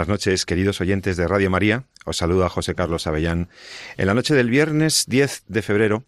Buenas 0.00 0.14
noches, 0.14 0.46
queridos 0.46 0.80
oyentes 0.80 1.18
de 1.18 1.28
Radio 1.28 1.50
María. 1.50 1.84
Os 2.06 2.16
saluda 2.16 2.48
José 2.48 2.74
Carlos 2.74 3.06
Avellán. 3.06 3.50
En 3.98 4.06
la 4.06 4.14
noche 4.14 4.34
del 4.34 4.48
viernes 4.48 5.04
10 5.06 5.44
de 5.46 5.60
febrero, 5.60 6.04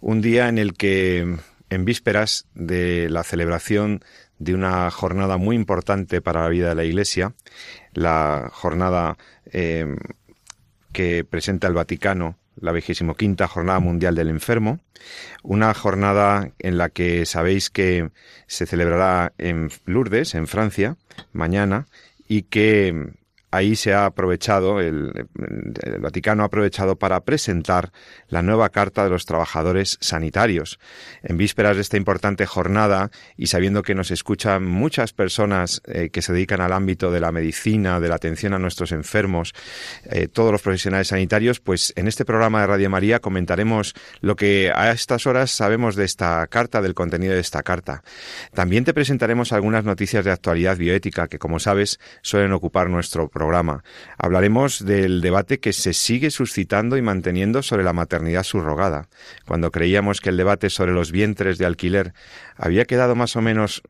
un 0.00 0.20
día 0.20 0.48
en 0.48 0.58
el 0.58 0.74
que, 0.74 1.38
en 1.70 1.84
vísperas 1.84 2.48
de 2.56 3.08
la 3.08 3.22
celebración 3.22 4.02
de 4.40 4.52
una 4.52 4.90
jornada 4.90 5.36
muy 5.36 5.54
importante 5.54 6.20
para 6.20 6.42
la 6.42 6.48
vida 6.48 6.70
de 6.70 6.74
la 6.74 6.82
Iglesia, 6.82 7.34
la 7.92 8.50
jornada 8.52 9.16
eh, 9.52 9.94
que 10.92 11.22
presenta 11.22 11.68
el 11.68 11.74
Vaticano 11.74 12.36
la 12.56 12.72
vigésimo 12.72 13.14
quinta 13.14 13.46
Jornada 13.46 13.78
Mundial 13.78 14.16
del 14.16 14.28
Enfermo, 14.28 14.80
una 15.44 15.72
jornada 15.72 16.50
en 16.58 16.78
la 16.78 16.88
que 16.88 17.24
sabéis 17.26 17.70
que 17.70 18.10
se 18.48 18.66
celebrará 18.66 19.34
en 19.38 19.70
Lourdes, 19.84 20.34
en 20.34 20.48
Francia, 20.48 20.96
mañana, 21.32 21.86
y 22.26 22.42
que 22.42 23.14
ahí 23.50 23.76
se 23.76 23.94
ha 23.94 24.06
aprovechado, 24.06 24.80
el, 24.80 25.28
Vaticano 26.00 26.42
ha 26.42 26.46
aprovechado 26.46 26.96
para 26.96 27.20
presentar 27.20 27.92
la 28.28 28.42
nueva 28.42 28.70
Carta 28.70 29.04
de 29.04 29.10
los 29.10 29.26
Trabajadores 29.26 29.98
Sanitarios. 30.00 30.78
En 31.22 31.36
vísperas 31.36 31.76
de 31.76 31.82
esta 31.82 31.96
importante 31.96 32.46
jornada 32.46 33.10
y 33.36 33.46
sabiendo 33.46 33.82
que 33.82 33.94
nos 33.94 34.10
escuchan 34.10 34.64
muchas 34.64 35.12
personas 35.12 35.82
eh, 35.86 36.10
que 36.10 36.22
se 36.22 36.32
dedican 36.32 36.60
al 36.60 36.72
ámbito 36.72 37.10
de 37.10 37.20
la 37.20 37.32
medicina, 37.32 38.00
de 38.00 38.08
la 38.08 38.16
atención 38.16 38.54
a 38.54 38.58
nuestros 38.58 38.92
enfermos, 38.92 39.54
eh, 40.04 40.28
todos 40.28 40.52
los 40.52 40.62
profesionales 40.62 41.08
sanitarios, 41.08 41.60
pues 41.60 41.92
en 41.96 42.08
este 42.08 42.24
programa 42.24 42.60
de 42.60 42.66
Radio 42.66 42.90
María 42.90 43.20
comentaremos 43.20 43.94
lo 44.20 44.36
que 44.36 44.72
a 44.74 44.90
estas 44.90 45.26
horas 45.26 45.50
sabemos 45.50 45.96
de 45.96 46.04
esta 46.04 46.46
carta, 46.48 46.82
del 46.82 46.94
contenido 46.94 47.34
de 47.34 47.40
esta 47.40 47.62
carta. 47.62 48.02
También 48.54 48.84
te 48.84 48.94
presentaremos 48.94 49.52
algunas 49.52 49.84
noticias 49.84 50.24
de 50.24 50.30
actualidad 50.30 50.76
bioética 50.76 51.28
que, 51.28 51.38
como 51.38 51.58
sabes, 51.58 51.98
suelen 52.22 52.52
ocupar 52.52 52.90
nuestro 52.90 53.28
programa. 53.36 53.84
Hablaremos 54.16 54.82
del 54.82 55.20
debate 55.20 55.60
que 55.60 55.74
se 55.74 55.92
sigue 55.92 56.30
suscitando 56.30 56.96
y 56.96 57.02
manteniendo 57.02 57.62
sobre 57.62 57.84
la 57.84 57.92
maternidad 57.92 58.44
subrogada. 58.44 59.08
Cuando 59.46 59.70
creíamos 59.70 60.22
que 60.22 60.30
el 60.30 60.38
debate 60.38 60.70
sobre 60.70 60.92
los 60.92 61.12
vientres 61.12 61.58
de 61.58 61.66
alquiler 61.66 62.14
había 62.56 62.86
quedado 62.86 63.14
más 63.14 63.36
o 63.36 63.42
menos, 63.42 63.82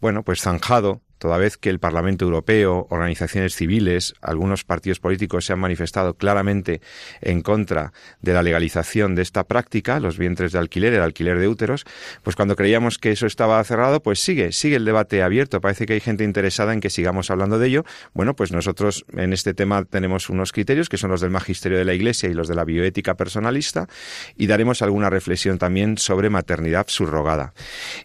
bueno, 0.00 0.22
pues 0.22 0.40
zanjado, 0.40 1.02
toda 1.18 1.38
vez 1.38 1.56
que 1.56 1.70
el 1.70 1.78
Parlamento 1.78 2.24
Europeo, 2.24 2.86
organizaciones 2.90 3.54
civiles, 3.54 4.14
algunos 4.20 4.64
partidos 4.64 5.00
políticos 5.00 5.44
se 5.44 5.52
han 5.52 5.58
manifestado 5.58 6.14
claramente 6.14 6.80
en 7.20 7.42
contra 7.42 7.92
de 8.20 8.32
la 8.32 8.42
legalización 8.42 9.14
de 9.14 9.22
esta 9.22 9.44
práctica, 9.44 10.00
los 10.00 10.18
vientres 10.18 10.52
de 10.52 10.58
alquiler, 10.58 10.92
el 10.94 11.02
alquiler 11.02 11.38
de 11.38 11.48
úteros, 11.48 11.84
pues 12.22 12.36
cuando 12.36 12.56
creíamos 12.56 12.98
que 12.98 13.10
eso 13.10 13.26
estaba 13.26 13.62
cerrado, 13.64 14.02
pues 14.02 14.20
sigue, 14.20 14.52
sigue 14.52 14.76
el 14.76 14.84
debate 14.84 15.22
abierto. 15.22 15.60
Parece 15.60 15.86
que 15.86 15.94
hay 15.94 16.00
gente 16.00 16.24
interesada 16.24 16.72
en 16.72 16.80
que 16.80 16.90
sigamos 16.90 17.30
hablando 17.30 17.58
de 17.58 17.68
ello. 17.68 17.84
Bueno, 18.14 18.34
pues 18.34 18.52
nosotros 18.52 19.04
en 19.16 19.32
este 19.32 19.54
tema 19.54 19.84
tenemos 19.84 20.28
unos 20.28 20.52
criterios 20.52 20.88
que 20.88 20.96
son 20.96 21.10
los 21.10 21.20
del 21.20 21.30
magisterio 21.30 21.78
de 21.78 21.84
la 21.84 21.94
Iglesia 21.94 22.28
y 22.28 22.34
los 22.34 22.48
de 22.48 22.54
la 22.54 22.64
bioética 22.64 23.14
personalista 23.14 23.88
y 24.36 24.46
daremos 24.46 24.82
alguna 24.82 25.10
reflexión 25.10 25.58
también 25.58 25.98
sobre 25.98 26.30
maternidad 26.30 26.86
subrogada. 26.88 27.54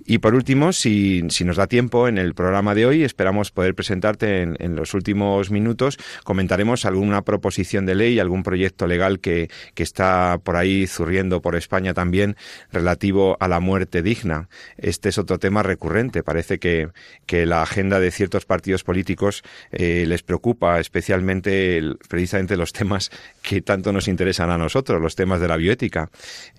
Y 0.06 0.20
por 0.20 0.36
último, 0.36 0.74
si, 0.74 1.24
si 1.30 1.44
nos 1.44 1.58
da 1.58 1.68
tiempo 1.68 2.08
en 2.08 2.18
el 2.18 2.34
programa 2.34 2.76
de 2.76 2.86
hoy, 2.86 3.01
esperamos 3.04 3.52
poder 3.52 3.76
presentarte 3.76 4.42
en, 4.42 4.76
los 4.76 4.94
últimos 4.94 5.52
minutos. 5.52 5.98
Comentaremos 6.24 6.86
alguna 6.86 7.24
proposición 7.24 7.86
de 7.86 7.96
ley, 7.96 8.20
algún 8.20 8.44
proyecto 8.44 8.88
legal 8.88 9.20
que, 9.20 9.50
que 9.74 9.84
está 9.84 10.40
por 10.44 10.56
ahí 10.56 10.88
zurriendo 10.88 11.42
por 11.42 11.56
España 11.56 11.94
también 11.94 12.36
relativo 12.72 13.38
a 13.40 13.48
la 13.48 13.60
muerte 13.60 14.02
digna. 14.02 14.50
Este 14.78 15.10
es 15.10 15.18
otro 15.18 15.40
tema 15.40 15.64
recurrente. 15.64 16.24
Parece 16.24 16.60
que, 16.60 16.90
que 17.26 17.46
la 17.46 17.62
agenda 17.62 18.00
de 18.00 18.12
ciertos 18.12 18.46
partidos 18.46 18.84
políticos 18.84 19.44
eh, 19.72 20.06
les 20.08 20.24
preocupa 20.24 20.80
especialmente 20.80 21.82
precisamente 22.08 22.58
los 22.58 22.74
temas 22.74 23.12
que 23.42 23.62
tanto 23.62 23.92
nos 23.92 24.08
interesan 24.08 24.50
a 24.52 24.58
nosotros, 24.58 25.02
los 25.02 25.16
temas 25.16 25.42
de 25.42 25.48
la 25.48 25.58
bioética. 25.58 26.10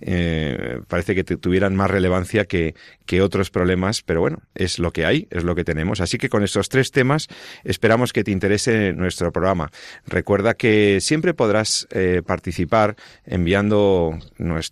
Eh, 0.01 0.79
parece 0.87 1.15
que 1.15 1.23
tuvieran 1.23 1.75
más 1.75 1.89
relevancia 1.89 2.45
que, 2.45 2.75
que 3.05 3.21
otros 3.21 3.49
problemas, 3.49 4.01
pero 4.01 4.21
bueno, 4.21 4.39
es 4.55 4.79
lo 4.79 4.91
que 4.91 5.05
hay, 5.05 5.27
es 5.29 5.43
lo 5.43 5.55
que 5.55 5.63
tenemos. 5.63 6.01
Así 6.01 6.17
que 6.17 6.29
con 6.33 6.43
estos 6.43 6.67
tres 6.67 6.89
temas 6.89 7.27
esperamos 7.63 8.11
que 8.11 8.23
te 8.23 8.31
interese 8.31 8.91
nuestro 8.93 9.31
programa. 9.31 9.69
Recuerda 10.07 10.55
que 10.55 10.97
siempre 10.99 11.35
podrás 11.35 11.87
eh, 11.91 12.23
participar 12.25 12.95
enviando 13.23 14.17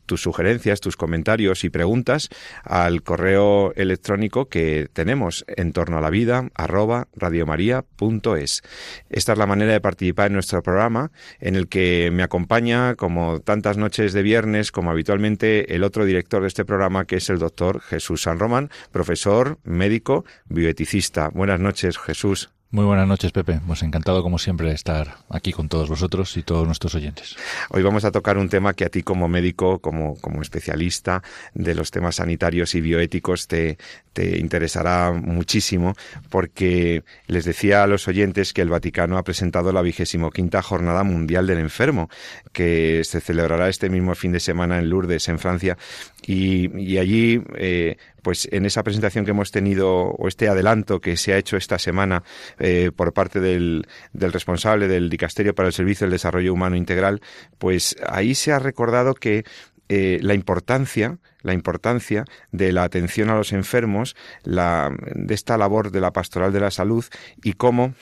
tus 0.07 0.23
sugerencias, 0.23 0.79
tus 0.79 0.97
comentarios 0.97 1.63
y 1.63 1.69
preguntas 1.69 2.29
al 2.63 3.03
correo 3.03 3.73
electrónico 3.75 4.49
que 4.49 4.89
tenemos 4.91 5.45
en 5.47 5.71
torno 5.71 5.99
a 5.99 6.01
la 6.01 6.09
vida 6.09 6.49
arroba 6.55 7.09
radiomaria.es. 7.15 8.63
Esta 9.11 9.33
es 9.33 9.37
la 9.37 9.45
manera 9.45 9.73
de 9.73 9.81
participar 9.81 10.27
en 10.27 10.33
nuestro 10.33 10.63
programa 10.63 11.11
en 11.39 11.55
el 11.55 11.67
que 11.67 12.09
me 12.11 12.23
acompaña 12.23 12.95
como 12.95 13.39
tantas 13.39 13.77
noches 13.77 14.13
de 14.13 14.23
viernes 14.23 14.71
como 14.71 14.89
habitualmente 14.89 15.75
el 15.75 15.83
otro 15.83 16.05
director 16.05 16.41
de 16.41 16.47
este 16.47 16.65
programa 16.65 17.05
que 17.05 17.17
es 17.17 17.29
el 17.29 17.37
doctor 17.37 17.81
Jesús 17.81 18.23
San 18.23 18.39
Román, 18.39 18.71
profesor, 18.91 19.59
médico, 19.63 20.25
bioeticista. 20.49 21.29
Buenas 21.29 21.50
noches, 21.59 21.97
Jesús. 21.97 22.49
Muy 22.73 22.85
buenas 22.85 23.05
noches, 23.05 23.33
Pepe. 23.33 23.59
Pues 23.67 23.83
encantado, 23.83 24.23
como 24.23 24.39
siempre, 24.39 24.69
de 24.69 24.75
estar 24.75 25.17
aquí 25.29 25.51
con 25.51 25.67
todos 25.67 25.89
vosotros 25.89 26.37
y 26.37 26.43
todos 26.43 26.65
nuestros 26.65 26.95
oyentes. 26.95 27.35
Hoy 27.69 27.83
vamos 27.83 28.05
a 28.05 28.11
tocar 28.11 28.37
un 28.37 28.47
tema 28.47 28.73
que 28.73 28.85
a 28.85 28.89
ti, 28.89 29.03
como 29.03 29.27
médico, 29.27 29.79
como, 29.79 30.15
como 30.21 30.41
especialista 30.41 31.21
de 31.53 31.75
los 31.75 31.91
temas 31.91 32.15
sanitarios 32.15 32.73
y 32.73 32.79
bioéticos, 32.79 33.49
te, 33.49 33.77
te 34.13 34.39
interesará 34.39 35.11
muchísimo, 35.11 35.95
porque 36.29 37.03
les 37.27 37.43
decía 37.43 37.83
a 37.83 37.87
los 37.87 38.07
oyentes 38.07 38.53
que 38.53 38.61
el 38.61 38.69
Vaticano 38.69 39.17
ha 39.17 39.23
presentado 39.23 39.73
la 39.73 39.81
vigésimo 39.81 40.31
quinta 40.31 40.61
Jornada 40.61 41.03
Mundial 41.03 41.47
del 41.47 41.59
Enfermo, 41.59 42.09
que 42.53 43.03
se 43.03 43.19
celebrará 43.19 43.67
este 43.67 43.89
mismo 43.89 44.15
fin 44.15 44.31
de 44.31 44.39
semana 44.39 44.79
en 44.79 44.89
Lourdes, 44.89 45.27
en 45.27 45.39
Francia, 45.39 45.77
y, 46.25 46.77
y 46.79 46.97
allí 46.97 47.43
eh, 47.55 47.97
pues 48.21 48.47
en 48.51 48.65
esa 48.65 48.83
presentación 48.83 49.25
que 49.25 49.31
hemos 49.31 49.51
tenido 49.51 49.91
o 49.91 50.27
este 50.27 50.47
adelanto 50.47 51.01
que 51.01 51.17
se 51.17 51.33
ha 51.33 51.37
hecho 51.37 51.57
esta 51.57 51.79
semana 51.79 52.23
eh, 52.59 52.91
por 52.95 53.13
parte 53.13 53.39
del, 53.39 53.87
del, 54.13 54.31
responsable 54.31 54.87
del 54.87 55.09
Dicasterio 55.09 55.55
para 55.55 55.67
el 55.67 55.73
Servicio 55.73 56.05
del 56.05 56.11
Desarrollo 56.11 56.53
Humano 56.53 56.75
Integral, 56.75 57.21
pues 57.57 57.95
ahí 58.07 58.35
se 58.35 58.51
ha 58.51 58.59
recordado 58.59 59.13
que 59.13 59.43
eh, 59.89 60.19
la 60.21 60.33
importancia 60.33 61.17
la 61.43 61.53
importancia 61.53 62.25
de 62.51 62.71
la 62.71 62.83
atención 62.83 63.29
a 63.29 63.35
los 63.35 63.51
enfermos, 63.51 64.15
la, 64.43 64.95
de 65.15 65.33
esta 65.33 65.57
labor 65.57 65.91
de 65.91 65.99
la 65.99 66.13
pastoral 66.13 66.53
de 66.53 66.59
la 66.59 66.69
salud 66.69 67.03
y 67.43 67.53
cómo 67.53 67.95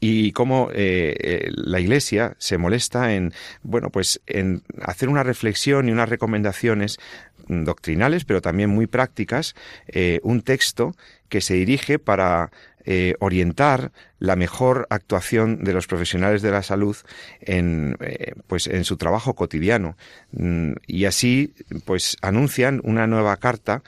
y 0.00 0.32
cómo 0.32 0.70
eh, 0.72 1.50
la 1.54 1.80
Iglesia 1.80 2.34
se 2.38 2.58
molesta 2.58 3.14
en 3.14 3.32
bueno 3.62 3.90
pues 3.90 4.20
en 4.26 4.62
hacer 4.82 5.08
una 5.08 5.22
reflexión 5.22 5.88
y 5.88 5.92
unas 5.92 6.08
recomendaciones 6.08 6.98
doctrinales, 7.48 8.24
pero 8.24 8.40
también 8.40 8.70
muy 8.70 8.86
prácticas, 8.86 9.54
eh, 9.88 10.20
un 10.22 10.42
texto 10.42 10.96
que 11.28 11.40
se 11.40 11.54
dirige 11.54 11.98
para 11.98 12.50
eh, 12.84 13.14
orientar 13.18 13.92
la 14.18 14.36
mejor 14.36 14.86
actuación 14.90 15.64
de 15.64 15.72
los 15.72 15.86
profesionales 15.86 16.42
de 16.42 16.50
la 16.50 16.62
salud 16.62 16.96
en, 17.40 17.96
eh, 18.00 18.32
pues 18.46 18.66
en 18.68 18.84
su 18.84 18.96
trabajo 18.96 19.34
cotidiano. 19.34 19.96
Mm, 20.32 20.72
y 20.86 21.04
así, 21.04 21.54
pues 21.84 22.16
anuncian 22.22 22.80
una 22.84 23.06
nueva 23.06 23.36
carta, 23.38 23.82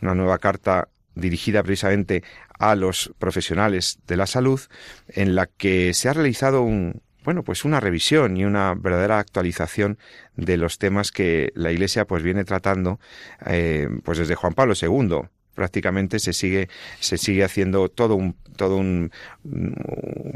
una 0.00 0.14
nueva 0.14 0.38
carta 0.38 0.88
dirigida 1.14 1.62
precisamente 1.62 2.22
a 2.58 2.74
los 2.74 3.12
profesionales 3.18 3.98
de 4.06 4.16
la 4.16 4.26
salud, 4.26 4.60
en 5.08 5.34
la 5.34 5.46
que 5.46 5.94
se 5.94 6.08
ha 6.08 6.12
realizado 6.12 6.62
un, 6.62 7.02
bueno, 7.24 7.42
pues 7.42 7.64
una 7.64 7.80
revisión 7.80 8.36
y 8.36 8.44
una 8.44 8.74
verdadera 8.74 9.18
actualización 9.18 9.98
de 10.36 10.56
los 10.56 10.78
temas 10.78 11.10
que 11.10 11.50
la 11.54 11.72
Iglesia 11.72 12.06
pues 12.06 12.22
viene 12.22 12.44
tratando 12.44 13.00
eh, 13.46 13.88
pues 14.04 14.18
desde 14.18 14.34
Juan 14.34 14.52
Pablo 14.52 14.74
II 14.80 15.28
prácticamente 15.54 16.18
se 16.18 16.32
sigue 16.32 16.68
se 17.00 17.16
sigue 17.16 17.44
haciendo 17.44 17.88
todo 17.88 18.16
un 18.16 18.36
todo 18.56 18.76
un 18.76 19.10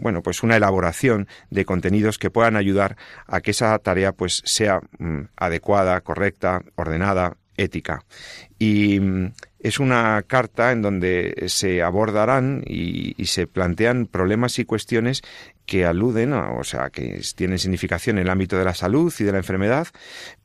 bueno 0.01 0.23
pues 0.23 0.43
una 0.43 0.57
elaboración 0.57 1.29
de 1.51 1.65
contenidos 1.65 2.19
que 2.19 2.31
puedan 2.31 2.57
ayudar 2.57 2.97
a 3.27 3.41
que 3.41 3.51
esa 3.51 3.77
tarea 3.81 4.13
pues 4.13 4.43
sea 4.45 4.81
mm, 4.99 5.23
adecuada 5.37 6.01
correcta 6.01 6.63
ordenada 6.77 7.37
ética. 7.59 8.05
Y 8.59 8.99
mm, 9.01 9.33
es 9.59 9.79
una 9.81 10.23
carta 10.23 10.73
en 10.73 10.81
donde 10.81 11.45
se 11.49 11.83
abordarán 11.83 12.63
y, 12.67 13.15
se 13.27 13.47
plantean 13.47 14.07
problemas 14.07 14.59
y 14.59 14.65
cuestiones 14.65 15.23
que 15.67 15.85
aluden, 15.85 16.33
o 16.33 16.65
sea, 16.65 16.89
que 16.89 17.21
tienen 17.37 17.59
significación 17.59 18.17
en 18.17 18.23
el 18.23 18.31
ámbito 18.31 18.57
de 18.57 18.65
la 18.65 18.75
salud 18.75 19.13
y 19.19 19.25
de 19.25 19.33
la 19.33 19.39
enfermedad, 19.39 19.89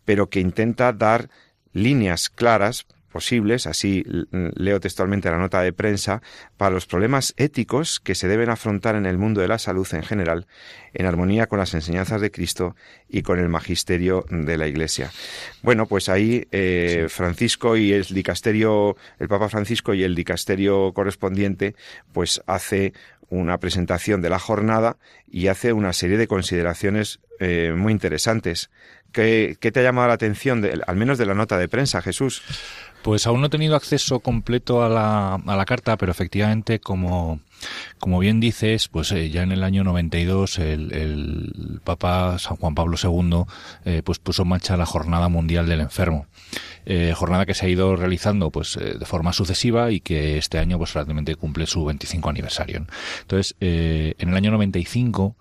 pero 0.04 0.30
que 0.30 0.42
intenta 0.42 0.92
dar 0.92 1.30
líneas 1.72 2.30
claras 2.30 2.86
posibles, 3.14 3.68
así 3.68 4.04
leo 4.32 4.82
textualmente 4.82 5.32
la 5.32 5.38
nota 5.38 5.62
de 5.62 5.72
prensa, 5.72 6.22
para 6.58 6.74
los 6.74 6.86
problemas 6.86 7.34
éticos 7.38 8.02
que 8.02 8.16
se 8.16 8.28
deben 8.28 8.50
afrontar 8.50 8.96
en 8.96 9.06
el 9.06 9.18
mundo 9.18 9.40
de 9.40 9.48
la 9.48 9.60
salud 9.60 9.88
en 9.94 10.04
general, 10.04 10.48
en 10.94 11.06
armonía 11.06 11.48
con 11.48 11.60
las 11.60 11.74
enseñanzas 11.74 12.20
de 12.20 12.32
Cristo 12.32 12.76
y 13.08 13.22
con 13.22 13.40
el 13.40 13.48
magisterio 13.48 14.26
de 14.30 14.58
la 14.58 14.68
Iglesia. 14.68 15.12
Bueno, 15.62 15.86
pues 15.86 16.10
ahí 16.10 16.48
eh, 16.52 17.08
Francisco 17.10 17.78
y 17.78 17.94
el 17.94 18.04
dicasterio, 18.04 18.98
el 19.20 19.30
Papa 19.30 19.48
Francisco 19.48 19.94
y 19.94 20.04
el 20.04 20.16
dicasterio 20.16 20.92
correspondiente, 20.94 21.76
pues 22.12 22.42
hace 22.48 22.94
una 23.30 23.58
presentación 23.60 24.22
de 24.22 24.30
la 24.30 24.40
jornada 24.40 24.98
y 25.30 25.48
hace 25.48 25.74
una 25.74 25.94
serie 25.94 26.18
de 26.18 26.28
consideraciones 26.28 27.20
eh, 27.40 27.74
muy 27.76 27.92
interesantes. 27.92 28.70
¿Qué, 29.12 29.58
te 29.60 29.80
ha 29.80 29.84
llamado 29.84 30.08
la 30.08 30.16
atención, 30.16 30.68
al 30.88 30.96
menos 30.96 31.20
de 31.20 31.28
la 31.28 31.36
nota 31.36 31.58
de 31.58 31.68
prensa, 31.68 32.02
Jesús? 32.02 32.42
Pues 33.04 33.28
aún 33.28 33.42
no 33.42 33.48
he 33.48 33.50
tenido 33.50 33.76
acceso 33.76 34.22
completo 34.22 34.82
a 34.82 34.88
la, 34.88 35.36
a 35.36 35.56
la 35.58 35.66
carta, 35.66 35.98
pero 35.98 36.12
efectivamente, 36.12 36.80
como, 36.80 37.42
como 38.00 38.20
bien 38.20 38.40
dices, 38.40 38.88
pues 38.88 39.12
eh, 39.12 39.30
ya 39.30 39.44
en 39.44 39.52
el 39.52 39.62
año 39.64 39.84
92 39.84 40.58
el, 40.60 40.94
el 40.94 41.82
Papa 41.84 42.40
San 42.40 42.56
Juan 42.56 42.76
Pablo 42.76 42.98
II 43.02 43.44
eh, 43.84 44.02
pues 44.04 44.20
puso 44.20 44.44
en 44.44 44.50
marcha 44.50 44.78
la 44.78 44.86
Jornada 44.86 45.28
Mundial 45.28 45.68
del 45.68 45.82
Enfermo. 45.82 46.28
Eh, 46.86 47.14
jornada 47.16 47.46
que 47.46 47.54
se 47.54 47.66
ha 47.66 47.70
ido 47.70 47.96
realizando 47.96 48.52
pues 48.52 48.78
de 48.78 49.06
forma 49.06 49.34
sucesiva 49.34 49.92
y 49.92 50.00
que 50.00 50.38
este 50.38 50.60
año 50.60 50.78
pues 50.78 50.94
realmente 50.94 51.36
cumple 51.36 51.66
su 51.66 51.84
25 51.84 52.30
aniversario. 52.30 52.86
Entonces, 53.22 53.56
en 53.60 54.30
el 54.30 54.36
año 54.36 54.52
95 54.52 55.36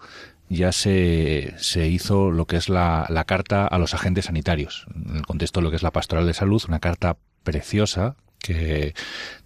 ya 0.49 0.73
se, 0.73 1.55
se 1.59 1.89
hizo 1.89 2.31
lo 2.31 2.47
que 2.47 2.57
es 2.57 2.69
la, 2.69 3.07
la, 3.09 3.25
carta 3.25 3.67
a 3.67 3.79
los 3.79 3.95
agentes 3.95 4.27
sanitarios, 4.27 4.87
en 4.95 5.17
el 5.17 5.27
contexto 5.27 5.61
de 5.61 5.65
lo 5.65 5.71
que 5.71 5.77
es 5.77 5.83
la 5.83 5.93
pastoral 5.93 6.27
de 6.27 6.35
salud, 6.35 6.63
una 6.69 6.79
carta 6.79 7.17
preciosa 7.43 8.17
que 8.43 8.95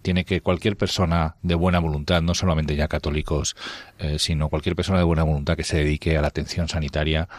tiene 0.01 0.25
que 0.25 0.41
cualquier 0.41 0.75
persona 0.75 1.35
de 1.43 1.55
buena 1.55 1.79
voluntad, 1.79 2.21
no 2.21 2.33
solamente 2.33 2.75
ya 2.75 2.87
católicos, 2.87 3.55
eh, 3.99 4.17
sino 4.19 4.49
cualquier 4.49 4.75
persona 4.75 4.97
de 4.97 5.05
buena 5.05 5.23
voluntad 5.23 5.55
que 5.55 5.63
se 5.63 5.77
dedique 5.77 6.17
a 6.17 6.21
la 6.21 6.27
atención 6.27 6.67
sanitaria, 6.67 7.29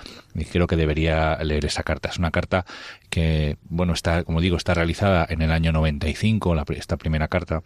creo 0.51 0.67
que 0.67 0.77
debería 0.77 1.37
leer 1.43 1.67
esa 1.67 1.83
carta. 1.83 2.09
Es 2.09 2.19
una 2.19 2.31
carta 2.31 2.65
que, 3.11 3.57
bueno, 3.65 3.93
está, 3.93 4.23
como 4.23 4.41
digo, 4.41 4.57
está 4.57 4.73
realizada 4.73 5.27
en 5.29 5.43
el 5.43 5.51
año 5.51 5.73
95, 5.73 6.55
la, 6.55 6.65
esta 6.69 6.97
primera 6.97 7.29
carta, 7.29 7.63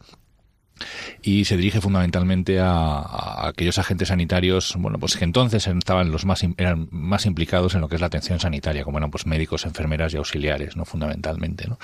y 1.23 1.45
se 1.45 1.57
dirige 1.57 1.81
fundamentalmente 1.81 2.61
a, 2.61 3.49
aquellos 3.49 3.79
agentes 3.79 4.09
sanitarios, 4.09 4.75
bueno, 4.79 4.99
pues 4.99 5.17
que 5.17 5.25
entonces 5.25 5.67
estaban 5.67 6.11
los 6.11 6.25
más 6.25 6.43
eran 6.57 6.89
más 6.91 7.27
implicados 7.27 7.75
en 7.75 7.81
lo 7.81 7.89
que 7.89 7.95
es 7.95 8.01
la 8.01 8.07
atención 8.09 8.41
sanitaria, 8.41 8.85
como 8.85 8.99
eran 8.99 9.11
pues 9.11 9.27
médicos, 9.27 9.65
enfermeras 9.65 10.15
y 10.15 10.17
auxiliares, 10.17 10.77
no 10.77 10.85
fundamentalmente, 10.85 11.69
¿no? 11.69 11.79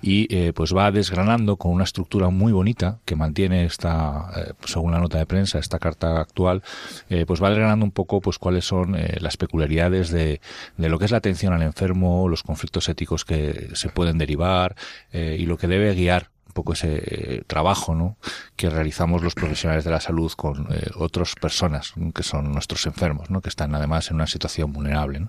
Y 0.00 0.26
eh, 0.34 0.52
pues 0.52 0.74
va 0.74 0.90
desgranando 0.90 1.56
con 1.56 1.72
una 1.72 1.84
estructura 1.84 2.30
muy 2.30 2.52
bonita 2.52 2.98
que 3.04 3.16
mantiene 3.16 3.64
esta, 3.64 4.30
eh, 4.36 4.52
según 4.64 4.92
la 4.92 4.98
nota 4.98 5.18
de 5.18 5.26
prensa, 5.26 5.58
esta 5.58 5.78
carta 5.78 6.20
actual, 6.20 6.62
eh, 7.08 7.24
pues 7.26 7.42
va 7.42 7.48
desgranando 7.48 7.84
un 7.84 7.92
poco 7.92 8.20
pues 8.20 8.38
cuáles 8.38 8.64
son 8.64 8.96
las 9.20 9.36
peculiaridades 9.36 10.10
de, 10.10 10.40
de 10.76 10.88
lo 10.88 10.98
que 10.98 11.06
es 11.06 11.10
la 11.10 11.18
atención 11.18 11.52
al 11.52 11.62
enfermo, 11.62 12.28
los 12.28 12.42
conflictos 12.42 12.88
éticos 12.88 13.24
que 13.24 13.70
se 13.74 13.88
pueden 13.88 14.18
derivar 14.18 14.76
y 15.12 15.46
lo 15.46 15.56
que 15.56 15.66
debe 15.66 15.94
guiar 15.94 16.30
poco 16.52 16.72
ese 16.74 17.02
eh, 17.04 17.42
trabajo 17.46 17.94
¿no? 17.94 18.16
que 18.56 18.70
realizamos 18.70 19.22
los 19.22 19.34
profesionales 19.34 19.84
de 19.84 19.90
la 19.90 20.00
salud 20.00 20.32
con 20.32 20.68
eh, 20.70 20.90
otras 20.96 21.34
personas 21.34 21.94
que 22.14 22.22
son 22.22 22.52
nuestros 22.52 22.86
enfermos, 22.86 23.30
¿no? 23.30 23.40
que 23.40 23.48
están 23.48 23.74
además 23.74 24.10
en 24.10 24.16
una 24.16 24.26
situación 24.26 24.72
vulnerable. 24.72 25.26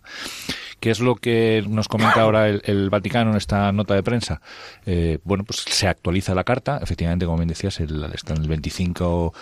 ¿Qué 0.79 0.91
es 0.91 0.99
lo 0.99 1.15
que 1.15 1.63
nos 1.67 1.87
comenta 1.87 2.21
ahora 2.21 2.47
el, 2.47 2.89
Vaticano 2.89 3.31
en 3.31 3.37
esta 3.37 3.71
nota 3.71 3.95
de 3.95 4.03
prensa? 4.03 4.41
Eh, 4.85 5.19
bueno, 5.23 5.43
pues 5.43 5.63
se 5.67 5.87
actualiza 5.87 6.35
la 6.35 6.43
carta, 6.43 6.79
efectivamente, 6.81 7.25
como 7.25 7.37
bien 7.37 7.47
decías, 7.47 7.79
está 7.79 8.33
en 8.33 8.41
el 8.41 8.47
25 8.47 9.33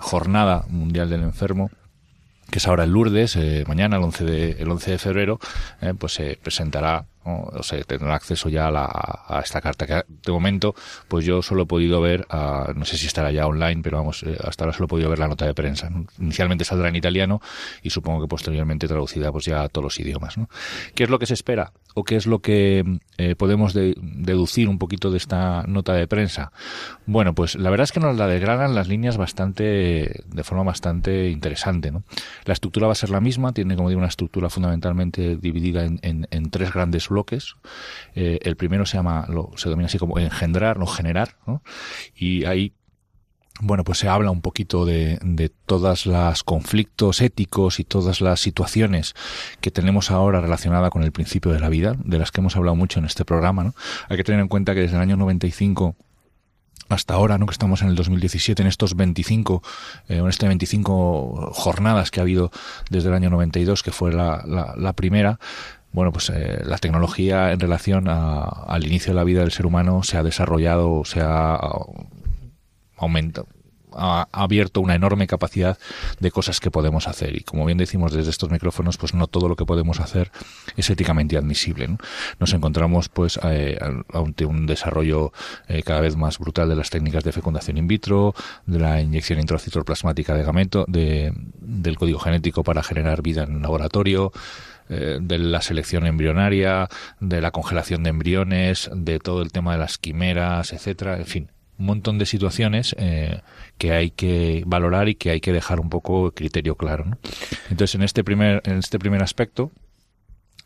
Jornada 0.00 0.64
Mundial 0.68 1.10
del 1.10 1.22
Enfermo 1.22 1.70
que 2.50 2.58
es 2.58 2.68
ahora 2.68 2.84
el 2.84 2.90
Lourdes, 2.90 3.36
mañana 3.66 3.96
el 3.96 4.04
11 4.04 4.24
de, 4.24 4.50
el 4.52 4.70
11 4.70 4.92
de 4.92 4.98
febrero, 4.98 5.40
pues 5.98 6.14
se 6.14 6.38
presentará 6.40 7.04
o 7.26 7.62
sea, 7.62 7.82
tendrá 7.84 8.14
acceso 8.14 8.48
ya 8.48 8.68
a, 8.68 8.70
la, 8.70 8.84
a, 8.84 9.40
esta 9.42 9.60
carta 9.60 9.86
que 9.86 10.04
de 10.24 10.32
momento 10.32 10.74
pues 11.08 11.24
yo 11.24 11.42
solo 11.42 11.62
he 11.62 11.66
podido 11.66 12.00
ver 12.00 12.26
no 12.74 12.84
sé 12.84 12.96
si 12.96 13.06
estará 13.06 13.30
ya 13.30 13.46
online 13.46 13.82
pero 13.82 13.98
vamos 13.98 14.22
eh, 14.22 14.36
hasta 14.42 14.64
ahora 14.64 14.76
solo 14.76 14.86
he 14.86 14.88
podido 14.88 15.10
ver 15.10 15.18
la 15.18 15.28
nota 15.28 15.46
de 15.46 15.54
prensa 15.54 15.90
inicialmente 16.18 16.64
saldrá 16.64 16.88
en 16.88 16.96
italiano 16.96 17.40
y 17.82 17.90
supongo 17.90 18.22
que 18.22 18.28
posteriormente 18.28 18.86
traducida 18.86 19.32
pues 19.32 19.44
ya 19.44 19.62
a 19.62 19.68
todos 19.68 19.84
los 19.84 20.00
idiomas 20.00 20.38
¿no? 20.38 20.48
¿qué 20.94 21.04
es 21.04 21.10
lo 21.10 21.18
que 21.18 21.26
se 21.26 21.34
espera? 21.34 21.72
o 21.94 22.04
qué 22.04 22.16
es 22.16 22.26
lo 22.26 22.40
que 22.40 22.84
eh, 23.16 23.34
podemos 23.36 23.72
deducir 23.72 24.68
un 24.68 24.78
poquito 24.78 25.10
de 25.10 25.16
esta 25.16 25.62
nota 25.66 25.94
de 25.94 26.06
prensa 26.06 26.52
bueno 27.06 27.34
pues 27.34 27.56
la 27.56 27.70
verdad 27.70 27.84
es 27.84 27.92
que 27.92 28.00
nos 28.00 28.16
la 28.16 28.26
desgranan 28.26 28.74
las 28.74 28.88
líneas 28.88 29.16
bastante 29.16 30.22
de 30.26 30.44
forma 30.44 30.64
bastante 30.64 31.30
interesante 31.30 31.90
¿no? 31.90 32.04
la 32.44 32.52
estructura 32.52 32.86
va 32.86 32.92
a 32.92 32.96
ser 32.96 33.10
la 33.10 33.20
misma 33.20 33.52
tiene 33.52 33.76
como 33.76 33.88
digo 33.88 33.98
una 33.98 34.08
estructura 34.08 34.50
fundamentalmente 34.50 35.36
dividida 35.36 35.84
en, 35.84 35.98
en, 36.02 36.28
en 36.30 36.50
tres 36.50 36.72
grandes 36.72 37.08
bloques. 37.08 37.15
Eh, 38.14 38.38
el 38.42 38.56
primero 38.56 38.86
se 38.86 38.96
llama, 38.96 39.26
lo, 39.28 39.50
se 39.56 39.68
domina 39.68 39.86
así 39.86 39.98
como 39.98 40.18
engendrar 40.18 40.80
o 40.80 40.86
generar. 40.86 41.36
Y 42.14 42.44
ahí 42.44 42.74
bueno, 43.60 43.84
pues 43.84 43.98
se 43.98 44.08
habla 44.08 44.30
un 44.30 44.42
poquito 44.42 44.84
de, 44.84 45.18
de 45.22 45.48
todos 45.48 46.04
los 46.04 46.44
conflictos 46.44 47.22
éticos 47.22 47.80
y 47.80 47.84
todas 47.84 48.20
las 48.20 48.40
situaciones 48.40 49.14
que 49.60 49.70
tenemos 49.70 50.10
ahora 50.10 50.40
relacionadas 50.42 50.90
con 50.90 51.02
el 51.02 51.12
principio 51.12 51.52
de 51.52 51.60
la 51.60 51.70
vida, 51.70 51.96
de 52.04 52.18
las 52.18 52.30
que 52.30 52.40
hemos 52.42 52.56
hablado 52.56 52.76
mucho 52.76 52.98
en 52.98 53.06
este 53.06 53.24
programa. 53.24 53.64
¿no? 53.64 53.74
Hay 54.08 54.18
que 54.18 54.24
tener 54.24 54.40
en 54.40 54.48
cuenta 54.48 54.74
que 54.74 54.80
desde 54.80 54.96
el 54.96 55.02
año 55.02 55.16
95 55.16 55.96
hasta 56.88 57.14
ahora, 57.14 57.38
¿no? 57.38 57.46
que 57.46 57.52
estamos 57.52 57.82
en 57.82 57.88
el 57.88 57.96
2017, 57.96 58.62
en 58.62 58.68
estos 58.68 58.94
25, 58.94 59.62
eh, 60.08 60.16
en 60.18 60.28
este 60.28 60.46
25 60.46 61.50
jornadas 61.52 62.10
que 62.10 62.20
ha 62.20 62.22
habido 62.22 62.50
desde 62.90 63.08
el 63.08 63.14
año 63.14 63.30
92, 63.30 63.82
que 63.82 63.90
fue 63.90 64.12
la, 64.12 64.44
la, 64.46 64.74
la 64.76 64.92
primera, 64.92 65.40
bueno, 65.96 66.12
pues 66.12 66.28
eh, 66.28 66.60
la 66.62 66.76
tecnología 66.76 67.52
en 67.52 67.58
relación 67.58 68.06
al 68.06 68.86
inicio 68.86 69.14
de 69.14 69.16
la 69.16 69.24
vida 69.24 69.40
del 69.40 69.50
ser 69.50 69.64
humano 69.64 70.02
se 70.02 70.18
ha 70.18 70.22
desarrollado, 70.22 71.06
se 71.06 71.22
ha 71.22 71.58
aumentado, 72.98 73.48
ha 73.92 74.28
abierto 74.30 74.82
una 74.82 74.94
enorme 74.94 75.26
capacidad 75.26 75.78
de 76.20 76.30
cosas 76.30 76.60
que 76.60 76.70
podemos 76.70 77.08
hacer. 77.08 77.34
Y 77.34 77.40
como 77.44 77.64
bien 77.64 77.78
decimos 77.78 78.12
desde 78.12 78.28
estos 78.28 78.50
micrófonos 78.50 78.98
pues 78.98 79.14
no 79.14 79.26
todo 79.26 79.48
lo 79.48 79.56
que 79.56 79.64
podemos 79.64 80.00
hacer 80.00 80.30
es 80.76 80.90
éticamente 80.90 81.38
admisible 81.38 81.88
nos 82.38 82.52
encontramos 82.52 83.08
pues 83.08 83.40
eh, 83.42 83.78
ante 84.12 84.44
un 84.44 84.66
desarrollo 84.66 85.32
eh, 85.66 85.82
cada 85.82 86.02
vez 86.02 86.14
más 86.14 86.38
brutal 86.38 86.68
de 86.68 86.76
las 86.76 86.90
técnicas 86.90 87.24
de 87.24 87.32
fecundación 87.32 87.78
in 87.78 87.88
vitro 87.88 88.34
de 88.66 88.78
la 88.78 89.00
inyección 89.00 89.40
intracitoplasmática 89.40 90.34
de 90.34 90.42
gameto 90.42 90.84
de, 90.88 91.32
del 91.58 91.96
código 91.96 92.18
genético 92.18 92.62
para 92.64 92.82
generar 92.82 93.22
vida 93.22 93.44
en 93.44 93.56
un 93.56 93.62
laboratorio 93.62 94.30
eh, 94.88 95.18
de 95.20 95.38
la 95.38 95.62
selección 95.62 96.06
embrionaria, 96.06 96.88
de 97.20 97.40
la 97.40 97.50
congelación 97.50 98.02
de 98.02 98.10
embriones, 98.10 98.90
de 98.94 99.18
todo 99.18 99.42
el 99.42 99.52
tema 99.52 99.72
de 99.72 99.78
las 99.78 99.98
quimeras, 99.98 100.72
etcétera, 100.72 101.16
en 101.16 101.26
fin, 101.26 101.50
un 101.78 101.86
montón 101.86 102.18
de 102.18 102.26
situaciones 102.26 102.94
eh, 102.98 103.40
que 103.78 103.92
hay 103.92 104.10
que 104.10 104.62
valorar 104.66 105.08
y 105.08 105.14
que 105.14 105.30
hay 105.30 105.40
que 105.40 105.52
dejar 105.52 105.80
un 105.80 105.90
poco 105.90 106.32
criterio 106.32 106.76
claro. 106.76 107.04
Entonces, 107.70 107.94
en 107.94 108.02
este 108.02 108.24
primer, 108.24 108.62
en 108.64 108.78
este 108.78 108.98
primer 108.98 109.22
aspecto, 109.22 109.72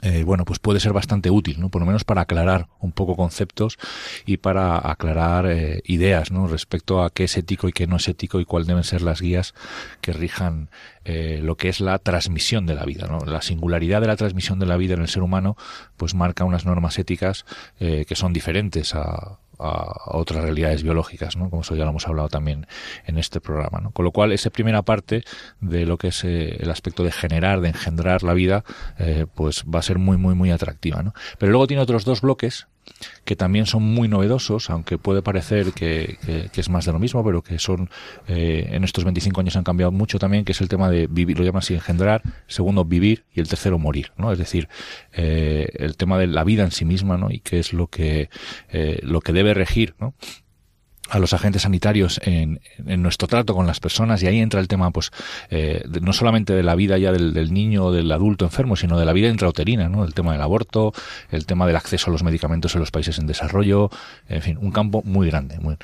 eh, 0.02 0.24
bueno, 0.24 0.44
pues 0.44 0.58
puede 0.58 0.80
ser 0.80 0.92
bastante 0.92 1.30
útil, 1.30 1.60
¿no? 1.60 1.68
Por 1.68 1.80
lo 1.80 1.86
menos 1.86 2.04
para 2.04 2.22
aclarar 2.22 2.68
un 2.80 2.92
poco 2.92 3.16
conceptos 3.16 3.78
y 4.24 4.38
para 4.38 4.90
aclarar 4.90 5.46
eh, 5.46 5.82
ideas, 5.84 6.30
¿no? 6.30 6.46
Respecto 6.46 7.02
a 7.02 7.10
qué 7.10 7.24
es 7.24 7.36
ético 7.36 7.68
y 7.68 7.72
qué 7.72 7.86
no 7.86 7.96
es 7.96 8.08
ético 8.08 8.40
y 8.40 8.44
cuáles 8.44 8.66
deben 8.66 8.84
ser 8.84 9.02
las 9.02 9.20
guías 9.20 9.54
que 10.00 10.12
rijan 10.12 10.70
eh, 11.04 11.40
lo 11.42 11.56
que 11.56 11.68
es 11.68 11.80
la 11.80 11.98
transmisión 11.98 12.66
de 12.66 12.74
la 12.74 12.84
vida, 12.84 13.06
¿no? 13.06 13.20
La 13.26 13.42
singularidad 13.42 14.00
de 14.00 14.06
la 14.06 14.16
transmisión 14.16 14.58
de 14.58 14.66
la 14.66 14.76
vida 14.76 14.94
en 14.94 15.02
el 15.02 15.08
ser 15.08 15.22
humano, 15.22 15.56
pues 15.96 16.14
marca 16.14 16.44
unas 16.44 16.64
normas 16.64 16.98
éticas 16.98 17.44
que 17.78 18.14
son 18.14 18.32
diferentes 18.32 18.94
a, 18.94 19.38
a 19.60 20.16
otras 20.16 20.42
realidades 20.42 20.82
biológicas, 20.82 21.36
¿no? 21.36 21.50
Como 21.50 21.62
eso 21.62 21.74
ya 21.74 21.84
lo 21.84 21.90
hemos 21.90 22.06
hablado 22.06 22.28
también 22.28 22.66
en 23.06 23.18
este 23.18 23.40
programa, 23.40 23.80
¿no? 23.80 23.90
Con 23.90 24.04
lo 24.04 24.12
cual, 24.12 24.32
esa 24.32 24.50
primera 24.50 24.82
parte 24.82 25.24
de 25.60 25.86
lo 25.86 25.98
que 25.98 26.08
es 26.08 26.24
eh, 26.24 26.56
el 26.60 26.70
aspecto 26.70 27.04
de 27.04 27.12
generar, 27.12 27.60
de 27.60 27.68
engendrar 27.68 28.22
la 28.22 28.34
vida, 28.34 28.64
eh, 28.98 29.26
pues 29.34 29.64
va 29.64 29.80
a 29.80 29.82
ser 29.82 29.98
muy, 29.98 30.16
muy, 30.16 30.34
muy 30.34 30.50
atractiva, 30.50 31.02
¿no? 31.02 31.14
Pero 31.38 31.52
luego 31.52 31.66
tiene 31.66 31.82
otros 31.82 32.04
dos 32.04 32.20
bloques 32.20 32.66
que 33.24 33.36
también 33.36 33.66
son 33.66 33.82
muy 33.82 34.08
novedosos, 34.08 34.70
aunque 34.70 34.98
puede 34.98 35.22
parecer 35.22 35.72
que, 35.72 36.18
es 36.54 36.68
más 36.68 36.84
de 36.84 36.92
lo 36.92 36.98
mismo, 36.98 37.24
pero 37.24 37.42
que 37.42 37.58
son 37.58 37.90
eh, 38.28 38.68
en 38.70 38.84
estos 38.84 39.04
25 39.04 39.40
años 39.40 39.56
han 39.56 39.64
cambiado 39.64 39.92
mucho 39.92 40.18
también, 40.18 40.44
que 40.44 40.52
es 40.52 40.60
el 40.60 40.68
tema 40.68 40.90
de 40.90 41.06
vivir, 41.06 41.38
lo 41.38 41.44
llaman 41.44 41.60
así, 41.60 41.74
engendrar, 41.74 42.22
segundo, 42.46 42.84
vivir 42.84 43.24
y 43.34 43.40
el 43.40 43.48
tercero, 43.48 43.78
morir, 43.78 44.12
¿no? 44.16 44.32
Es 44.32 44.38
decir, 44.38 44.68
eh, 45.12 45.70
el 45.74 45.96
tema 45.96 46.18
de 46.18 46.26
la 46.26 46.44
vida 46.44 46.64
en 46.64 46.70
sí 46.70 46.84
misma, 46.84 47.16
¿no? 47.16 47.30
Y 47.30 47.40
qué 47.40 47.58
es 47.58 47.72
lo 47.72 47.86
que, 47.86 48.28
eh, 48.70 49.00
lo 49.02 49.20
que 49.20 49.32
debe 49.32 49.54
regir, 49.54 49.94
¿no? 49.98 50.14
A 51.10 51.18
los 51.18 51.32
agentes 51.32 51.62
sanitarios 51.62 52.20
en, 52.24 52.60
en, 52.86 53.02
nuestro 53.02 53.26
trato 53.26 53.54
con 53.54 53.66
las 53.66 53.80
personas 53.80 54.22
y 54.22 54.28
ahí 54.28 54.38
entra 54.38 54.60
el 54.60 54.68
tema 54.68 54.90
pues 54.90 55.10
eh, 55.50 55.84
no 56.00 56.12
solamente 56.12 56.52
de 56.52 56.62
la 56.62 56.74
vida 56.76 56.98
ya 56.98 57.12
del, 57.12 57.34
del, 57.34 57.52
niño 57.52 57.86
o 57.86 57.92
del 57.92 58.10
adulto 58.12 58.44
enfermo 58.44 58.76
sino 58.76 58.98
de 58.98 59.04
la 59.04 59.12
vida 59.12 59.28
intrauterina 59.28 59.88
no 59.88 60.04
el 60.04 60.14
tema 60.14 60.32
del 60.32 60.40
aborto 60.40 60.92
el 61.30 61.46
tema 61.46 61.66
del 61.66 61.76
acceso 61.76 62.10
a 62.10 62.12
los 62.12 62.22
medicamentos 62.22 62.74
en 62.74 62.80
los 62.80 62.92
países 62.92 63.18
en 63.18 63.26
desarrollo 63.26 63.90
en 64.28 64.40
fin 64.40 64.58
un 64.60 64.70
campo 64.70 65.02
muy 65.04 65.28
grande 65.28 65.58
muy... 65.58 65.76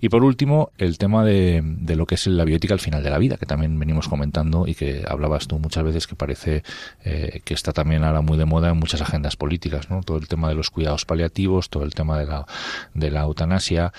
y 0.00 0.08
por 0.08 0.22
último 0.22 0.70
el 0.78 0.96
tema 0.96 1.24
de, 1.24 1.60
de, 1.64 1.96
lo 1.96 2.06
que 2.06 2.14
es 2.14 2.26
la 2.28 2.44
bioética 2.44 2.74
al 2.74 2.80
final 2.80 3.02
de 3.02 3.10
la 3.10 3.18
vida 3.18 3.36
que 3.36 3.46
también 3.46 3.78
venimos 3.78 4.08
comentando 4.08 4.66
y 4.66 4.76
que 4.76 5.04
hablabas 5.08 5.48
tú 5.48 5.58
muchas 5.58 5.82
veces 5.82 6.06
que 6.06 6.14
parece 6.14 6.62
eh, 7.04 7.40
que 7.44 7.54
está 7.54 7.72
también 7.72 8.04
ahora 8.04 8.20
muy 8.20 8.38
de 8.38 8.44
moda 8.44 8.70
en 8.70 8.76
muchas 8.76 9.00
agendas 9.00 9.34
políticas 9.34 9.90
no 9.90 10.02
todo 10.02 10.18
el 10.18 10.28
tema 10.28 10.48
de 10.48 10.54
los 10.54 10.70
cuidados 10.70 11.04
paliativos 11.04 11.68
todo 11.68 11.82
el 11.82 11.94
tema 11.94 12.16
de 12.18 12.26
la 12.26 12.46
de 12.94 13.10
la 13.10 13.22
eutanasia 13.22 13.92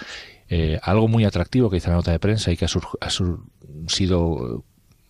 eh, 0.49 0.79
algo 0.81 1.07
muy 1.07 1.25
atractivo 1.25 1.69
que 1.69 1.77
dice 1.77 1.89
la 1.89 1.95
nota 1.95 2.11
de 2.11 2.19
prensa 2.19 2.51
y 2.51 2.57
que 2.57 2.65
ha, 2.65 2.69
ha 3.01 3.09
sido 3.87 4.65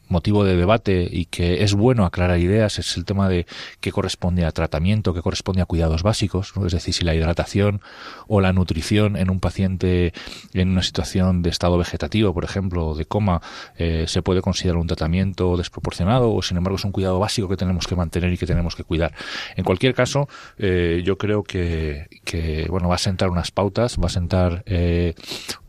motivo 0.10 0.44
de 0.44 0.56
debate 0.56 1.08
y 1.10 1.26
que 1.26 1.64
es 1.64 1.74
bueno 1.74 2.06
aclarar 2.06 2.40
ideas 2.40 2.80
es 2.80 2.98
el 2.98 3.06
tema 3.06 3.30
de 3.30 3.46
qué 3.80 3.92
corresponde 3.92 4.46
a 4.46 4.52
tratamiento, 4.52 5.14
qué 5.14 5.22
corresponde 5.22 5.62
a 5.62 5.66
cuidados 5.66 6.04
básicos, 6.04 6.54
es 6.66 6.72
decir, 6.72 6.94
si 6.94 7.06
la 7.06 7.16
hidratación 7.16 7.82
o 8.28 8.42
la 8.42 8.54
nutrición 8.54 9.16
en 9.16 9.30
un 9.30 9.40
paciente 9.40 10.14
en 10.54 10.70
una 10.70 10.84
situación 10.84 11.42
de 11.42 11.50
estado 11.50 11.78
vegetativo, 11.78 12.34
por 12.34 12.44
ejemplo, 12.44 12.96
de 12.96 13.06
coma, 13.06 13.42
eh, 13.78 14.06
se 14.08 14.22
puede 14.22 14.42
considerar 14.42 14.78
un 14.78 14.88
tratamiento 14.88 15.58
desproporcionado 15.58 16.34
o 16.34 16.42
sin 16.42 16.58
embargo 16.58 16.78
es 16.78 16.86
un 16.86 16.92
cuidado 16.92 17.20
básico 17.20 17.48
que 17.48 17.58
tenemos 17.58 17.88
que 17.88 17.96
mantener 17.96 18.34
y 18.34 18.38
que 18.38 18.46
tenemos 18.46 18.76
que 18.76 18.84
cuidar. 18.84 19.14
En 19.56 19.64
cualquier 19.64 19.94
caso, 19.94 20.28
eh, 20.58 21.02
yo 21.06 21.18
creo 21.18 21.44
que, 21.44 22.08
que, 22.24 22.68
bueno, 22.70 22.90
va 22.90 22.96
a 22.96 23.00
sentar 23.00 23.30
unas 23.30 23.52
pautas, 23.52 23.98
va 24.02 24.08
a 24.08 24.10
sentar 24.10 24.64
eh, 24.66 25.14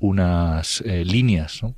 unas 0.00 0.82
líneas, 0.84 1.62
¿no? 1.62 1.74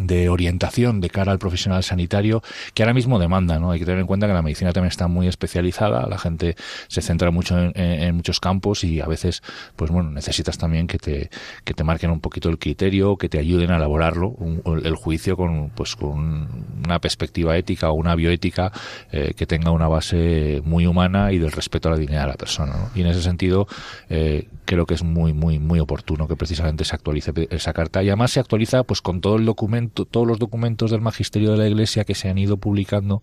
De 0.00 0.28
orientación 0.28 1.00
de 1.00 1.10
cara 1.10 1.32
al 1.32 1.38
profesional 1.38 1.82
sanitario 1.82 2.42
que 2.74 2.82
ahora 2.82 2.94
mismo 2.94 3.18
demanda, 3.18 3.58
¿no? 3.58 3.70
Hay 3.70 3.78
que 3.78 3.84
tener 3.84 4.00
en 4.00 4.06
cuenta 4.06 4.26
que 4.26 4.32
la 4.32 4.42
medicina 4.42 4.72
también 4.72 4.90
está 4.90 5.08
muy 5.08 5.26
especializada, 5.26 6.06
la 6.06 6.18
gente 6.18 6.56
se 6.88 7.02
centra 7.02 7.30
mucho 7.30 7.56
en, 7.58 8.14
muchos 8.14 8.40
campos 8.40 8.84
y 8.84 9.00
a 9.00 9.06
veces, 9.06 9.42
pues 9.76 9.90
bueno, 9.90 10.10
necesitas 10.10 10.58
también 10.58 10.86
que 10.86 10.98
te, 10.98 11.30
que 11.64 11.74
te 11.74 11.84
marquen 11.84 12.10
un 12.10 12.20
poquito 12.20 12.48
el 12.48 12.58
criterio, 12.58 13.16
que 13.16 13.28
te 13.28 13.38
ayuden 13.38 13.70
a 13.70 13.76
elaborarlo, 13.76 14.36
el 14.82 14.94
juicio 14.96 15.36
con, 15.36 15.70
pues 15.70 15.96
con 15.96 16.48
una 16.84 16.98
perspectiva 17.00 17.56
ética 17.56 17.90
o 17.90 17.94
una 17.94 18.14
bioética 18.14 18.72
eh, 19.12 19.34
que 19.36 19.46
tenga 19.46 19.70
una 19.70 19.88
base 19.88 20.62
muy 20.64 20.86
humana 20.86 21.32
y 21.32 21.38
del 21.38 21.52
respeto 21.52 21.88
a 21.88 21.92
la 21.92 21.98
dignidad 21.98 22.22
de 22.22 22.28
la 22.28 22.36
persona, 22.36 22.90
Y 22.94 23.02
en 23.02 23.08
ese 23.08 23.22
sentido, 23.22 23.66
eh, 24.08 24.48
creo 24.64 24.86
que 24.86 24.94
es 24.94 25.02
muy, 25.02 25.32
muy, 25.32 25.58
muy 25.58 25.80
oportuno 25.80 26.28
que 26.28 26.36
precisamente 26.36 26.84
se 26.84 26.94
actualice 26.94 27.32
esa 27.50 27.72
carta 27.72 28.02
y 28.02 28.08
además 28.08 28.32
se 28.32 28.40
actualiza 28.40 28.82
pues 28.82 29.00
con 29.00 29.20
todo 29.20 29.36
el 29.36 29.44
documento, 29.44 29.87
todos 29.88 30.26
los 30.26 30.38
documentos 30.38 30.90
del 30.90 31.00
magisterio 31.00 31.52
de 31.52 31.58
la 31.58 31.66
Iglesia 31.66 32.04
que 32.04 32.14
se 32.14 32.28
han 32.28 32.38
ido 32.38 32.56
publicando 32.56 33.22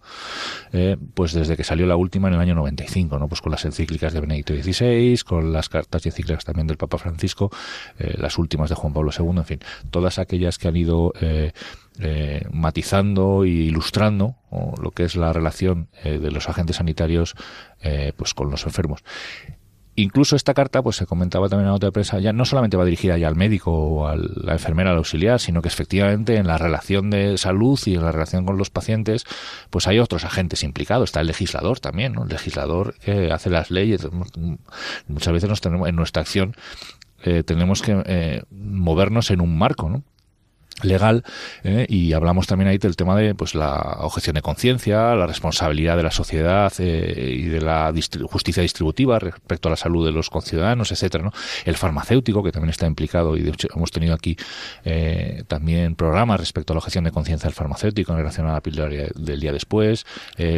eh, 0.72 0.98
pues 1.14 1.34
desde 1.34 1.56
que 1.58 1.64
salió 1.64 1.86
la 1.86 1.96
última 1.96 2.28
en 2.28 2.36
el 2.36 2.40
año 2.40 2.56
95, 2.56 3.20
¿no? 3.20 3.28
Pues 3.28 3.42
con 3.42 3.52
las 3.52 3.66
encíclicas 3.66 4.14
de 4.14 4.20
Benedicto 4.20 4.54
XVI, 4.54 5.18
con 5.26 5.54
las 5.54 5.70
cartas 5.70 6.06
y 6.06 6.10
encíclicas 6.10 6.46
también 6.46 6.68
del 6.68 6.78
Papa 6.78 6.98
Francisco, 6.98 7.50
eh, 8.00 8.16
las 8.18 8.38
últimas 8.38 8.70
de 8.70 8.76
Juan 8.76 8.94
Pablo 8.94 9.12
II, 9.18 9.38
en 9.38 9.46
fin, 9.46 9.60
todas 9.92 10.20
aquellas 10.20 10.58
que 10.58 10.68
han 10.68 10.76
ido 10.76 11.14
eh, 11.22 11.52
matizando 12.52 13.46
e 13.46 13.50
ilustrando 13.50 14.36
lo 14.82 14.92
que 14.92 15.04
es 15.04 15.16
la 15.16 15.32
relación 15.32 15.88
de 16.04 16.32
los 16.32 16.50
agentes 16.50 16.78
sanitarios 16.78 17.36
pues 18.18 18.34
con 18.34 18.52
los 18.52 18.66
enfermos. 18.66 19.02
Incluso 19.98 20.36
esta 20.36 20.54
carta, 20.54 20.82
pues 20.84 20.98
se 20.98 21.06
comentaba 21.06 21.48
también 21.48 21.68
en 21.68 21.68
la 21.68 21.76
nota 21.76 21.92
prensa, 21.92 22.20
ya 22.20 22.34
no 22.34 22.44
solamente 22.44 22.76
va 22.76 22.84
dirigida 22.84 23.18
ya 23.18 23.30
al 23.30 23.36
médico 23.36 23.72
o 23.72 24.08
a 24.08 24.18
la 24.18 24.54
enfermera, 24.54 24.92
al 24.92 24.98
auxiliar, 24.98 25.40
sino 25.40 25.62
que 25.62 25.70
efectivamente 25.70 26.36
en 26.36 26.48
la 26.48 26.58
relación 26.58 27.10
de 27.10 27.38
salud 27.38 27.80
y 27.86 27.96
en 27.96 28.02
la 28.02 28.12
relación 28.12 28.46
con 28.46 28.58
los 28.58 28.70
pacientes, 28.70 29.24
pues 29.70 29.88
hay 29.88 30.00
otros 30.00 30.26
agentes 30.26 30.64
implicados. 30.64 31.10
Está 31.10 31.22
el 31.22 31.28
legislador 31.28 31.80
también, 31.80 32.12
¿no? 32.12 32.24
El 32.24 32.30
legislador 32.30 32.96
que 33.00 33.32
hace 33.32 33.50
las 33.50 33.72
leyes. 33.72 34.06
Muchas 35.08 35.34
veces 35.34 35.50
nos 35.50 35.62
tenemos, 35.62 35.88
en 35.88 35.96
nuestra 35.96 36.22
acción 36.22 36.56
eh, 37.24 37.44
tenemos 37.44 37.82
que 37.82 38.04
eh, 38.06 38.44
movernos 38.52 39.32
en 39.32 39.40
un 39.40 39.58
marco, 39.58 39.90
¿no? 39.90 40.04
Legal 40.84 41.24
eh, 41.64 41.86
y 41.90 42.14
hablamos 42.14 42.48
también 42.48 42.68
ahí 42.68 42.78
del 42.78 42.96
tema 42.96 43.16
de 43.16 43.34
pues 43.34 43.56
la 43.56 43.98
objeción 44.00 44.36
de 44.36 44.42
conciencia, 44.42 45.16
la 45.16 45.26
responsabilidad 45.26 45.96
de 45.96 46.04
la 46.04 46.12
sociedad 46.12 46.72
eh, 46.80 47.38
y 47.40 47.46
de 47.46 47.62
la 47.62 47.94
justicia 48.30 48.62
distributiva 48.62 49.20
respecto 49.20 49.70
a 49.70 49.72
la 49.72 49.78
salud 49.78 50.06
de 50.06 50.12
los 50.12 50.30
conciudadanos, 50.30 50.92
etcétera, 50.92 51.24
¿no? 51.24 51.32
El 51.64 51.78
farmacéutico 51.78 52.44
que 52.44 52.52
también 52.52 52.72
está 52.72 52.88
implicado 52.88 53.38
y 53.38 53.42
de 53.42 53.52
hecho 53.52 53.68
hemos 53.74 53.92
tenido 53.92 54.14
aquí 54.14 54.36
eh, 54.84 55.44
también 55.48 55.96
programas 55.96 56.40
respecto 56.40 56.74
a 56.74 56.76
la 56.76 56.80
objeción 56.80 57.06
de 57.06 57.12
conciencia 57.12 57.48
del 57.48 57.56
farmacéutico 57.56 58.12
en 58.12 58.18
relación 58.18 58.48
a 58.48 58.54
la 58.54 58.62
píldora 58.62 58.90
del 59.16 59.40
día 59.40 59.52
después, 59.52 60.06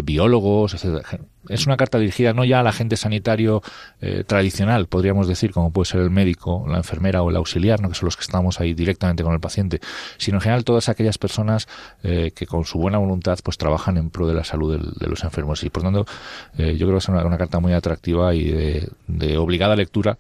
biólogos, 0.03 0.74
etcétera 0.74 1.19
es 1.50 1.65
una 1.65 1.77
carta 1.77 2.00
dirigida 2.00 2.33
no 2.33 2.45
ya 2.45 2.59
al 2.59 2.67
agente 2.67 2.97
sanitario 2.97 3.62
eh, 4.01 4.24
tradicional, 4.25 4.88
podríamos 4.88 5.27
decir, 5.27 5.51
como 5.51 5.71
puede 5.71 5.86
ser 5.86 6.01
el 6.01 6.09
médico, 6.09 6.65
la 6.67 6.77
enfermera 6.77 7.21
o 7.21 7.29
el 7.29 7.36
auxiliar, 7.36 7.81
¿no? 7.81 7.89
que 7.89 7.95
son 7.95 8.07
los 8.07 8.17
que 8.17 8.24
estamos 8.24 8.59
ahí 8.59 8.74
directamente 8.74 9.24
con 9.24 9.33
el 9.33 9.39
paciente, 9.39 9.79
sino 10.17 10.37
en 10.37 10.41
general 10.41 10.63
todas 10.63 10.89
aquellas 10.89 11.17
personas 11.17 11.67
eh, 12.03 12.31
que 12.35 12.45
con 12.45 12.65
su 12.65 12.77
buena 12.77 12.97
voluntad 12.97 13.39
pues 13.43 13.57
trabajan 13.57 13.97
en 13.97 14.09
pro 14.09 14.27
de 14.27 14.33
la 14.33 14.43
salud 14.43 14.77
de, 14.77 15.07
los 15.07 15.23
enfermos. 15.23 15.63
Y 15.63 15.69
por 15.69 15.83
tanto, 15.83 16.05
eh, 16.57 16.75
yo 16.77 16.87
creo 16.87 16.93
que 16.93 17.03
es 17.03 17.09
una, 17.09 17.37
carta 17.37 17.59
muy 17.59 17.73
atractiva 17.73 18.33
y 18.33 18.51
de, 19.07 19.37
obligada 19.37 19.75
lectura 19.75 20.17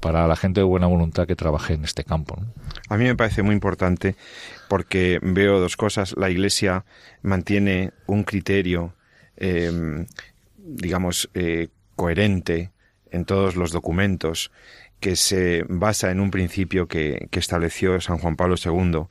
para 0.00 0.26
la 0.26 0.36
gente 0.36 0.60
de 0.60 0.64
buena 0.64 0.86
voluntad 0.86 1.26
que 1.26 1.36
trabaje 1.36 1.74
en 1.74 1.84
este 1.84 2.04
campo. 2.04 2.38
A 2.88 2.96
mí 2.96 3.04
me 3.04 3.16
parece 3.16 3.42
muy 3.42 3.54
importante 3.54 4.16
porque 4.68 5.18
veo 5.22 5.60
dos 5.60 5.76
cosas. 5.76 6.14
La 6.16 6.30
Iglesia 6.30 6.84
mantiene 7.22 7.92
un 8.06 8.24
criterio 8.24 8.94
digamos, 10.68 11.30
eh, 11.34 11.68
coherente 11.96 12.70
en 13.10 13.24
todos 13.24 13.56
los 13.56 13.72
documentos, 13.72 14.52
que 15.00 15.16
se 15.16 15.64
basa 15.68 16.10
en 16.10 16.20
un 16.20 16.30
principio 16.30 16.88
que, 16.88 17.28
que, 17.30 17.38
estableció 17.38 18.00
San 18.00 18.18
Juan 18.18 18.36
Pablo 18.36 18.56
II, 18.62 19.06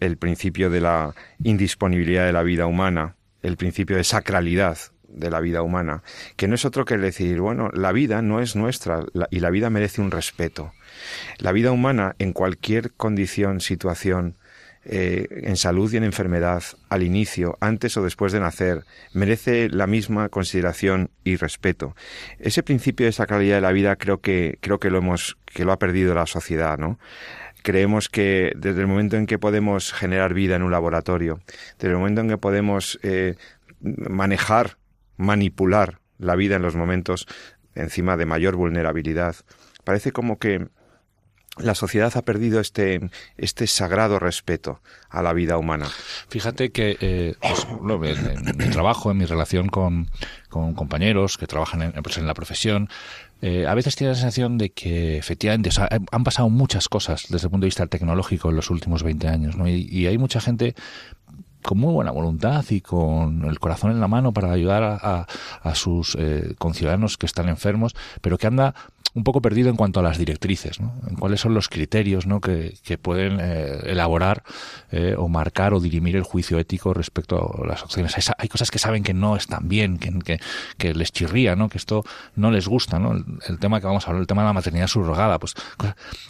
el 0.00 0.16
principio 0.16 0.70
de 0.70 0.80
la 0.80 1.14
indisponibilidad 1.42 2.26
de 2.26 2.32
la 2.32 2.42
vida 2.42 2.66
humana, 2.66 3.16
el 3.42 3.56
principio 3.56 3.96
de 3.96 4.04
sacralidad 4.04 4.78
de 5.08 5.30
la 5.30 5.40
vida 5.40 5.62
humana, 5.62 6.02
que 6.36 6.48
no 6.48 6.54
es 6.54 6.64
otro 6.64 6.84
que 6.84 6.96
decir, 6.96 7.40
bueno, 7.40 7.70
la 7.72 7.92
vida 7.92 8.22
no 8.22 8.40
es 8.40 8.56
nuestra 8.56 9.04
y 9.30 9.40
la 9.40 9.50
vida 9.50 9.70
merece 9.70 10.00
un 10.00 10.10
respeto. 10.10 10.72
La 11.38 11.52
vida 11.52 11.72
humana, 11.72 12.14
en 12.18 12.32
cualquier 12.32 12.92
condición, 12.92 13.60
situación, 13.60 14.36
eh, 14.90 15.26
en 15.30 15.56
salud 15.58 15.92
y 15.92 15.98
en 15.98 16.04
enfermedad, 16.04 16.62
al 16.88 17.02
inicio, 17.02 17.58
antes 17.60 17.94
o 17.98 18.02
después 18.02 18.32
de 18.32 18.40
nacer, 18.40 18.84
merece 19.12 19.68
la 19.68 19.86
misma 19.86 20.30
consideración 20.30 21.10
y 21.24 21.36
respeto. 21.36 21.94
Ese 22.38 22.62
principio 22.62 23.04
de 23.04 23.12
sacralidad 23.12 23.56
de 23.56 23.60
la 23.60 23.72
vida 23.72 23.96
creo 23.96 24.22
que, 24.22 24.56
creo 24.62 24.80
que 24.80 24.88
lo 24.88 24.98
hemos, 24.98 25.36
que 25.44 25.66
lo 25.66 25.72
ha 25.72 25.78
perdido 25.78 26.14
la 26.14 26.24
sociedad, 26.24 26.78
¿no? 26.78 26.98
Creemos 27.62 28.08
que 28.08 28.52
desde 28.56 28.80
el 28.80 28.86
momento 28.86 29.16
en 29.16 29.26
que 29.26 29.38
podemos 29.38 29.92
generar 29.92 30.32
vida 30.32 30.56
en 30.56 30.62
un 30.62 30.70
laboratorio, 30.70 31.40
desde 31.78 31.92
el 31.92 31.98
momento 31.98 32.22
en 32.22 32.28
que 32.28 32.38
podemos 32.38 32.98
eh, 33.02 33.34
manejar, 33.80 34.78
manipular 35.18 36.00
la 36.16 36.34
vida 36.34 36.56
en 36.56 36.62
los 36.62 36.76
momentos 36.76 37.26
encima 37.74 38.16
de 38.16 38.24
mayor 38.24 38.56
vulnerabilidad, 38.56 39.36
parece 39.84 40.12
como 40.12 40.38
que 40.38 40.68
la 41.60 41.74
sociedad 41.74 42.16
ha 42.16 42.22
perdido 42.22 42.60
este, 42.60 43.10
este 43.36 43.66
sagrado 43.66 44.18
respeto 44.18 44.80
a 45.08 45.22
la 45.22 45.32
vida 45.32 45.58
humana. 45.58 45.88
Fíjate 46.28 46.70
que 46.70 46.96
eh, 47.00 47.34
pues, 47.40 47.66
en, 47.70 48.56
mi 48.56 48.70
trabajo, 48.70 49.10
en 49.10 49.18
mi 49.18 49.24
relación 49.24 49.68
con, 49.68 50.10
con 50.48 50.74
compañeros 50.74 51.38
que 51.38 51.46
trabajan 51.46 51.82
en, 51.82 51.92
pues, 52.02 52.18
la 52.18 52.34
profesión, 52.34 52.88
eh, 53.40 53.66
a 53.66 53.74
veces 53.74 53.94
tiene 53.94 54.12
la 54.12 54.18
sensación 54.18 54.58
de 54.58 54.70
que 54.70 55.16
efectivamente 55.16 55.70
han 56.10 56.24
pasado 56.24 56.48
muchas 56.48 56.88
cosas 56.88 57.26
desde 57.28 57.46
el 57.46 57.50
punto 57.50 57.64
de 57.64 57.68
vista 57.68 57.86
tecnológico 57.86 58.50
en 58.50 58.56
los 58.56 58.70
últimos 58.70 59.02
20 59.04 59.28
años, 59.28 59.56
¿no? 59.56 59.68
y, 59.68 60.06
hay 60.06 60.18
mucha 60.18 60.40
gente 60.40 60.74
con 61.62 61.78
muy 61.78 61.92
buena 61.92 62.10
voluntad 62.10 62.64
y 62.70 62.80
con 62.80 63.44
el 63.44 63.58
corazón 63.58 63.90
en 63.90 64.00
la 64.00 64.08
mano 64.08 64.32
para 64.32 64.52
ayudar 64.52 64.82
a, 64.82 65.26
a, 65.62 65.74
sus 65.74 66.16
eh, 66.18 66.54
conciudadanos 66.58 67.18
que 67.18 67.26
están 67.26 67.48
enfermos, 67.48 67.94
pero 68.20 68.38
que 68.38 68.46
anda 68.46 68.74
un 69.14 69.24
poco 69.24 69.40
perdido 69.40 69.68
en 69.70 69.76
cuanto 69.76 70.00
a 70.00 70.02
las 70.02 70.18
directrices, 70.18 70.80
¿no? 70.80 70.94
en 71.08 71.16
cuáles 71.16 71.40
son 71.40 71.54
los 71.54 71.68
criterios 71.68 72.26
¿no? 72.26 72.40
que, 72.40 72.78
pueden 73.00 73.38
eh, 73.40 73.80
elaborar 73.86 74.42
eh, 74.90 75.14
o 75.16 75.28
marcar 75.28 75.74
o 75.74 75.80
dirimir 75.80 76.16
el 76.16 76.22
juicio 76.22 76.58
ético 76.58 76.94
respecto 76.94 77.62
a 77.62 77.66
las 77.66 77.82
opciones. 77.82 78.14
Hay, 78.38 78.48
cosas 78.48 78.70
que 78.70 78.78
saben 78.78 79.02
que 79.02 79.14
no 79.14 79.36
están 79.36 79.68
bien, 79.68 79.98
que, 79.98 80.94
les 80.94 81.12
chirría, 81.12 81.56
¿no? 81.56 81.68
que 81.68 81.78
esto 81.78 82.04
no 82.36 82.50
les 82.50 82.68
gusta. 82.68 82.98
¿no? 82.98 83.12
El, 83.46 83.58
tema 83.58 83.80
que 83.80 83.86
vamos 83.86 84.04
a 84.04 84.08
hablar, 84.08 84.20
el 84.20 84.26
tema 84.26 84.42
de 84.42 84.48
la 84.48 84.52
maternidad 84.52 84.86
subrogada, 84.86 85.38
pues, 85.38 85.54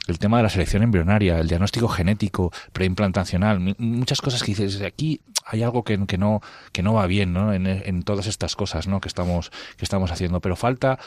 el 0.06 0.18
tema 0.18 0.38
de 0.38 0.44
la 0.44 0.48
selección 0.48 0.82
embrionaria, 0.82 1.38
el 1.38 1.48
diagnóstico 1.48 1.88
genético 1.88 2.52
preimplantacional, 2.72 3.76
muchas 3.78 4.20
cosas 4.20 4.42
que 4.42 4.52
dices, 4.52 4.80
aquí 4.82 5.17
hay 5.44 5.62
algo 5.62 5.82
que, 5.82 6.06
que, 6.06 6.18
no, 6.18 6.40
que 6.72 6.82
no 6.82 6.94
va 6.94 7.06
bien 7.06 7.32
¿no? 7.32 7.52
En, 7.52 7.66
en 7.66 8.02
todas 8.02 8.26
estas 8.26 8.54
cosas 8.54 8.86
¿no? 8.86 9.00
que, 9.00 9.08
estamos, 9.08 9.50
que 9.76 9.84
estamos 9.84 10.10
haciendo, 10.10 10.40
pero 10.40 10.56
falta 10.56 10.98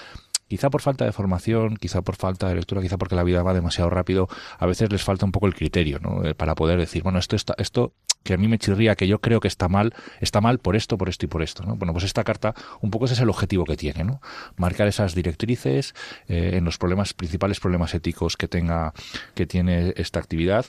quizá 0.51 0.69
por 0.69 0.81
falta 0.81 1.05
de 1.05 1.13
formación, 1.13 1.77
quizá 1.77 2.01
por 2.01 2.17
falta 2.17 2.49
de 2.49 2.55
lectura, 2.55 2.81
quizá 2.81 2.97
porque 2.97 3.15
la 3.15 3.23
vida 3.23 3.41
va 3.41 3.53
demasiado 3.53 3.89
rápido, 3.89 4.27
a 4.59 4.65
veces 4.65 4.91
les 4.91 5.01
falta 5.01 5.25
un 5.25 5.31
poco 5.31 5.47
el 5.47 5.55
criterio, 5.55 5.99
¿no? 5.99 6.25
Eh, 6.25 6.35
para 6.35 6.55
poder 6.55 6.77
decir, 6.77 7.03
bueno, 7.03 7.19
esto 7.19 7.37
está, 7.37 7.55
esto 7.57 7.93
que 8.21 8.33
a 8.33 8.37
mí 8.37 8.49
me 8.49 8.59
chirría, 8.59 8.95
que 8.95 9.07
yo 9.07 9.21
creo 9.21 9.39
que 9.39 9.47
está 9.47 9.69
mal, 9.69 9.95
está 10.19 10.41
mal 10.41 10.59
por 10.59 10.75
esto, 10.75 10.97
por 10.97 11.07
esto 11.07 11.25
y 11.25 11.29
por 11.29 11.41
esto, 11.41 11.63
¿no? 11.63 11.77
Bueno, 11.77 11.93
pues 11.93 12.03
esta 12.03 12.25
carta, 12.25 12.53
un 12.81 12.91
poco 12.91 13.05
ese 13.05 13.13
es 13.13 13.21
el 13.21 13.29
objetivo 13.29 13.63
que 13.63 13.77
tiene, 13.77 14.03
¿no? 14.03 14.19
Marcar 14.57 14.89
esas 14.89 15.15
directrices 15.15 15.95
eh, 16.27 16.51
en 16.55 16.65
los 16.65 16.77
problemas, 16.77 17.13
principales 17.13 17.61
problemas 17.61 17.93
éticos 17.93 18.35
que 18.35 18.49
tenga, 18.49 18.91
que 19.35 19.45
tiene 19.45 19.93
esta 19.95 20.19
actividad 20.19 20.65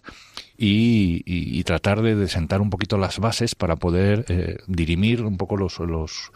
y, 0.57 1.25
y, 1.27 1.59
y 1.59 1.65
tratar 1.65 2.03
de, 2.03 2.15
de, 2.15 2.29
sentar 2.29 2.61
un 2.61 2.71
poquito 2.71 2.99
las 2.99 3.19
bases 3.19 3.57
para 3.57 3.75
poder 3.75 4.27
eh, 4.29 4.59
dirimir 4.69 5.25
un 5.25 5.39
poco 5.39 5.57
los, 5.57 5.81
los 5.81 6.31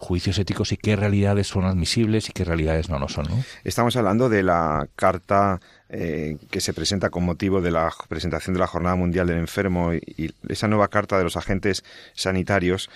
juicios 0.00 0.38
éticos 0.38 0.72
y 0.72 0.78
qué 0.78 0.96
realidades 0.96 1.46
son 1.46 1.66
admisibles 1.66 2.28
y 2.30 2.32
qué 2.32 2.42
realidades 2.42 2.88
no 2.88 2.98
lo 2.98 3.08
son. 3.08 3.26
¿no? 3.28 3.44
Estamos 3.64 3.94
hablando 3.96 4.30
de 4.30 4.42
la 4.42 4.88
carta 4.96 5.60
eh, 5.90 6.38
que 6.50 6.62
se 6.62 6.72
presenta 6.72 7.10
con 7.10 7.24
motivo 7.24 7.60
de 7.60 7.70
la 7.70 7.92
presentación 8.08 8.54
de 8.54 8.60
la 8.60 8.66
Jornada 8.66 8.96
Mundial 8.96 9.26
del 9.26 9.36
Enfermo 9.36 9.92
y, 9.92 10.34
esa 10.48 10.68
nueva 10.68 10.88
carta 10.88 11.18
de 11.18 11.24
los 11.24 11.36
agentes 11.36 11.84
sanitarios 12.14 12.88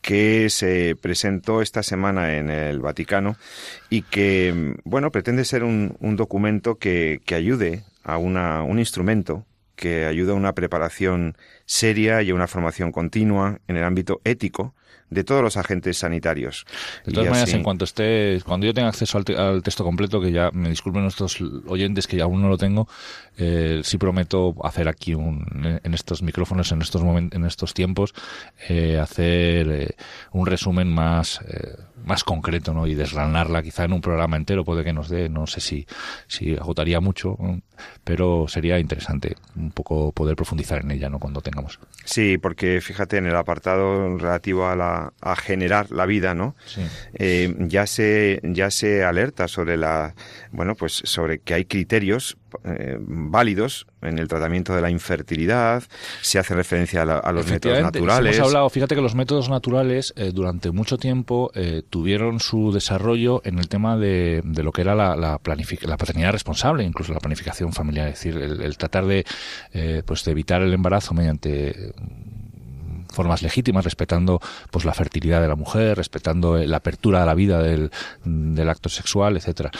que 0.00 0.48
se 0.48 0.96
presentó 1.00 1.60
esta 1.60 1.82
semana 1.82 2.36
en 2.36 2.50
el 2.50 2.78
Vaticano 2.78 3.36
y 3.90 4.02
que, 4.02 4.76
bueno, 4.84 5.10
pretende 5.10 5.44
ser 5.44 5.64
un, 5.64 5.96
un 5.98 6.14
documento 6.14 6.76
que, 6.76 7.20
que 7.26 7.34
ayude 7.34 7.82
a 8.04 8.16
una, 8.16 8.62
un 8.62 8.78
instrumento 8.78 9.44
que 9.74 10.04
ayuda 10.04 10.32
a 10.32 10.36
una 10.36 10.52
preparación 10.52 11.36
seria 11.66 12.22
y 12.22 12.30
a 12.30 12.34
una 12.34 12.46
formación 12.46 12.92
continua 12.92 13.58
en 13.66 13.76
el 13.76 13.82
ámbito 13.82 14.20
ético 14.22 14.74
de 15.14 15.24
todos 15.24 15.42
los 15.42 15.56
agentes 15.56 15.98
sanitarios. 15.98 16.66
De 17.04 17.12
todas 17.12 17.26
y 17.26 17.30
maneras, 17.30 17.48
así... 17.48 17.56
en 17.56 17.62
cuanto 17.62 17.84
esté, 17.84 18.40
cuando 18.44 18.66
yo 18.66 18.74
tenga 18.74 18.88
acceso 18.88 19.16
al, 19.16 19.24
te, 19.24 19.36
al, 19.36 19.62
texto 19.62 19.84
completo, 19.84 20.20
que 20.20 20.32
ya 20.32 20.50
me 20.52 20.68
disculpen 20.68 21.02
nuestros 21.02 21.40
oyentes 21.66 22.06
que 22.06 22.20
aún 22.20 22.42
no 22.42 22.48
lo 22.48 22.58
tengo, 22.58 22.88
eh, 23.38 23.80
sí 23.84 23.96
prometo 23.96 24.54
hacer 24.64 24.88
aquí 24.88 25.14
un, 25.14 25.80
en 25.82 25.94
estos 25.94 26.22
micrófonos, 26.22 26.72
en 26.72 26.82
estos 26.82 27.02
en 27.04 27.44
estos 27.44 27.74
tiempos, 27.74 28.14
eh, 28.68 28.98
hacer 28.98 29.68
eh, 29.70 29.96
un 30.32 30.46
resumen 30.46 30.88
más 30.88 31.40
más 32.04 32.24
concreto, 32.24 32.72
¿no? 32.72 32.86
Y 32.86 32.94
desgranarla 32.94 33.62
quizá 33.62 33.84
en 33.84 33.92
un 33.92 34.00
programa 34.00 34.36
entero 34.36 34.64
puede 34.64 34.84
que 34.84 34.92
nos 34.92 35.08
dé, 35.08 35.28
no 35.28 35.46
sé 35.46 35.60
si, 35.60 35.86
si 36.26 36.56
agotaría 36.56 37.00
mucho, 37.00 37.36
pero 38.04 38.46
sería 38.48 38.78
interesante 38.78 39.36
un 39.56 39.70
poco 39.70 40.12
poder 40.12 40.36
profundizar 40.36 40.82
en 40.82 40.90
ella, 40.90 41.08
¿no? 41.08 41.18
Cuando 41.18 41.40
tengamos. 41.40 41.78
Sí, 42.04 42.38
porque 42.38 42.80
fíjate 42.80 43.16
en 43.16 43.26
el 43.26 43.36
apartado 43.36 44.16
relativo 44.18 44.66
a 44.66 44.76
la, 44.76 45.12
a 45.20 45.36
generar 45.36 45.90
la 45.90 46.06
vida, 46.06 46.34
¿no? 46.34 46.54
Sí. 46.66 46.82
Eh, 47.14 47.54
ya 47.60 47.86
se, 47.86 48.40
ya 48.42 48.70
se 48.70 49.04
alerta 49.04 49.48
sobre 49.48 49.76
la, 49.76 50.14
bueno, 50.52 50.74
pues 50.74 51.02
sobre 51.04 51.38
que 51.38 51.54
hay 51.54 51.64
criterios 51.64 52.36
eh, 52.64 52.96
válidos 53.00 53.86
en 54.02 54.18
el 54.18 54.28
tratamiento 54.28 54.74
de 54.74 54.82
la 54.82 54.90
infertilidad, 54.90 55.82
se 56.20 56.38
hace 56.38 56.54
referencia 56.54 57.02
a, 57.02 57.04
la, 57.04 57.18
a 57.18 57.32
los 57.32 57.46
métodos 57.50 57.80
naturales. 57.80 58.36
Hemos 58.36 58.48
hablado, 58.48 58.70
fíjate 58.70 58.94
que 58.94 59.00
los 59.00 59.14
métodos 59.14 59.48
naturales 59.48 60.12
eh, 60.16 60.30
durante 60.32 60.70
mucho 60.70 60.98
tiempo 60.98 61.50
eh, 61.54 61.82
tuvieron 61.88 62.40
su 62.40 62.72
desarrollo 62.72 63.40
en 63.44 63.58
el 63.58 63.68
tema 63.68 63.96
de, 63.96 64.42
de 64.44 64.62
lo 64.62 64.72
que 64.72 64.82
era 64.82 64.94
la, 64.94 65.16
la, 65.16 65.40
la, 65.42 65.96
paternidad 65.96 66.32
responsable, 66.32 66.84
incluso 66.84 67.12
la 67.12 67.20
planificación 67.20 67.72
familiar, 67.72 68.08
es 68.08 68.14
decir, 68.14 68.36
el, 68.36 68.60
el 68.60 68.76
tratar 68.76 69.06
de, 69.06 69.24
eh, 69.72 70.02
pues 70.04 70.24
de 70.24 70.32
evitar 70.32 70.62
el 70.62 70.72
embarazo 70.72 71.14
mediante 71.14 71.92
formas 73.14 73.42
legítimas, 73.42 73.84
respetando 73.84 74.40
pues 74.70 74.84
la 74.84 74.92
fertilidad 74.92 75.40
de 75.40 75.48
la 75.48 75.54
mujer, 75.54 75.96
respetando 75.96 76.58
la 76.58 76.76
apertura 76.76 77.22
a 77.22 77.26
la 77.26 77.34
vida 77.34 77.62
del, 77.62 77.90
del 78.24 78.68
acto 78.68 78.88
sexual, 78.88 79.36
etcétera. 79.36 79.70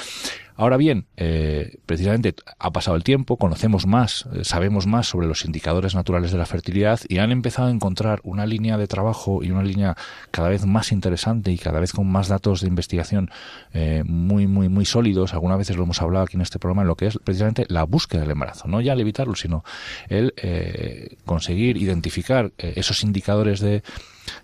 Ahora 0.56 0.76
bien, 0.76 1.06
eh, 1.16 1.78
precisamente 1.84 2.34
ha 2.58 2.72
pasado 2.72 2.96
el 2.96 3.02
tiempo, 3.02 3.36
conocemos 3.36 3.86
más, 3.86 4.26
eh, 4.34 4.44
sabemos 4.44 4.86
más 4.86 5.08
sobre 5.08 5.26
los 5.26 5.44
indicadores 5.44 5.96
naturales 5.96 6.30
de 6.30 6.38
la 6.38 6.46
fertilidad 6.46 7.00
y 7.08 7.18
han 7.18 7.32
empezado 7.32 7.68
a 7.68 7.70
encontrar 7.72 8.20
una 8.22 8.46
línea 8.46 8.78
de 8.78 8.86
trabajo 8.86 9.42
y 9.42 9.50
una 9.50 9.64
línea 9.64 9.96
cada 10.30 10.48
vez 10.48 10.64
más 10.64 10.92
interesante 10.92 11.50
y 11.50 11.58
cada 11.58 11.80
vez 11.80 11.92
con 11.92 12.06
más 12.06 12.28
datos 12.28 12.60
de 12.60 12.68
investigación 12.68 13.30
eh, 13.72 14.04
muy, 14.06 14.46
muy, 14.46 14.68
muy 14.68 14.84
sólidos. 14.84 15.34
Algunas 15.34 15.58
veces 15.58 15.76
lo 15.76 15.82
hemos 15.82 16.00
hablado 16.00 16.24
aquí 16.24 16.36
en 16.36 16.42
este 16.42 16.60
programa 16.60 16.82
en 16.82 16.88
lo 16.88 16.96
que 16.96 17.06
es 17.06 17.18
precisamente 17.18 17.66
la 17.68 17.82
búsqueda 17.82 18.20
del 18.20 18.30
embarazo, 18.30 18.68
no 18.68 18.80
ya 18.80 18.92
el 18.92 19.00
evitarlo, 19.00 19.34
sino 19.34 19.64
el 20.08 20.34
eh, 20.36 21.16
conseguir 21.24 21.76
identificar 21.78 22.52
eh, 22.58 22.74
esos 22.76 23.02
indicadores 23.02 23.58
de 23.58 23.82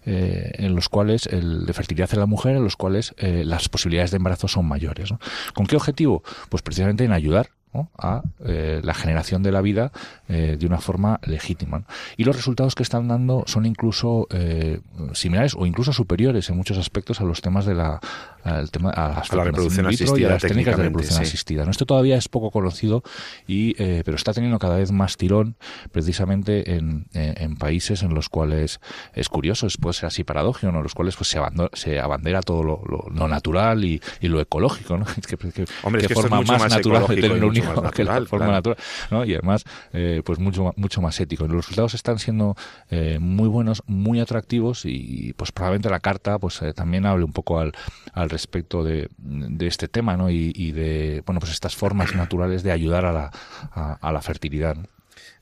eh, 0.05 0.53
en 0.55 0.75
los 0.75 0.89
cuales 0.89 1.27
el 1.27 1.67
de 1.67 1.73
fertilidad 1.73 2.11
en 2.13 2.21
la 2.21 2.27
mujer, 2.27 2.57
en 2.57 2.65
los 2.65 2.77
cuales 2.77 3.15
eh, 3.19 3.45
las 3.45 3.69
posibilidades 3.69 4.11
de 4.11 4.19
embarazo 4.19 4.49
son 4.49 4.67
mayores. 4.67 5.13
¿Con 5.55 5.67
qué 5.67 5.77
objetivo? 5.77 6.23
Pues 6.49 6.63
precisamente 6.63 7.05
en 7.05 7.13
ayudar 7.13 7.51
¿no? 7.73 7.91
a 7.97 8.23
eh, 8.45 8.81
la 8.83 8.95
generación 8.95 9.43
de 9.43 9.53
la 9.53 9.61
vida 9.61 9.93
eh, 10.29 10.57
de 10.59 10.67
una 10.67 10.79
forma 10.79 11.21
legítima. 11.25 11.81
¿no? 11.81 11.85
Y 12.17 12.25
los 12.25 12.37
resultados 12.37 12.75
que 12.75 12.83
están 12.83 13.09
dando 13.09 13.45
son 13.47 13.67
incluso 13.67 14.27
eh, 14.31 14.81
similares 15.13 15.55
o 15.57 15.67
incluso 15.67 15.93
superiores 15.93 16.49
en 16.51 16.57
muchos 16.57 16.79
aspectos 16.79 17.21
a 17.21 17.25
los 17.25 17.41
temas 17.41 17.67
de 17.67 17.75
la 17.75 18.01
al 18.43 18.71
tema 18.71 18.91
a, 18.91 19.09
las 19.09 19.33
a 19.33 19.37
la 19.37 19.45
reproducción 19.45 19.87
asistida 19.87 20.19
y 20.19 20.25
a 20.25 20.31
las 20.31 20.43
técnicas 20.43 20.77
de 20.77 20.85
reproducción 20.85 21.19
sí. 21.19 21.23
asistida. 21.25 21.65
¿no? 21.65 21.71
Esto 21.71 21.85
todavía 21.85 22.17
es 22.17 22.29
poco 22.29 22.51
conocido 22.51 23.03
y 23.47 23.75
eh, 23.83 24.03
pero 24.05 24.17
está 24.17 24.33
teniendo 24.33 24.59
cada 24.59 24.77
vez 24.77 24.93
más 24.93 25.17
tirón 25.17 25.57
precisamente 25.93 26.77
en, 26.77 27.07
en, 27.13 27.57
países 27.57 28.03
en 28.03 28.15
los 28.15 28.29
cuales 28.29 28.81
es 29.15 29.29
curioso, 29.29 29.67
es, 29.67 29.77
puede 29.77 29.95
ser 29.95 30.07
así 30.07 30.25
paradójico, 30.25 30.73
¿no? 30.73 30.79
en 30.79 30.85
los 30.85 30.95
cuales 30.95 31.17
pues 31.17 31.29
se, 31.29 31.39
abandera, 31.39 31.69
se 31.75 32.01
abandera 32.01 32.41
todo 32.41 32.63
lo, 32.63 32.83
lo, 32.89 33.07
lo 33.11 33.29
natural 33.29 33.85
y, 33.85 34.01
y, 34.21 34.29
lo 34.29 34.41
ecológico, 34.41 34.97
¿no? 34.97 35.05
Que, 35.31 35.37
que, 35.37 35.65
Hombre, 35.83 36.03
es 36.03 36.09
que 36.09 36.15
forma 36.15 36.41
más, 36.41 36.61
más 36.61 36.71
natural 36.71 37.07
de 37.07 37.17
tener 37.17 37.45
un 37.45 37.60
hijo 37.61 37.83
que 37.93 38.05
la 38.05 38.15
forma 38.27 38.47
claro. 38.47 38.53
natural, 38.53 38.77
¿no? 39.11 39.25
Y 39.25 39.35
además, 39.35 39.65
eh, 39.93 40.23
pues 40.25 40.39
mucho, 40.39 40.73
mucho 40.77 41.01
más 41.01 41.19
ético. 41.21 41.47
Los 41.47 41.57
resultados 41.57 41.95
están 41.95 42.19
siendo 42.19 42.57
eh, 42.91 43.19
muy 43.21 43.49
buenos, 43.49 43.83
muy 43.87 44.21
atractivos 44.21 44.85
y 44.85 45.33
pues 45.37 45.53
probablemente 45.53 45.91
la 45.91 46.01
carta 46.01 46.39
pues 46.39 46.61
eh, 46.63 46.73
también 46.73 47.07
hable 47.07 47.25
un 47.25 47.33
poco 47.33 47.59
al, 47.59 47.73
al 48.13 48.31
respecto 48.31 48.83
de, 48.83 49.09
de 49.19 49.67
este 49.67 49.89
tema, 49.89 50.17
¿no? 50.17 50.31
Y, 50.31 50.53
y, 50.55 50.73
de, 50.73 51.23
bueno, 51.27 51.41
pues 51.41 51.53
estas 51.53 51.77
formas 51.77 52.15
naturales 52.15 52.63
de 52.63 52.73
ayudar 52.73 53.05
a 53.05 53.13
la, 53.13 53.31
a, 53.73 53.99
a 54.01 54.13
la 54.13 54.23
fertilidad, 54.23 54.77
¿no? 54.77 54.85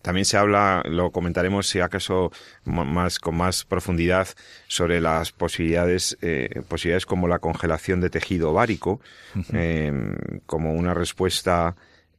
También 0.03 0.25
se 0.25 0.37
habla, 0.37 0.83
lo 0.87 1.11
comentaremos 1.11 1.67
si 1.67 1.81
acaso 1.81 2.31
más 2.65 3.19
con 3.19 3.37
más 3.37 3.65
profundidad 3.65 4.29
sobre 4.69 5.01
las 5.01 5.33
posibilidades, 5.33 6.17
eh, 6.23 6.63
posibilidades 6.69 7.05
como 7.05 7.27
la 7.27 7.41
congelación 7.41 8.01
de 8.01 8.09
tejido 8.09 8.51
ovárico, 8.53 9.01
uh 9.35 9.39
-huh. 9.39 9.45
eh, 9.55 9.93
como 10.47 10.73
una 10.75 10.95
respuesta 10.95 11.75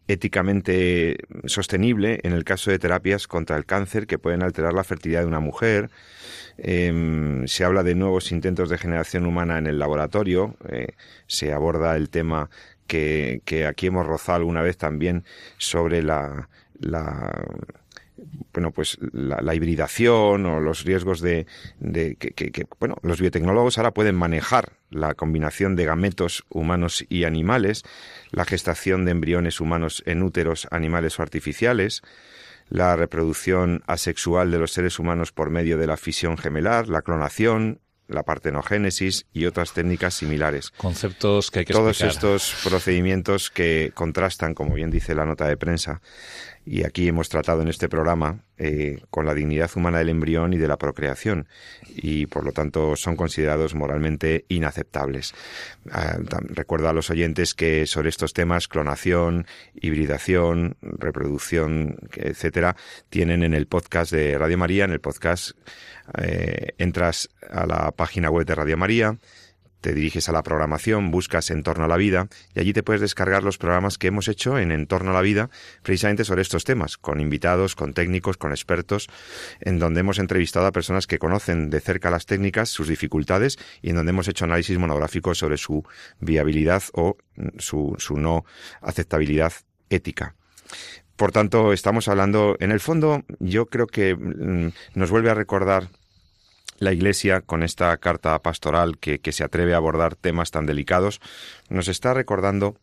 éticamente 0.10 1.18
sostenible 1.46 2.20
en 2.24 2.34
el 2.34 2.44
caso 2.44 2.72
de 2.72 2.80
terapias 2.80 3.28
contra 3.28 3.56
el 3.58 3.66
cáncer 3.66 4.08
que 4.08 4.18
pueden 4.18 4.42
alterar 4.42 4.74
la 4.74 4.84
fertilidad 4.84 5.22
de 5.22 5.28
una 5.28 5.40
mujer. 5.40 5.92
Eh, 6.58 7.44
se 7.46 7.64
habla 7.64 7.84
de 7.84 7.94
nuevos 7.94 8.32
intentos 8.32 8.70
de 8.70 8.80
generación 8.80 9.28
humana 9.28 9.60
en 9.60 9.68
el 9.68 9.78
laboratorio. 9.78 10.56
Eh, 10.68 10.88
se 11.28 11.54
aborda 11.54 11.96
el 11.96 12.10
tema 12.10 12.50
que, 12.88 13.42
que, 13.46 13.68
aquí 13.68 13.88
hemos 13.88 14.08
rozado 14.08 14.38
alguna 14.38 14.64
vez 14.64 14.78
también 14.78 15.24
sobre 15.60 16.02
la, 16.02 16.50
la 16.80 17.46
bueno, 18.54 18.72
pues 18.72 18.98
la, 19.14 19.42
la, 19.42 19.56
hibridación 19.56 20.46
o 20.46 20.60
los 20.60 20.84
riesgos 20.84 21.22
de, 21.22 21.46
de 21.80 22.16
que, 22.16 22.32
que, 22.32 22.52
que, 22.52 22.66
bueno, 22.80 22.98
los 23.02 23.20
biotecnólogos 23.22 23.78
ahora 23.78 23.94
pueden 23.94 24.16
manejar 24.16 24.74
la 24.90 25.14
combinación 25.14 25.76
de 25.76 25.86
gametos 25.86 26.46
humanos 26.50 27.06
y 27.10 27.24
animales, 27.24 27.84
la 28.32 28.46
gestación 28.46 29.06
de 29.06 29.12
embriones 29.12 29.62
humanos 29.62 30.04
en 30.06 30.24
úteros 30.24 30.68
animales 30.72 31.20
o 31.20 31.24
artificiales, 31.24 32.02
la 32.70 32.96
reproducción 32.96 33.84
asexual 33.88 34.52
de 34.52 34.60
los 34.60 34.72
seres 34.72 35.00
humanos 35.00 35.32
por 35.32 35.50
medio 35.50 35.78
de 35.78 35.88
la 35.88 35.98
fisión 35.98 36.38
gemelar, 36.38 36.88
la 36.88 37.02
clonación, 37.02 37.80
la 38.10 38.24
partenogénesis 38.24 39.26
y 39.32 39.46
otras 39.46 39.74
técnicas 39.74 40.16
similares. 40.16 40.72
Conceptos 40.72 41.52
que 41.52 41.60
hay 41.60 41.66
que 41.66 41.74
Todos 41.74 42.02
explicar. 42.02 42.16
estos 42.16 42.56
procedimientos 42.64 43.50
que 43.50 43.92
contrastan, 43.94 44.54
como 44.54 44.74
bien 44.74 44.90
dice 44.90 45.16
la 45.16 45.26
nota 45.26 45.48
de 45.48 45.58
prensa, 45.58 46.02
y 46.66 46.84
aquí 46.84 47.08
hemos 47.08 47.30
tratado 47.30 47.62
en 47.62 47.68
este 47.70 47.88
programa 47.88 48.44
eh, 48.62 49.02
con 49.10 49.26
la 49.26 49.34
dignidad 49.34 49.72
humana 49.76 50.00
del 50.00 50.10
embrión 50.10 50.54
y 50.54 50.58
de 50.58 50.68
la 50.68 50.78
procreación 50.78 51.48
y 51.88 52.26
por 52.26 52.44
lo 52.44 52.52
tanto 52.52 52.98
son 52.98 53.16
considerados 53.16 53.74
moralmente 53.74 54.44
inaceptables. 54.50 55.34
Ah, 55.90 56.18
recuerdo 56.50 56.90
a 56.90 56.94
los 56.94 57.10
oyentes 57.10 57.54
que 57.54 57.86
sobre 57.86 58.10
estos 58.10 58.34
temas, 58.34 58.68
clonación, 58.68 59.48
hibridación, 59.74 60.76
reproducción, 60.82 61.98
etcétera, 62.14 62.76
tienen 63.10 63.44
en 63.44 63.54
el 63.54 63.66
podcast 63.66 64.12
de 64.12 64.38
Radio 64.38 64.58
María, 64.58 64.84
en 64.84 64.92
el 64.92 65.00
podcast 65.00 65.52
eh, 66.18 66.74
entras 66.78 67.30
a 67.50 67.66
la 67.66 67.92
página 67.92 68.30
web 68.30 68.46
de 68.46 68.56
Radio 68.56 68.76
María, 68.76 69.18
te 69.82 69.94
diriges 69.94 70.30
a 70.30 70.32
la 70.32 70.44
programación, 70.44 71.12
buscas 71.12 71.50
En 71.52 71.64
torno 71.64 71.86
a 71.86 71.88
la 71.88 71.98
vida 71.98 72.28
y 72.54 72.60
allí 72.60 72.74
te 72.74 72.84
puedes 72.84 73.02
descargar 73.02 73.44
los 73.44 73.58
programas 73.58 73.98
que 73.98 74.08
hemos 74.08 74.28
hecho 74.28 74.58
en 74.58 74.72
En 74.72 74.88
torno 74.88 75.12
a 75.12 75.14
la 75.14 75.22
vida 75.22 75.50
precisamente 75.84 76.26
sobre 76.26 76.42
estos 76.42 76.64
temas, 76.64 76.98
con 76.98 77.20
invitados, 77.20 77.76
con 77.76 77.94
técnicos, 77.94 78.38
con 78.38 78.52
expertos, 78.52 79.10
en 79.62 79.80
donde 79.80 80.02
hemos 80.02 80.20
entrevistado 80.20 80.66
a 80.68 80.72
personas 80.72 81.08
que 81.08 81.20
conocen 81.20 81.70
de 81.70 81.80
cerca 81.80 82.10
las 82.10 82.26
técnicas, 82.26 82.70
sus 82.70 82.88
dificultades 82.88 83.58
y 83.82 83.90
en 83.90 83.96
donde 83.96 84.12
hemos 84.12 84.28
hecho 84.28 84.46
análisis 84.46 84.78
monográficos 84.78 85.38
sobre 85.38 85.58
su 85.58 85.84
viabilidad 86.20 86.84
o 86.94 87.18
su, 87.58 87.96
su 87.98 88.18
no 88.18 88.46
aceptabilidad 88.82 89.54
ética. 89.90 90.36
Por 91.16 91.34
tanto, 91.34 91.74
estamos 91.74 92.08
hablando, 92.08 92.56
en 92.62 92.72
el 92.72 92.80
fondo, 92.80 93.24
yo 93.40 93.66
creo 93.66 93.88
que 93.88 94.16
mm, 94.16 94.72
nos 94.98 95.10
vuelve 95.10 95.30
a 95.30 95.34
recordar 95.34 95.90
la 96.80 96.94
Iglesia, 96.94 97.42
con 97.42 97.64
esta 97.64 97.96
carta 97.98 98.40
pastoral 98.42 98.98
que, 98.98 99.20
se 99.32 99.44
atreve 99.44 99.74
a 99.74 99.78
abordar 99.78 100.16
temas 100.16 100.52
tan 100.52 100.66
delicados, 100.66 101.22
nos 101.70 101.88
está 101.88 102.14
recordando 102.14 102.78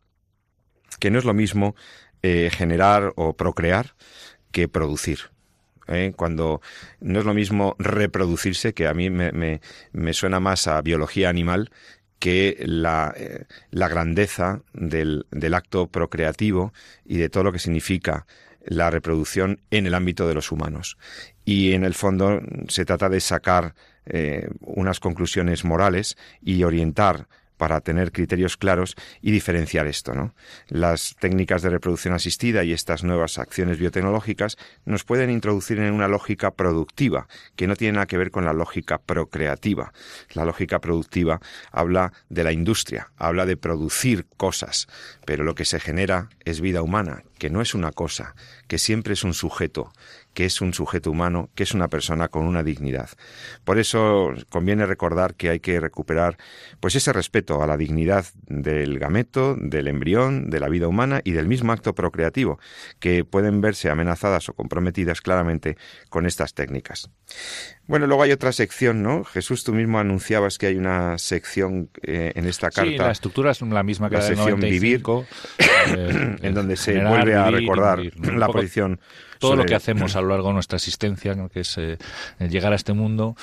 que 1.01 1.11
no 1.11 1.19
es 1.19 1.25
lo 1.25 1.35
mismo 1.35 1.75
eh, 2.23 2.51
generar 2.53 3.13
o 3.17 3.35
procrear 3.35 3.95
que 4.53 4.69
producir. 4.69 5.31
¿eh? 5.89 6.13
Cuando 6.17 6.61
no 7.01 7.19
es 7.19 7.25
lo 7.25 7.35
mismo 7.35 7.75
reproducirse, 7.79 8.75
que 8.75 8.87
a 8.87 8.95
mí 8.95 9.11
me, 9.11 9.61
suena 10.13 10.41
más 10.41 10.67
a 10.67 10.81
biología 10.83 11.29
animal, 11.29 11.71
que 12.19 12.57
la, 12.61 13.13
eh, 13.17 13.45
la 13.71 13.89
grandeza 13.89 14.63
del, 14.73 15.27
del, 15.31 15.55
acto 15.55 15.89
procreativo 15.89 16.73
y 17.05 17.19
de 17.19 17.29
todo 17.29 17.45
lo 17.45 17.53
que 17.53 17.59
significa 17.59 18.27
la 18.67 18.91
reproducción 18.91 19.61
en 19.71 19.87
el 19.87 19.95
ámbito 19.95 20.29
de 20.29 20.35
los 20.35 20.53
humanos. 20.53 20.99
Y 21.45 21.73
en 21.73 21.85
el 21.85 21.95
fondo 21.95 22.41
se 22.69 22.85
trata 22.85 23.09
de 23.09 23.21
sacar 23.21 23.75
eh, 24.05 24.49
unas 24.61 25.01
conclusiones 25.01 25.65
morales 25.65 26.17
y 26.43 26.63
orientar 26.65 27.29
para 27.57 27.81
tener 27.81 28.13
criterios 28.13 28.57
claros 28.57 28.95
y 29.21 29.31
diferenciar 29.31 29.87
esto, 29.87 30.15
¿no? 30.15 30.35
Las 30.69 31.17
técnicas 31.19 31.63
de 31.63 31.71
reproducción 31.71 32.15
asistida 32.15 32.65
y 32.65 32.73
estas 32.73 33.05
nuevas 33.05 33.39
acciones 33.39 33.79
biotecnológicas 33.79 34.57
nos 34.85 35.05
pueden 35.05 35.31
introducir 35.31 35.79
en 35.79 35.93
una 35.93 36.09
lógica 36.09 36.51
productiva 36.53 37.29
que 37.57 37.67
no 37.67 37.77
tiene 37.77 37.95
nada 37.95 38.07
que 38.07 38.19
ver 38.19 38.31
con 38.31 38.45
la 38.45 38.53
lógica 38.53 38.99
procreativa. 38.99 39.93
La 40.35 40.45
lógica 40.45 40.81
productiva 40.81 41.41
habla 41.71 42.13
de 42.29 42.45
la 42.45 42.53
industria, 42.53 43.11
habla 43.17 43.47
de 43.47 43.57
producir 43.57 44.27
cosas, 44.37 44.87
pero 45.25 45.45
lo 45.45 45.55
que 45.55 45.65
se 45.65 45.81
genera 45.81 46.29
es 46.45 46.61
vida 46.61 46.83
humana, 46.83 47.25
que 47.39 47.51
no 47.51 47.61
es 47.61 47.75
una 47.75 47.93
cosa, 47.93 48.35
que 48.67 48.79
siempre 48.79 49.15
es 49.15 49.25
un 49.25 49.35
sujeto, 49.35 49.93
que 50.35 50.45
es 50.45 50.61
un 50.61 50.75
sujeto 50.75 51.11
humano, 51.11 51.51
que 51.55 51.63
es 51.63 51.73
una 51.73 51.89
persona 51.89 52.29
con 52.29 52.45
una 52.45 52.63
dignidad. 52.63 53.11
Por 53.65 53.79
eso 53.79 54.33
conviene 54.49 54.87
recordar 54.87 55.35
que 55.35 55.49
hay 55.49 55.61
que 55.61 55.81
recuperar 55.81 56.37
pues 56.81 56.95
ese 56.95 57.13
respeto 57.13 57.46
a 57.55 57.67
la 57.67 57.77
dignidad 57.77 58.27
del 58.47 58.99
gameto, 58.99 59.57
del 59.59 59.89
embrión, 59.89 60.51
de 60.51 60.61
la 60.61 60.69
vida 60.69 60.89
humana 60.89 61.21
y 61.25 61.33
del 61.33 61.49
mismo 61.49 61.73
acto 61.73 61.95
procreativo, 61.95 62.59
que 62.99 63.25
pueden 63.25 63.61
verse 63.61 63.91
amenazadas 63.91 64.49
o 64.49 64.55
comprometidas 64.55 65.21
claramente 65.21 65.77
con 66.11 66.27
estas 66.27 66.55
técnicas. 66.55 67.11
Bueno, 67.87 68.09
luego 68.09 68.25
hay 68.25 68.33
otra 68.33 68.51
sección, 68.51 69.03
¿no? 69.03 69.23
Jesús, 69.25 69.63
tú 69.63 69.73
mismo 69.73 70.01
anunciabas 70.01 70.59
que 70.59 70.67
hay 70.67 70.77
una 70.77 71.19
sección 71.19 71.89
eh, 72.03 72.33
en 72.35 72.47
esta 72.47 72.71
carta. 72.71 72.91
Sí, 72.91 72.99
la 72.99 73.13
estructura 73.13 73.53
es 73.53 73.63
la 73.63 73.83
misma 73.85 74.11
que 74.11 74.17
la, 74.17 74.23
sección 74.23 74.59
Vivir, 74.59 75.03
eh, 75.59 76.37
en 76.43 76.55
donde 76.55 76.77
se 76.77 77.01
vuelve 77.05 77.37
a 77.37 77.49
recordar 77.51 78.01
la 78.17 78.49
posición 78.49 79.01
todo 79.39 79.55
lo 79.55 79.65
que 79.65 79.75
hacemos 79.75 80.17
a 80.17 80.21
lo 80.21 80.29
largo 80.29 80.49
de 80.49 80.55
nuestra 80.55 80.77
existencia, 80.77 81.37
que 81.53 81.61
es 81.61 81.79
eh, 81.79 81.99
llegar 82.41 82.73
a 82.73 82.77
este 82.77 82.93
mundo, 82.93 83.37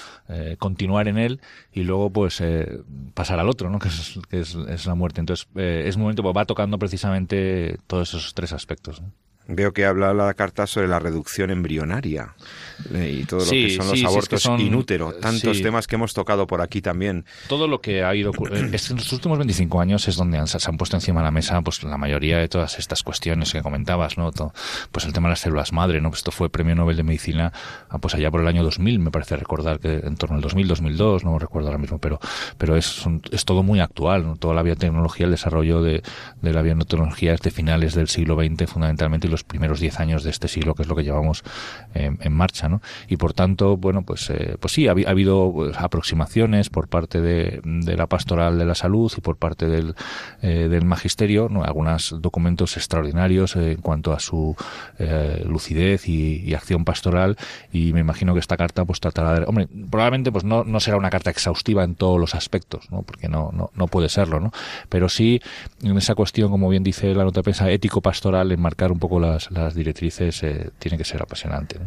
continuar 0.57 1.07
en 1.07 1.17
él 1.17 1.39
y 1.71 1.83
luego 1.83 2.09
pues 2.09 2.41
eh, 2.41 2.79
pasar 3.13 3.39
al 3.39 3.47
otro, 3.47 3.69
¿no? 3.69 3.79
que, 3.79 3.87
es, 3.87 4.55
es, 4.55 4.85
la 4.85 4.95
muerte. 4.95 5.21
Entonces 5.21 5.47
es 5.55 5.95
un 5.95 6.01
momento, 6.01 6.21
pues, 6.23 6.35
va 6.35 6.45
tocando 6.45 6.77
precisamente 6.77 7.77
todos 7.87 8.09
esos 8.09 8.33
tres 8.33 8.51
aspectos. 8.51 9.01
Veo 9.47 9.73
que 9.73 9.85
habla 9.85 10.13
la 10.13 10.33
carta 10.33 10.67
sobre 10.67 10.87
la 10.87 10.99
reducción 10.99 11.51
embrionaria 11.51 12.33
eh, 12.93 13.19
y 13.21 13.25
todo 13.25 13.43
lo 13.43 13.51
que 13.51 13.75
son 13.75 13.89
los 13.89 14.03
abortos 14.03 14.45
inúteros. 14.57 15.19
Tantos 15.19 15.61
temas 15.61 15.85
que 15.85 15.95
hemos 15.95 16.13
tocado 16.13 16.47
por 16.47 16.61
aquí 16.61 16.81
también. 16.81 17.25
Todo 17.49 17.67
lo 17.67 17.81
que 17.81 18.03
ha 18.03 18.15
ido 18.15 18.31
en 18.51 18.71
los 18.71 19.13
últimos 19.13 19.37
25 19.37 19.81
años 19.81 20.07
es 20.07 20.15
donde 20.15 20.47
se 20.47 20.69
han 20.69 20.77
puesto 20.77 20.95
encima 20.95 21.19
de 21.19 21.25
la 21.25 21.31
mesa 21.31 21.61
pues 21.61 21.83
la 21.83 21.97
mayoría 21.97 22.37
de 22.37 22.47
todas 22.47 22.79
estas 22.79 23.03
cuestiones 23.03 23.51
que 23.51 23.61
comentabas, 23.61 24.17
¿no? 24.17 24.31
pues 24.91 25.05
el 25.05 25.13
tema 25.13 25.27
de 25.27 25.33
las 25.33 25.39
células 25.41 25.73
madre, 25.73 25.99
¿no? 25.99 26.09
Pues 26.09 26.19
esto 26.19 26.31
fue 26.31 26.49
premio 26.49 26.75
Nobel 26.75 26.95
de 26.95 27.03
Medicina 27.03 27.51
ah, 27.89 27.97
pues 27.99 28.15
allá 28.15 28.31
por 28.31 28.41
el 28.41 28.47
año 28.47 28.63
2000, 28.63 28.99
me 28.99 29.11
parece 29.11 29.35
recordar 29.35 29.79
que 29.79 29.95
en 29.95 30.15
torno 30.15 30.37
al 30.37 30.41
2000, 30.41 30.67
2002, 30.67 31.23
no 31.25 31.33
me 31.33 31.39
recuerdo 31.39 31.67
ahora 31.67 31.79
mismo, 31.79 31.99
pero 31.99 32.19
pero 32.57 32.77
es, 32.77 33.03
es 33.31 33.45
todo 33.45 33.63
muy 33.63 33.81
actual, 33.81 34.25
¿no? 34.25 34.35
Toda 34.37 34.53
la 34.53 34.63
biotecnología, 34.63 35.25
el 35.25 35.31
desarrollo 35.31 35.81
de, 35.81 36.01
de 36.41 36.53
la 36.53 36.61
biotecnología 36.61 37.33
es 37.33 37.41
de 37.41 37.51
finales 37.51 37.93
del 37.93 38.07
siglo 38.07 38.35
XX 38.35 38.69
fundamentalmente 38.69 39.27
los 39.33 39.43
primeros 39.43 39.79
diez 39.79 39.99
años 39.99 40.23
de 40.23 40.29
este 40.29 40.47
siglo, 40.47 40.75
que 40.75 40.83
es 40.83 40.87
lo 40.87 40.95
que 40.95 41.03
llevamos 41.03 41.43
eh, 41.93 42.15
en 42.19 42.33
marcha, 42.33 42.69
¿no? 42.69 42.81
Y 43.09 43.17
por 43.17 43.33
tanto, 43.33 43.75
bueno, 43.75 44.03
pues, 44.03 44.29
eh, 44.29 44.55
pues 44.59 44.73
sí, 44.73 44.87
ha, 44.87 44.91
habido 44.91 45.51
pues, 45.51 45.77
aproximaciones 45.77 46.69
por 46.69 46.87
parte 46.87 47.19
de, 47.19 47.61
la 47.63 48.07
pastoral 48.07 48.57
de 48.57 48.65
la 48.65 48.75
salud 48.75 49.11
y 49.17 49.21
por 49.21 49.35
parte 49.37 49.67
del, 49.67 49.95
eh, 50.41 50.79
magisterio, 50.83 51.49
¿no? 51.49 51.63
algunos 51.63 52.15
documentos 52.21 52.77
extraordinarios 52.77 53.55
en 53.55 53.77
cuanto 53.77 54.13
a 54.13 54.19
su 54.19 54.55
lucidez 55.45 56.07
y, 56.07 56.53
acción 56.53 56.85
pastoral 56.85 57.35
y 57.71 57.93
me 57.93 57.99
imagino 58.01 58.33
que 58.33 58.39
esta 58.39 58.57
carta 58.57 58.85
pues 58.85 58.99
tratará 58.99 59.39
de, 59.39 59.45
hombre, 59.47 59.67
probablemente 59.89 60.31
pues 60.31 60.43
no, 60.43 60.63
no 60.63 60.79
será 60.79 60.97
una 60.97 61.09
carta 61.09 61.31
exhaustiva 61.31 61.83
en 61.83 61.95
todos 61.95 62.19
los 62.19 62.35
aspectos, 62.35 62.91
¿no? 62.91 63.01
Porque 63.01 63.27
no, 63.27 63.49
no, 63.51 63.71
no 63.73 63.87
puede 63.87 64.07
serlo, 64.07 64.39
¿no? 64.39 64.51
Pero 64.89 65.09
sí 65.09 65.41
en 65.81 65.97
esa 65.97 66.15
cuestión, 66.15 66.51
como 66.51 66.69
bien 66.69 66.83
dice 66.83 67.13
la 67.15 67.23
nota 67.23 67.39
de 67.39 67.43
prensa, 67.43 67.71
ético-pastoral, 67.71 68.51
enmarcar 68.51 68.91
un 68.91 68.99
poco 68.99 69.19
las, 69.23 69.75
directrices 69.75 70.43
eh, 70.43 70.69
tiene 70.79 70.97
que 70.97 71.05
ser 71.05 71.21
apasionante. 71.21 71.79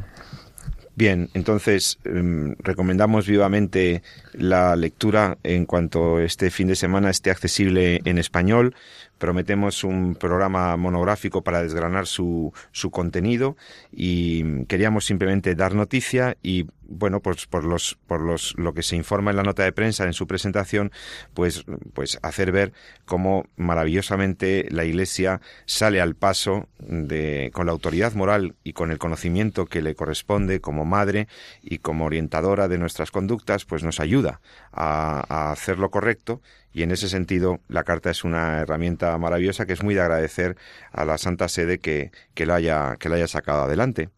Bien, 0.96 1.29
entonces 1.35 1.99
em, 2.05 2.57
recomendamos 2.59 3.27
vivamente 3.27 4.03
la 4.33 4.75
lectura 4.77 5.37
en 5.42 5.66
cuanto 5.66 6.20
este 6.20 6.51
fin 6.51 6.68
de 6.68 6.75
semana 6.75 7.11
esté 7.11 7.31
accesible 7.31 8.01
en 8.07 8.16
español. 8.16 8.75
Prometemos 9.19 9.85
un 9.85 10.15
programa 10.15 10.77
monográfico 10.77 11.43
para 11.43 11.63
desgranar 11.63 12.07
su, 12.07 12.53
su 12.73 12.91
contenido 12.91 13.57
y 13.93 14.65
queríamos 14.67 15.07
simplemente 15.07 15.55
dar 15.55 15.75
noticia 15.75 16.37
y 16.43 16.67
bueno, 16.89 17.21
pues 17.21 17.47
por 17.47 17.65
los, 17.65 17.99
por 18.07 18.21
los, 18.21 18.55
lo 18.57 18.73
que 18.73 18.83
se 18.83 18.97
informa 18.97 19.31
en 19.31 19.37
la 19.37 19.43
nota 19.43 19.65
de 19.65 19.73
prensa 19.73 20.05
en 20.05 20.13
su 20.13 20.27
presentación, 20.27 20.93
pues, 21.35 21.65
pues 21.95 22.19
hacer 22.23 22.53
ver 22.53 22.73
cómo 23.05 23.45
maravillosamente 23.57 24.67
la 24.71 24.85
Iglesia 24.85 25.41
sale 25.65 26.01
al 26.01 26.15
paso 26.15 26.69
de, 26.79 27.51
con 27.53 27.67
la 27.67 27.73
autoridad 27.73 28.15
moral 28.15 28.55
y 28.65 28.73
con 28.73 28.91
el 28.91 28.99
conocimiento 28.99 29.67
que 29.67 29.83
le 29.83 29.95
corresponde 29.95 30.61
como 30.61 30.85
madre 30.85 31.29
y 31.63 31.79
como 31.79 32.07
orientadora 32.07 32.69
de 32.69 32.79
nuestras 32.79 33.11
conductas, 33.11 33.65
pues 33.65 33.83
nos 33.83 34.01
ayuda 34.01 34.41
a, 34.73 35.25
a 35.29 35.53
hacer 35.53 35.79
lo 35.79 35.91
correcto 35.91 36.41
y 36.77 36.83
en 36.83 36.91
ese 36.91 37.09
sentido 37.09 37.61
la 37.69 37.85
carta 37.85 38.11
es 38.11 38.23
una 38.23 38.59
herramienta 38.61 39.17
maravillosa 39.17 39.65
que 39.65 39.73
es 39.73 39.83
muy 39.83 39.95
de 39.95 40.03
agradecer 40.03 40.59
a 40.93 41.07
la 41.07 41.17
Santa 41.17 41.49
Sede 41.49 41.79
que, 41.79 42.12
que, 42.35 42.45
la, 42.45 42.57
haya, 42.57 42.97
que 42.99 43.09
la 43.09 43.17
haya 43.17 43.29
sacado 43.29 43.62
adelante. 43.62 44.11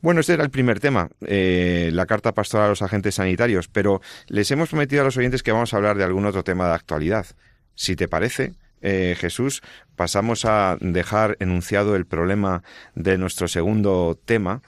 Bueno, 0.00 0.20
este 0.20 0.34
era 0.34 0.44
el 0.44 0.50
primer 0.50 0.78
tema, 0.78 1.10
eh, 1.26 1.90
la 1.92 2.06
carta 2.06 2.34
pastoral 2.34 2.66
a 2.66 2.70
los 2.70 2.82
agentes 2.82 3.16
sanitarios, 3.16 3.66
pero 3.66 4.00
les 4.28 4.48
hemos 4.52 4.68
prometido 4.68 5.02
a 5.02 5.04
los 5.06 5.16
oyentes 5.16 5.42
que 5.42 5.50
vamos 5.50 5.74
a 5.74 5.76
hablar 5.76 5.96
de 5.96 6.04
algún 6.04 6.24
otro 6.24 6.44
tema 6.44 6.68
de 6.68 6.74
actualidad. 6.74 7.26
Si 7.74 7.96
te 7.96 8.06
parece, 8.06 8.54
eh, 8.80 9.16
Jesús, 9.18 9.60
pasamos 9.96 10.44
a 10.44 10.76
dejar 10.80 11.36
enunciado 11.40 11.96
el 11.96 12.06
problema 12.06 12.62
de 12.94 13.18
nuestro 13.18 13.48
segundo 13.48 14.16
tema, 14.24 14.62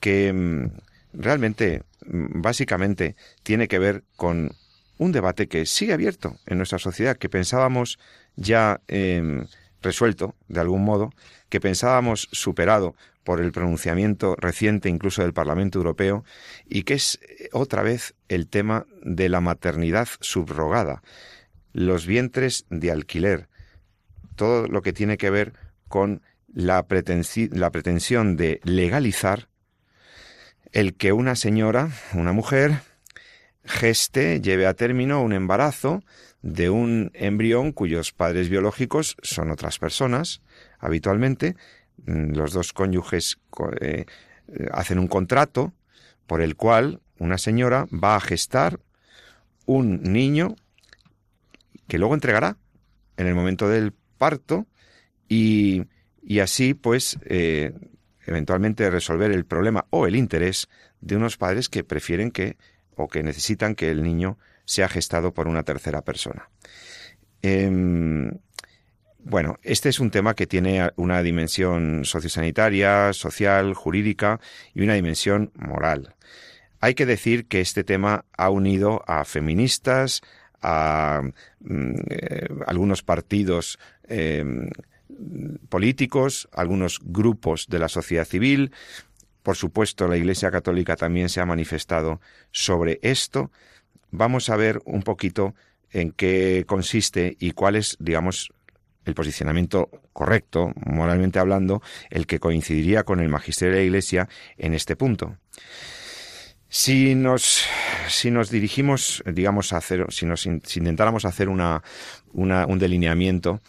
que 0.00 0.34
mm, 0.34 0.66
realmente, 1.14 1.84
mm, 2.04 2.42
básicamente, 2.42 3.16
tiene 3.42 3.68
que 3.68 3.78
ver 3.78 4.04
con 4.16 4.50
un 4.98 5.12
debate 5.12 5.48
que 5.48 5.64
sigue 5.64 5.92
abierto 5.92 6.36
en 6.46 6.58
nuestra 6.58 6.78
sociedad, 6.78 7.16
que 7.16 7.28
pensábamos 7.28 7.98
ya 8.36 8.80
em, 8.88 9.46
resuelto 9.80 10.34
de 10.48 10.60
algún 10.60 10.84
modo, 10.84 11.12
que 11.48 11.60
pensábamos 11.60 12.28
superado 12.32 12.94
por 13.24 13.40
el 13.40 13.52
pronunciamiento 13.52 14.36
reciente 14.36 14.88
incluso 14.88 15.22
del 15.22 15.32
Parlamento 15.32 15.78
Europeo, 15.78 16.24
y 16.66 16.82
que 16.82 16.94
es 16.94 17.18
eh, 17.22 17.48
otra 17.52 17.82
vez 17.82 18.14
el 18.28 18.48
tema 18.48 18.86
de 19.02 19.28
la 19.28 19.40
maternidad 19.40 20.08
subrogada, 20.20 21.02
los 21.72 22.06
vientres 22.06 22.66
de 22.70 22.90
alquiler, 22.90 23.48
todo 24.34 24.66
lo 24.66 24.82
que 24.82 24.92
tiene 24.92 25.16
que 25.16 25.30
ver 25.30 25.52
con 25.88 26.22
la, 26.52 26.86
la 27.50 27.70
pretensión 27.70 28.36
de 28.36 28.60
legalizar 28.64 29.48
el 30.72 30.94
que 30.94 31.12
una 31.12 31.36
señora, 31.36 31.90
una 32.14 32.32
mujer, 32.32 32.80
geste, 33.68 34.40
lleve 34.40 34.66
a 34.66 34.74
término 34.74 35.22
un 35.22 35.32
embarazo 35.32 36.02
de 36.42 36.70
un 36.70 37.10
embrión 37.14 37.72
cuyos 37.72 38.12
padres 38.12 38.48
biológicos 38.48 39.16
son 39.22 39.50
otras 39.50 39.78
personas, 39.78 40.40
habitualmente. 40.78 41.56
Mm, 42.06 42.34
los 42.34 42.52
dos 42.52 42.72
cónyuges 42.72 43.38
eh, 43.80 44.06
hacen 44.72 44.98
un 44.98 45.08
contrato 45.08 45.72
por 46.26 46.40
el 46.40 46.56
cual 46.56 47.00
una 47.18 47.38
señora 47.38 47.86
va 47.92 48.16
a 48.16 48.20
gestar 48.20 48.80
un 49.66 50.02
niño 50.02 50.56
que 51.88 51.98
luego 51.98 52.14
entregará 52.14 52.56
en 53.16 53.26
el 53.26 53.34
momento 53.34 53.68
del 53.68 53.92
parto 54.18 54.66
y, 55.28 55.86
así 56.40 56.74
pues 56.74 57.18
eh, 57.24 57.72
eventualmente 58.26 58.88
resolver 58.90 59.30
el 59.32 59.44
problema 59.44 59.86
o 59.90 60.06
el 60.06 60.16
interés 60.16 60.68
de 61.00 61.16
unos 61.16 61.36
padres 61.36 61.68
que 61.68 61.84
prefieren 61.84 62.30
que 62.30 62.56
o 62.98 63.08
que 63.08 63.22
necesitan 63.22 63.74
que 63.74 63.90
el 63.90 64.02
niño 64.02 64.38
sea 64.64 64.88
gestado 64.88 65.32
por 65.32 65.48
una 65.48 65.62
tercera 65.62 66.02
persona. 66.02 66.50
Em, 67.42 68.30
bueno, 69.20 69.58
este 69.62 69.88
es 69.88 70.00
un 70.00 70.10
tema 70.10 70.34
que 70.34 70.46
tiene 70.46 70.90
una 70.96 71.22
dimensión 71.22 72.04
sociosanitaria, 72.04 73.12
social, 73.12 73.74
jurídica 73.74 74.40
y 74.74 74.82
una 74.82 74.94
dimensión 74.94 75.52
moral. 75.54 76.14
Hay 76.80 76.94
que 76.94 77.06
decir 77.06 77.46
que 77.46 77.60
este 77.60 77.84
tema 77.84 78.24
ha 78.36 78.50
unido 78.50 79.02
a 79.06 79.24
feministas, 79.24 80.22
a 80.62 81.22
mm, 81.60 81.94
eh, 82.10 82.48
algunos 82.66 83.02
partidos 83.02 83.78
em, 84.08 84.70
políticos, 85.68 86.48
algunos 86.52 87.00
grupos 87.02 87.66
de 87.68 87.78
la 87.78 87.88
sociedad 87.88 88.24
civil. 88.24 88.72
Por 89.48 89.56
supuesto, 89.56 90.06
la 90.06 90.18
Iglesia 90.18 90.50
Católica 90.50 90.94
también 90.94 91.30
se 91.30 91.40
ha 91.40 91.46
manifestado 91.46 92.20
sobre 92.50 92.98
esto. 93.00 93.50
Vamos 94.10 94.50
a 94.50 94.56
ver 94.56 94.78
un 94.84 95.02
poquito 95.02 95.54
en 95.90 96.12
qué 96.12 96.64
consiste 96.66 97.34
y 97.40 97.52
cuál 97.52 97.76
es, 97.76 97.96
digamos, 97.98 98.52
el 99.06 99.14
posicionamiento 99.14 99.88
correcto, 100.12 100.74
moralmente 100.84 101.38
hablando, 101.38 101.80
el 102.10 102.26
que 102.26 102.40
coincidiría 102.40 103.04
con 103.04 103.20
el 103.20 103.30
magisterio 103.30 103.72
de 103.72 103.80
la 103.80 103.86
Iglesia 103.86 104.28
en 104.58 104.74
este 104.74 104.96
punto. 104.96 105.38
Si 106.68 107.14
nos, 107.14 107.64
si 108.06 108.30
nos 108.30 108.50
dirigimos, 108.50 109.24
digamos, 109.24 109.72
a 109.72 109.78
hacer, 109.78 110.04
si 110.10 110.26
nos 110.26 110.44
intentáramos 110.44 111.24
hacer 111.24 111.48
una, 111.48 111.82
un 112.34 112.78
delineamiento, 112.78 113.62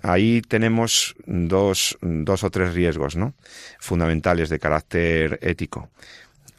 ahí 0.00 0.42
tenemos 0.42 1.14
dos, 1.26 1.98
dos 2.00 2.44
o 2.44 2.50
tres 2.50 2.74
riesgos, 2.74 3.16
¿no? 3.16 3.34
Fundamentales 3.78 4.48
de 4.48 4.58
carácter 4.58 5.38
ético. 5.42 5.90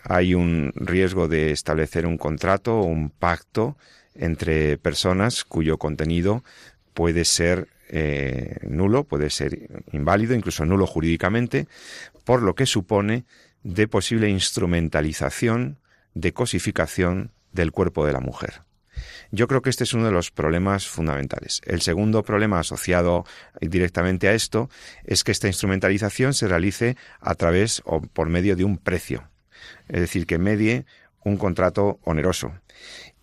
Hay 0.03 0.35
un 0.35 0.71
riesgo 0.75 1.27
de 1.27 1.51
establecer 1.51 2.05
un 2.05 2.17
contrato 2.17 2.79
o 2.79 2.83
un 2.83 3.09
pacto 3.09 3.77
entre 4.15 4.77
personas 4.77 5.43
cuyo 5.43 5.77
contenido 5.77 6.43
puede 6.93 7.25
ser 7.25 7.67
eh, 7.89 8.57
nulo, 8.63 9.03
puede 9.03 9.29
ser 9.29 9.85
inválido, 9.91 10.35
incluso 10.35 10.65
nulo 10.65 10.87
jurídicamente, 10.87 11.67
por 12.23 12.41
lo 12.41 12.55
que 12.55 12.65
supone 12.65 13.25
de 13.63 13.87
posible 13.87 14.29
instrumentalización, 14.29 15.77
de 16.13 16.33
cosificación 16.33 17.31
del 17.51 17.71
cuerpo 17.71 18.05
de 18.05 18.13
la 18.13 18.19
mujer. 18.19 18.61
Yo 19.31 19.47
creo 19.47 19.61
que 19.61 19.69
este 19.69 19.83
es 19.83 19.93
uno 19.93 20.05
de 20.05 20.11
los 20.11 20.31
problemas 20.31 20.87
fundamentales. 20.87 21.61
El 21.65 21.81
segundo 21.81 22.23
problema 22.23 22.59
asociado 22.59 23.25
directamente 23.61 24.27
a 24.27 24.33
esto 24.33 24.69
es 25.03 25.23
que 25.23 25.31
esta 25.31 25.47
instrumentalización 25.47 26.33
se 26.33 26.47
realice 26.47 26.97
a 27.19 27.35
través 27.35 27.81
o 27.85 28.01
por 28.01 28.29
medio 28.29 28.55
de 28.55 28.63
un 28.63 28.77
precio, 28.77 29.29
es 29.87 30.01
decir, 30.01 30.25
que 30.25 30.37
medie 30.37 30.85
un 31.23 31.37
contrato 31.37 31.99
oneroso 32.03 32.53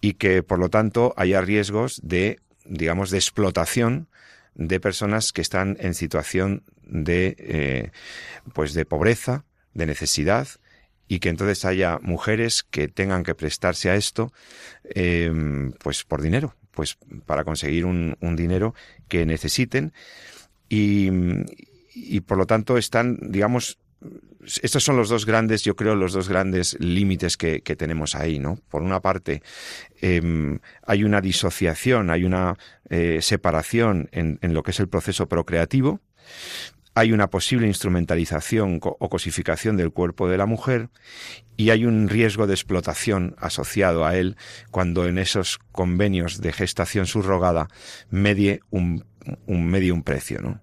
y 0.01 0.15
que 0.15 0.43
por 0.43 0.59
lo 0.59 0.71
tanto 0.71 1.15
haya 1.17 1.41
riesgos 1.41 2.01
de, 2.03 2.41
digamos, 2.65 3.11
de 3.11 3.19
explotación 3.19 4.09
de 4.55 4.81
personas 4.81 5.33
que 5.33 5.43
están 5.43 5.77
en 5.81 5.95
situación 5.95 6.65
de, 6.83 7.37
eh, 7.39 7.91
pues 8.53 8.75
de 8.75 8.85
pobreza, 8.85 9.45
de 9.75 9.87
necesidad, 9.87 10.49
y 11.11 11.19
que 11.19 11.29
entonces 11.29 11.65
haya 11.65 11.99
mujeres 12.03 12.63
que 12.63 12.87
tengan 12.87 13.25
que 13.25 13.35
prestarse 13.35 13.91
a 13.91 13.97
esto, 13.97 14.33
eh, 14.85 15.33
pues 15.83 16.05
por 16.05 16.23
dinero, 16.23 16.55
pues 16.71 16.99
para 17.27 17.43
conseguir 17.43 17.85
un, 17.85 18.17
dinero 18.37 18.77
que 19.09 19.27
necesiten 19.27 19.93
y, 20.69 21.11
y 21.93 22.21
por 22.21 22.39
lo 22.39 22.47
tanto 22.47 22.79
están, 22.79 23.19
digamos, 23.21 23.81
estos 24.63 24.85
son 24.85 24.97
los 24.97 25.09
dos 25.09 25.27
grandes, 25.27 25.65
yo 25.65 25.75
creo, 25.75 25.97
los 25.97 26.13
dos 26.13 26.29
grandes 26.29 26.77
límites 26.79 27.37
que, 27.37 27.61
tenemos 27.61 28.15
ahí, 28.15 28.39
¿no? 28.39 28.61
Por 28.69 28.83
una 28.83 29.01
parte, 29.01 29.43
em, 30.01 30.61
hay 30.87 31.03
una 31.03 31.21
disociación, 31.21 32.09
hay 32.09 32.23
una 32.23 32.57
eh, 32.89 33.19
separación 33.21 34.09
en, 34.13 34.39
lo 34.55 34.63
que 34.63 34.71
es 34.71 34.79
el 34.79 34.89
proceso 34.89 35.27
procreativo, 35.29 36.01
hay 36.95 37.13
una 37.13 37.31
posible 37.31 37.67
instrumentalización 37.67 38.81
o 38.83 39.09
cosificación 39.09 39.77
del 39.77 39.93
cuerpo 39.93 40.29
de 40.29 40.37
la 40.37 40.47
mujer 40.47 40.89
y 41.57 41.71
hay 41.71 41.85
un 41.85 42.09
riesgo 42.09 42.47
de 42.47 42.55
explotación 42.55 43.37
asociado 43.39 44.05
a 44.05 44.17
él 44.17 44.37
cuando 44.71 45.07
en 45.07 45.19
esos 45.19 45.59
convenios 45.73 46.41
de 46.41 46.53
gestación 46.53 47.07
subrogada 47.07 47.69
medie 48.11 48.61
un, 48.71 49.05
un 49.47 49.67
medie 49.67 49.93
un 49.93 50.03
precio, 50.03 50.41
¿no? 50.41 50.61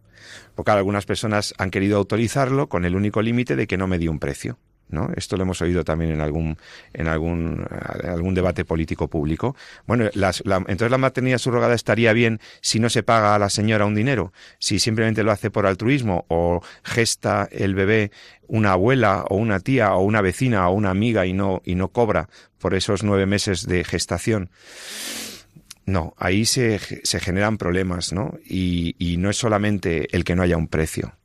Porque 0.56 0.72
algunas 0.72 1.06
personas 1.06 1.54
han 1.58 1.72
querido 1.72 1.98
autorizarlo 1.98 2.68
con 2.68 2.84
el 2.84 2.96
único 2.96 3.22
límite 3.22 3.56
de 3.56 3.68
que 3.68 3.78
no 3.78 3.88
me 3.88 4.00
dio 4.00 4.12
un 4.12 4.20
precio. 4.20 4.58
¿No? 4.90 5.10
Esto 5.18 5.36
lo 5.36 5.44
hemos 5.44 5.62
oído 5.62 5.84
también 5.84 6.12
en 6.12 6.22
algún, 6.22 6.58
en 6.94 7.10
algún, 7.10 7.68
algún 8.04 8.34
debate 8.34 8.64
político 8.64 9.10
público. 9.10 9.54
Bueno, 9.86 10.10
entonces 10.14 10.92
la 10.92 10.98
maternidad 10.98 11.40
subrogada 11.40 11.76
estaría 11.76 12.14
bien 12.14 12.40
si 12.62 12.80
no 12.80 12.90
se 12.90 13.04
paga 13.04 13.36
a 13.36 13.40
la 13.40 13.50
señora 13.50 13.86
un 13.86 13.96
dinero, 13.96 14.32
si 14.60 14.80
simplemente 14.80 15.24
lo 15.24 15.32
hace 15.32 15.52
por 15.52 15.66
altruismo 15.66 16.26
o 16.30 16.62
gesta 16.84 17.50
el 17.52 17.76
bebé 17.76 18.12
una 18.48 18.74
abuela 18.74 19.26
o 19.30 19.36
una 19.36 19.60
tía 19.60 19.94
o 19.94 20.04
una 20.04 20.22
vecina 20.22 20.68
o 20.70 20.74
una 20.74 20.90
amiga 20.90 21.26
y 21.26 21.34
no, 21.34 21.62
y 21.66 21.76
no 21.76 21.90
cobra 21.90 22.30
por 22.60 22.74
esos 22.74 23.04
nueve 23.04 23.26
meses 23.26 23.68
de 23.68 23.84
gestación. 23.84 24.50
No, 25.86 26.14
ahí 26.18 26.46
se, 26.46 26.80
se 26.80 27.20
generan 27.20 27.58
problemas, 27.58 28.12
¿no? 28.12 28.38
Y, 28.46 28.96
y, 29.00 29.18
no 29.18 29.30
es 29.30 29.38
solamente 29.38 30.14
el 30.16 30.26
que 30.26 30.36
no 30.36 30.44
haya 30.44 30.58
un 30.58 30.68
precio. 30.68 31.16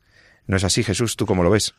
¿No 0.47 0.57
es 0.57 0.63
así, 0.63 0.85
Jesús? 0.85 1.17
¿Tú 1.17 1.27
cómo 1.27 1.43
lo 1.43 1.51
ves? 1.51 1.75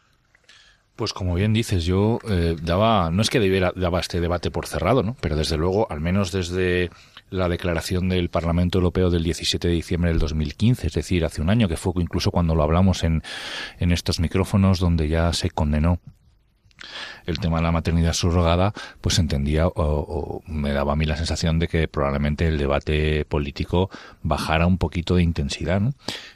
Pues 0.95 1.11
como 1.11 1.33
bien 1.33 1.53
dices, 1.53 1.85
yo 1.85 2.19
eh, 2.29 2.55
daba, 2.61 3.09
no 3.09 3.23
es 3.23 3.29
que 3.29 3.39
debiera, 3.39 3.73
daba 3.75 3.99
este 3.99 4.19
debate 4.19 4.51
por 4.51 4.67
cerrado, 4.67 5.01
¿no? 5.01 5.15
Pero 5.21 5.35
desde 5.35 5.57
luego, 5.57 5.91
al 5.91 6.01
menos 6.01 6.31
desde 6.31 6.91
la 7.31 7.49
declaración 7.49 8.09
del 8.09 8.29
Parlamento 8.29 8.77
Europeo 8.77 9.09
del 9.09 9.23
17 9.23 9.67
de 9.67 9.73
diciembre 9.73 10.11
del 10.11 10.19
2015, 10.19 10.85
es 10.85 10.93
decir, 10.93 11.25
hace 11.25 11.41
un 11.41 11.49
año, 11.49 11.67
que 11.67 11.77
fue 11.77 11.93
incluso 11.95 12.29
cuando 12.29 12.53
lo 12.53 12.61
hablamos 12.61 13.03
en, 13.03 13.23
en 13.79 13.91
estos 13.91 14.19
micrófonos, 14.19 14.79
donde 14.79 15.07
ya 15.07 15.33
se 15.33 15.49
condenó 15.49 15.99
el 17.25 17.39
tema 17.39 17.57
de 17.57 17.63
la 17.63 17.71
maternidad 17.71 18.13
subrogada, 18.13 18.73
pues 19.01 19.19
entendía 19.19 19.67
o, 19.67 20.41
me 20.45 20.73
daba 20.73 20.93
a 20.93 20.95
mí 20.95 21.05
la 21.05 21.17
sensación 21.17 21.59
de 21.59 21.67
que 21.67 21.87
probablemente 21.87 22.47
el 22.47 22.57
debate 22.57 23.25
político 23.25 23.89
bajara 24.21 24.67
un 24.67 24.77
poquito 24.77 25.15
de 25.15 25.23
intensidad, 25.23 25.79
¿no? 25.79 25.93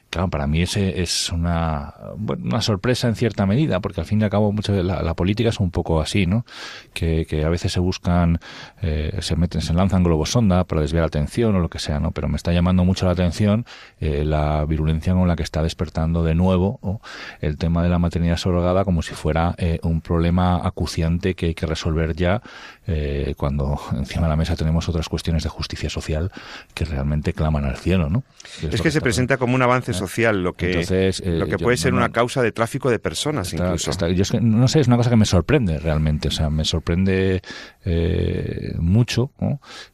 Claro, 0.09 0.29
para 0.29 0.47
mí 0.47 0.61
ese 0.61 1.01
es 1.01 1.31
una, 1.31 1.93
una 2.17 2.61
sorpresa 2.61 3.07
en 3.07 3.15
cierta 3.15 3.45
medida, 3.45 3.79
porque 3.79 4.01
al 4.01 4.07
fin 4.07 4.21
y 4.21 4.23
al 4.23 4.29
cabo 4.29 4.51
mucha, 4.51 4.71
la, 4.73 5.01
la 5.01 5.13
política 5.15 5.49
es 5.49 5.59
un 5.59 5.71
poco 5.71 6.01
así, 6.01 6.25
¿no? 6.25 6.45
Que, 6.93 7.25
que 7.25 7.43
a 7.43 7.49
veces 7.49 7.71
se 7.71 7.79
buscan, 7.79 8.39
eh, 8.81 9.17
se 9.21 9.35
meten, 9.35 9.61
se 9.61 9.73
lanzan 9.73 10.03
globos 10.03 10.31
sonda 10.31 10.63
para 10.63 10.81
desviar 10.81 11.01
la 11.01 11.07
atención 11.07 11.55
o 11.55 11.59
lo 11.59 11.69
que 11.69 11.79
sea, 11.79 11.99
¿no? 11.99 12.11
Pero 12.11 12.27
me 12.27 12.37
está 12.37 12.53
llamando 12.53 12.85
mucho 12.85 13.05
la 13.05 13.11
atención 13.11 13.65
eh, 13.99 14.23
la 14.25 14.65
virulencia 14.65 15.13
con 15.13 15.27
la 15.27 15.35
que 15.35 15.43
está 15.43 15.63
despertando 15.63 16.23
de 16.23 16.35
nuevo 16.35 16.79
el 17.41 17.57
tema 17.57 17.83
de 17.83 17.89
la 17.89 17.99
maternidad 17.99 18.37
subrogada 18.37 18.85
como 18.85 19.01
si 19.01 19.13
fuera 19.13 19.55
eh, 19.57 19.79
un 19.83 20.01
problema 20.01 20.65
acuciante 20.65 21.35
que 21.35 21.47
hay 21.47 21.53
que 21.53 21.65
resolver 21.65 22.15
ya 22.15 22.41
eh, 22.85 23.33
cuando 23.37 23.79
encima 23.93 24.23
de 24.23 24.29
la 24.29 24.35
mesa 24.35 24.55
tenemos 24.55 24.87
otras 24.89 25.09
cuestiones 25.09 25.43
de 25.43 25.49
justicia 25.49 25.89
social 25.89 26.31
que 26.73 26.85
realmente 26.85 27.33
claman 27.33 27.65
al 27.65 27.77
cielo, 27.77 28.09
¿no? 28.09 28.23
es, 28.61 28.81
que, 28.81 28.91
se 28.91 29.01
presenta 29.01 29.37
como 29.37 29.55
un 29.55 29.61
avance 29.61 29.93
social, 29.97 30.43
lo 30.43 30.53
que, 30.53 31.13
lo 31.25 31.47
que 31.47 31.57
puede 31.57 31.77
ser 31.77 31.93
una 31.93 32.11
causa 32.11 32.41
de 32.41 32.51
tráfico 32.51 32.89
de 32.89 32.99
personas 32.99 33.53
incluso. 33.53 33.91
yo 34.07 34.21
es 34.21 34.31
que, 34.31 34.41
no 34.41 34.67
sé, 34.67 34.79
es 34.79 34.87
una 34.87 34.97
cosa 34.97 35.09
que 35.09 35.15
me 35.15 35.25
sorprende 35.25 35.79
realmente, 35.79 36.27
o 36.27 36.31
sea, 36.31 36.49
me 36.49 36.65
sorprende 36.65 37.41
eh, 37.85 38.73
mucho 38.79 39.31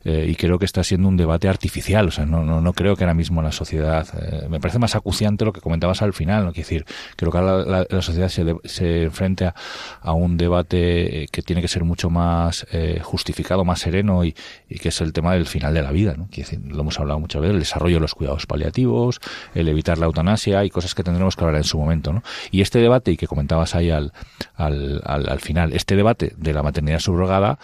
eh, 0.03 0.27
y 0.29 0.35
creo 0.35 0.59
que 0.59 0.65
está 0.65 0.83
siendo 0.83 1.07
un 1.07 1.17
debate 1.17 1.47
artificial, 1.47 2.07
o 2.07 2.11
sea, 2.11 2.25
no, 2.25 2.43
no, 2.43 2.61
no 2.61 2.73
creo 2.73 2.95
que 2.95 3.03
ahora 3.03 3.13
mismo 3.13 3.41
la 3.41 3.51
sociedad, 3.51 4.07
eh, 4.19 4.47
me 4.49 4.59
parece 4.59 4.79
más 4.79 4.95
acuciante 4.95 5.45
lo 5.45 5.53
que 5.53 5.61
comentabas 5.61 6.01
al 6.01 6.13
final, 6.13 6.45
¿no? 6.45 6.53
Quiero 6.53 6.67
decir, 6.67 6.85
creo 7.15 7.31
que 7.31 7.37
la, 7.39 7.85
la, 7.89 8.01
sociedad 8.01 8.29
se, 8.29 8.43
se 8.65 9.03
enfrenta 9.03 9.55
a 10.01 10.13
un 10.13 10.37
debate 10.37 11.27
que 11.31 11.41
tiene 11.41 11.61
que 11.61 11.67
ser 11.67 11.83
mucho 11.83 12.09
más 12.09 12.65
justificado, 13.01 13.63
más 13.63 13.79
sereno 13.79 14.23
y, 14.23 14.33
que 14.33 14.89
es 14.89 15.01
el 15.01 15.13
tema 15.13 15.33
del 15.33 15.45
final 15.45 15.73
de 15.73 15.81
la 15.81 15.91
vida, 15.91 16.15
¿no? 16.17 16.27
Quiero 16.31 16.49
decir, 16.49 16.71
lo 16.73 16.81
hemos 16.81 16.99
hablado 16.99 17.19
muchas 17.19 17.41
veces, 17.41 17.53
el 17.53 17.59
desarrollo 17.59 17.95
de 17.97 18.01
los 18.01 18.15
cuidados 18.15 18.45
paliativos, 18.45 19.19
el 19.53 19.67
evitar 19.67 19.92
la 19.97 20.05
eutanasia 20.05 20.63
y 20.63 20.69
cosas 20.69 20.95
que 20.95 21.03
tendremos 21.03 21.35
que 21.35 21.43
hablar 21.43 21.57
en 21.57 21.63
su 21.63 21.77
momento. 21.77 22.13
¿no? 22.13 22.23
Y 22.51 22.61
este 22.61 22.79
debate, 22.79 23.11
y 23.11 23.17
que 23.17 23.27
comentabas 23.27 23.75
ahí 23.75 23.89
al, 23.89 24.13
al, 24.55 25.01
al, 25.05 25.29
al 25.29 25.39
final, 25.39 25.73
este 25.73 25.95
debate 25.95 26.33
de 26.37 26.53
la 26.53 26.63
maternidad 26.63 26.99
subrogada, 26.99 27.59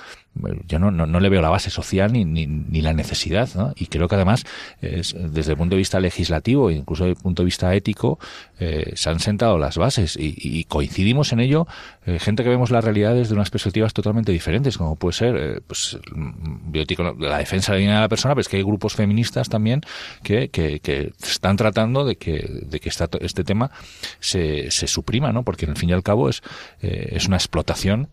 yo 0.67 0.79
no, 0.79 0.91
no, 0.91 1.19
le 1.19 1.29
veo 1.29 1.41
la 1.41 1.49
base 1.49 1.69
social 1.69 2.11
ni, 2.11 2.25
ni, 2.25 2.47
ni 2.47 2.81
la 2.81 2.93
necesidad. 2.93 3.49
¿no? 3.55 3.73
Y 3.75 3.87
creo 3.87 4.07
que 4.07 4.15
además, 4.15 4.45
es, 4.81 5.15
desde 5.17 5.51
el 5.51 5.57
punto 5.57 5.75
de 5.75 5.79
vista 5.79 5.99
legislativo 5.99 6.69
e 6.69 6.75
incluso 6.75 7.03
desde 7.03 7.17
el 7.17 7.23
punto 7.23 7.43
de 7.43 7.45
vista 7.45 7.73
ético, 7.75 8.19
eh, 8.59 8.91
se 8.95 9.09
han 9.09 9.19
sentado 9.19 9.57
las 9.57 9.77
bases 9.77 10.17
y, 10.17 10.35
y 10.37 10.63
coincidimos 10.65 11.31
en 11.33 11.39
ello 11.39 11.67
eh, 12.09 12.17
gente 12.17 12.43
que 12.43 12.49
vemos 12.49 12.71
la 12.71 12.81
realidad 12.81 13.13
desde 13.13 13.35
unas 13.35 13.51
perspectivas 13.51 13.93
totalmente 13.93 14.31
diferentes, 14.31 14.77
como 14.77 14.95
puede 14.95 15.13
ser 15.13 15.35
eh, 15.37 15.61
pues, 15.65 15.99
la 17.19 17.37
defensa 17.37 17.73
de 17.73 17.85
la 17.85 17.95
de 17.95 18.01
la 18.01 18.09
persona, 18.09 18.33
pero 18.33 18.41
es 18.41 18.47
que 18.47 18.57
hay 18.57 18.63
grupos 18.63 18.95
feministas 18.95 19.47
también 19.47 19.81
que, 20.23 20.49
que, 20.49 21.13
están 21.21 21.55
tratando 21.55 22.05
de 22.05 22.15
que, 22.15 22.63
de 22.65 22.79
que 22.79 22.89
esta, 22.89 23.07
este 23.21 23.43
tema 23.43 23.69
se, 24.19 24.71
se 24.71 24.87
suprima, 24.87 25.31
¿no? 25.31 25.43
porque 25.43 25.67
al 25.67 25.75
fin 25.75 25.89
y 25.89 25.93
al 25.93 26.01
cabo 26.01 26.29
es, 26.29 26.41
eh, 26.81 27.09
es 27.11 27.27
una 27.27 27.37
explotación 27.37 28.09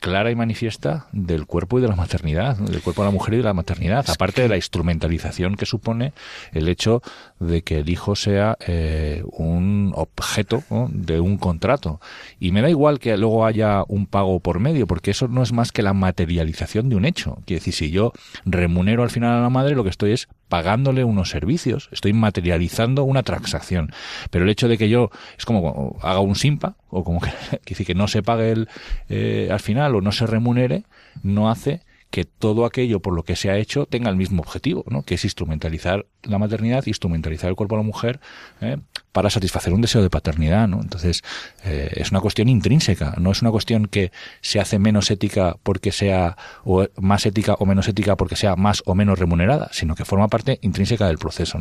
clara 0.00 0.30
y 0.30 0.34
manifiesta 0.34 1.06
del 1.12 1.46
cuerpo 1.46 1.78
y 1.78 1.82
de 1.82 1.88
la 1.88 1.96
maternidad, 1.96 2.56
del 2.56 2.82
cuerpo 2.82 3.02
de 3.02 3.08
la 3.08 3.12
mujer 3.12 3.34
y 3.34 3.36
de 3.38 3.42
la 3.42 3.54
maternidad, 3.54 4.04
aparte 4.08 4.42
de 4.42 4.48
la 4.48 4.56
instrumentalización 4.56 5.56
que 5.56 5.66
supone 5.66 6.12
el 6.52 6.68
hecho 6.68 7.02
de 7.40 7.62
que 7.62 7.78
el 7.78 7.88
hijo 7.88 8.14
sea 8.16 8.56
eh, 8.66 9.22
un 9.24 9.92
objeto 9.94 10.62
¿no? 10.70 10.88
de 10.92 11.20
un 11.20 11.38
contrato. 11.38 12.00
Y 12.38 12.52
me 12.52 12.62
da 12.62 12.70
igual 12.70 12.98
que 12.98 13.16
luego 13.16 13.46
haya 13.46 13.84
un 13.88 14.06
pago 14.06 14.40
por 14.40 14.60
medio, 14.60 14.86
porque 14.86 15.10
eso 15.10 15.28
no 15.28 15.42
es 15.42 15.52
más 15.52 15.72
que 15.72 15.82
la 15.82 15.94
materialización 15.94 16.88
de 16.88 16.96
un 16.96 17.04
hecho. 17.04 17.38
Quiere 17.46 17.60
decir, 17.60 17.74
si 17.74 17.90
yo 17.90 18.12
remunero 18.44 19.02
al 19.02 19.10
final 19.10 19.38
a 19.38 19.40
la 19.40 19.50
madre, 19.50 19.74
lo 19.74 19.84
que 19.84 19.90
estoy 19.90 20.12
es 20.12 20.28
pagándole 20.54 21.02
unos 21.02 21.30
servicios, 21.30 21.88
estoy 21.90 22.12
materializando 22.12 23.02
una 23.02 23.24
transacción. 23.24 23.90
Pero 24.30 24.44
el 24.44 24.50
hecho 24.50 24.68
de 24.68 24.78
que 24.78 24.88
yo 24.88 25.10
es 25.36 25.44
como 25.44 25.98
haga 26.00 26.20
un 26.20 26.36
simpa, 26.36 26.76
o 26.90 27.02
como 27.02 27.20
que, 27.20 27.32
que, 27.84 27.94
no 27.96 28.06
se 28.06 28.22
pague 28.22 28.52
el, 28.52 28.68
eh, 29.08 29.48
al 29.50 29.58
final 29.58 29.96
o 29.96 30.00
no 30.00 30.12
se 30.12 30.28
remunere, 30.28 30.84
no 31.24 31.50
hace 31.50 31.80
que 32.14 32.24
todo 32.24 32.64
aquello 32.64 33.00
por 33.00 33.12
lo 33.12 33.24
que 33.24 33.34
se 33.34 33.50
ha 33.50 33.56
hecho 33.56 33.86
tenga 33.86 34.08
el 34.08 34.14
mismo 34.14 34.40
objetivo, 34.40 34.84
¿no? 34.86 35.02
que 35.02 35.16
es 35.16 35.24
instrumentalizar 35.24 36.06
la 36.22 36.38
maternidad, 36.38 36.86
instrumentalizar 36.86 37.50
el 37.50 37.56
cuerpo 37.56 37.74
de 37.74 37.82
la 37.82 37.86
mujer 37.86 38.20
eh, 38.60 38.76
para 39.10 39.30
satisfacer 39.30 39.72
un 39.72 39.80
deseo 39.80 40.00
de 40.00 40.10
paternidad. 40.10 40.68
¿no? 40.68 40.80
Entonces, 40.80 41.24
eh, 41.64 41.90
es 41.96 42.12
una 42.12 42.20
cuestión 42.20 42.48
intrínseca, 42.48 43.16
no 43.18 43.32
es 43.32 43.42
una 43.42 43.50
cuestión 43.50 43.86
que 43.86 44.12
se 44.42 44.60
hace 44.60 44.78
menos 44.78 45.10
ética 45.10 45.56
porque 45.64 45.90
sea 45.90 46.36
o 46.62 46.86
más 46.98 47.26
ética 47.26 47.54
o 47.54 47.66
menos 47.66 47.88
ética 47.88 48.16
porque 48.16 48.36
sea 48.36 48.54
más 48.54 48.84
o 48.86 48.94
menos 48.94 49.18
remunerada, 49.18 49.68
sino 49.72 49.96
que 49.96 50.04
forma 50.04 50.28
parte 50.28 50.60
intrínseca 50.62 51.08
del 51.08 51.18
proceso. 51.18 51.58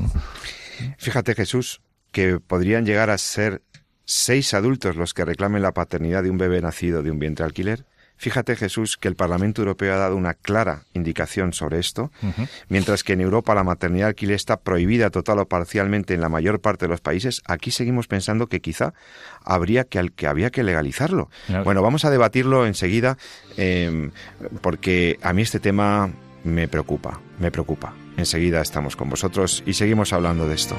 Fíjate, 0.99 1.33
Jesús, 1.33 1.81
que 2.11 2.39
podrían 2.39 2.85
llegar 2.85 3.09
a 3.09 3.17
ser 3.17 3.63
seis 4.05 4.53
adultos 4.53 4.97
los 4.97 5.15
que 5.15 5.25
reclamen 5.25 5.63
la 5.63 5.73
paternidad 5.73 6.21
de 6.21 6.29
un 6.29 6.37
bebé 6.37 6.61
nacido 6.61 7.01
de 7.01 7.09
un 7.09 7.17
vientre 7.17 7.43
alquiler 7.43 7.87
Fíjate, 8.17 8.55
Jesús, 8.55 8.97
que 8.97 9.07
el 9.07 9.15
Parlamento 9.15 9.61
Europeo 9.61 9.93
ha 9.93 9.97
dado 9.97 10.15
una 10.15 10.33
clara 10.33 10.83
indicación 10.93 11.51
sobre 11.53 11.79
esto, 11.79 12.11
uh 12.21 12.27
-huh. 12.27 12.47
mientras 12.69 13.03
que 13.03 13.13
en 13.13 13.21
Europa 13.21 13.53
la 13.53 13.63
maternidad 13.63 14.09
alquiler 14.09 14.35
está 14.35 14.57
prohibida 14.57 15.09
total 15.09 15.39
o 15.39 15.45
parcialmente 15.45 16.13
en 16.13 16.21
la 16.21 16.29
mayor 16.29 16.61
parte 16.61 16.85
de 16.85 16.89
los 16.89 17.01
países, 17.01 17.41
aquí 17.45 17.71
seguimos 17.71 18.07
pensando 18.07 18.47
que 18.47 18.61
quizá 18.61 18.93
habría 19.43 19.83
que, 19.83 20.09
que 20.15 20.27
había 20.27 20.51
que 20.51 20.63
legalizarlo. 20.63 21.29
Claro. 21.47 21.63
Bueno, 21.63 21.81
vamos 21.81 22.05
a 22.05 22.09
debatirlo 22.09 22.65
enseguida, 22.65 23.17
eh, 23.57 24.09
porque 24.61 25.17
a 25.21 25.33
mí 25.33 25.41
este 25.41 25.59
tema 25.59 26.09
me 26.43 26.67
preocupa, 26.67 27.19
me 27.39 27.51
preocupa. 27.51 27.93
Enseguida 28.17 28.61
estamos 28.61 28.95
con 28.95 29.09
vosotros 29.09 29.63
y 29.65 29.73
seguimos 29.73 30.13
hablando 30.13 30.47
de 30.47 30.55
esto. 30.55 30.77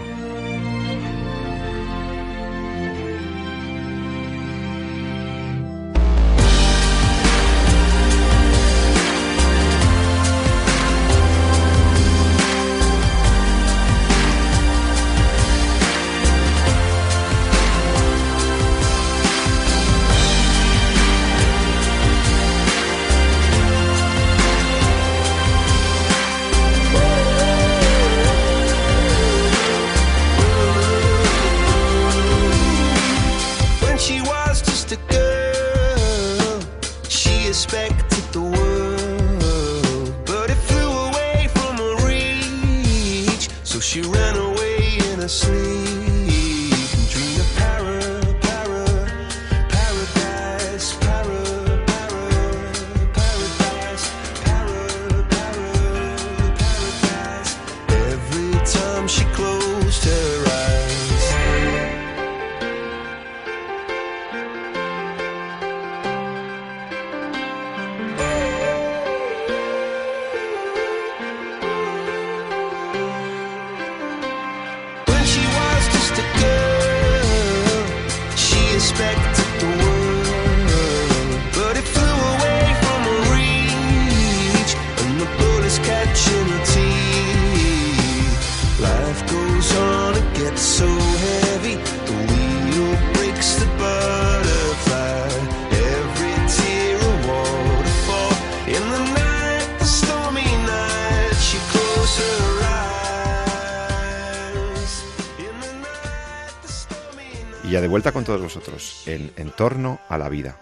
En, 109.07 109.33
en 109.37 109.51
torno 109.51 110.01
a 110.09 110.19
la 110.19 110.29
vida. 110.29 110.59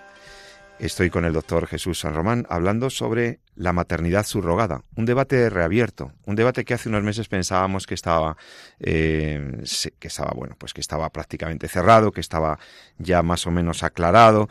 Estoy 0.83 1.11
con 1.11 1.25
el 1.25 1.33
doctor 1.33 1.69
Jesús 1.69 2.01
San 2.01 2.13
Román 2.13 2.45
hablando 2.49 2.91
sobre 2.91 3.39
la 3.55 3.73
maternidad 3.73 4.27
subrogada, 4.27 4.83
un 4.97 5.05
debate 5.05 5.49
reabierto, 5.49 6.11
un 6.27 6.35
debate 6.35 6.65
que 6.65 6.75
hace 6.75 6.89
unos 6.89 7.05
meses 7.05 7.29
pensábamos 7.29 7.87
que 7.87 7.95
estaba, 7.95 8.37
eh, 8.81 9.63
que 10.01 10.09
estaba 10.09 10.33
bueno, 10.35 10.57
pues 10.59 10.75
que 10.75 10.81
estaba 10.81 11.09
prácticamente 11.11 11.69
cerrado, 11.69 12.11
que 12.11 12.21
estaba 12.21 12.59
ya 12.99 13.23
más 13.23 13.47
o 13.47 13.53
menos 13.53 13.85
aclarado, 13.85 14.49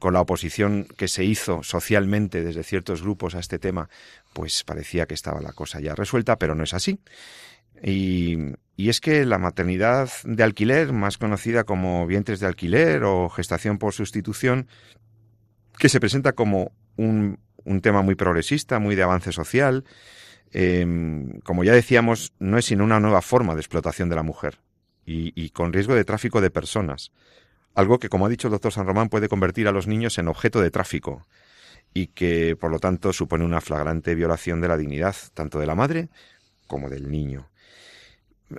con 0.00 0.12
la 0.12 0.22
oposición 0.22 0.88
que 0.96 1.06
se 1.06 1.22
hizo 1.22 1.62
socialmente 1.62 2.42
desde 2.42 2.64
ciertos 2.64 3.02
grupos 3.02 3.36
a 3.36 3.38
este 3.38 3.60
tema, 3.60 3.88
pues 4.32 4.64
parecía 4.64 5.06
que 5.06 5.14
estaba 5.14 5.40
la 5.40 5.52
cosa 5.52 5.78
ya 5.78 5.94
resuelta, 5.94 6.36
pero 6.36 6.56
no 6.56 6.64
es 6.64 6.74
así. 6.74 6.98
Y, 7.80 8.38
y, 8.76 8.88
es 8.88 9.00
que 9.00 9.24
la 9.24 9.38
maternidad 9.38 10.10
de 10.24 10.42
alquiler, 10.42 10.92
más 10.92 11.18
conocida 11.18 11.64
como 11.64 12.06
vientres 12.06 12.40
de 12.40 12.46
alquiler 12.46 13.04
o 13.04 13.28
gestación 13.28 13.78
por 13.78 13.92
sustitución, 13.92 14.68
que 15.78 15.88
se 15.88 16.00
presenta 16.00 16.32
como 16.32 16.72
un, 16.96 17.38
tema 17.82 18.02
muy 18.02 18.14
progresista, 18.14 18.78
muy 18.78 18.94
de 18.94 19.02
avance 19.02 19.32
social, 19.32 19.84
eh, 20.52 20.86
como 21.42 21.64
ya 21.64 21.72
decíamos, 21.72 22.32
no 22.38 22.58
es 22.58 22.66
sino 22.66 22.84
una 22.84 23.00
nueva 23.00 23.22
forma 23.22 23.54
de 23.54 23.60
explotación 23.60 24.08
de 24.08 24.16
la 24.16 24.22
mujer 24.22 24.58
y 25.06 25.50
con 25.50 25.72
riesgo 25.72 25.94
de 25.94 26.04
tráfico 26.04 26.40
de 26.40 26.50
personas. 26.50 27.12
Algo 27.74 27.98
que, 27.98 28.08
como 28.08 28.26
ha 28.26 28.28
dicho 28.28 28.46
el 28.46 28.52
doctor 28.52 28.72
San 28.72 28.86
Román, 28.86 29.08
puede 29.08 29.28
convertir 29.28 29.66
a 29.66 29.72
los 29.72 29.88
niños 29.88 30.18
en 30.18 30.28
objeto 30.28 30.60
de 30.60 30.70
tráfico 30.70 31.26
y 31.92 32.08
que, 32.08 32.56
por 32.56 32.70
lo 32.70 32.78
tanto, 32.78 33.12
supone 33.12 33.44
una 33.44 33.60
flagrante 33.60 34.14
violación 34.14 34.60
de 34.60 34.68
la 34.68 34.76
dignidad 34.76 35.16
tanto 35.34 35.58
de 35.58 35.66
la 35.66 35.74
madre 35.74 36.08
como 36.68 36.88
del 36.88 37.10
niño. 37.10 37.48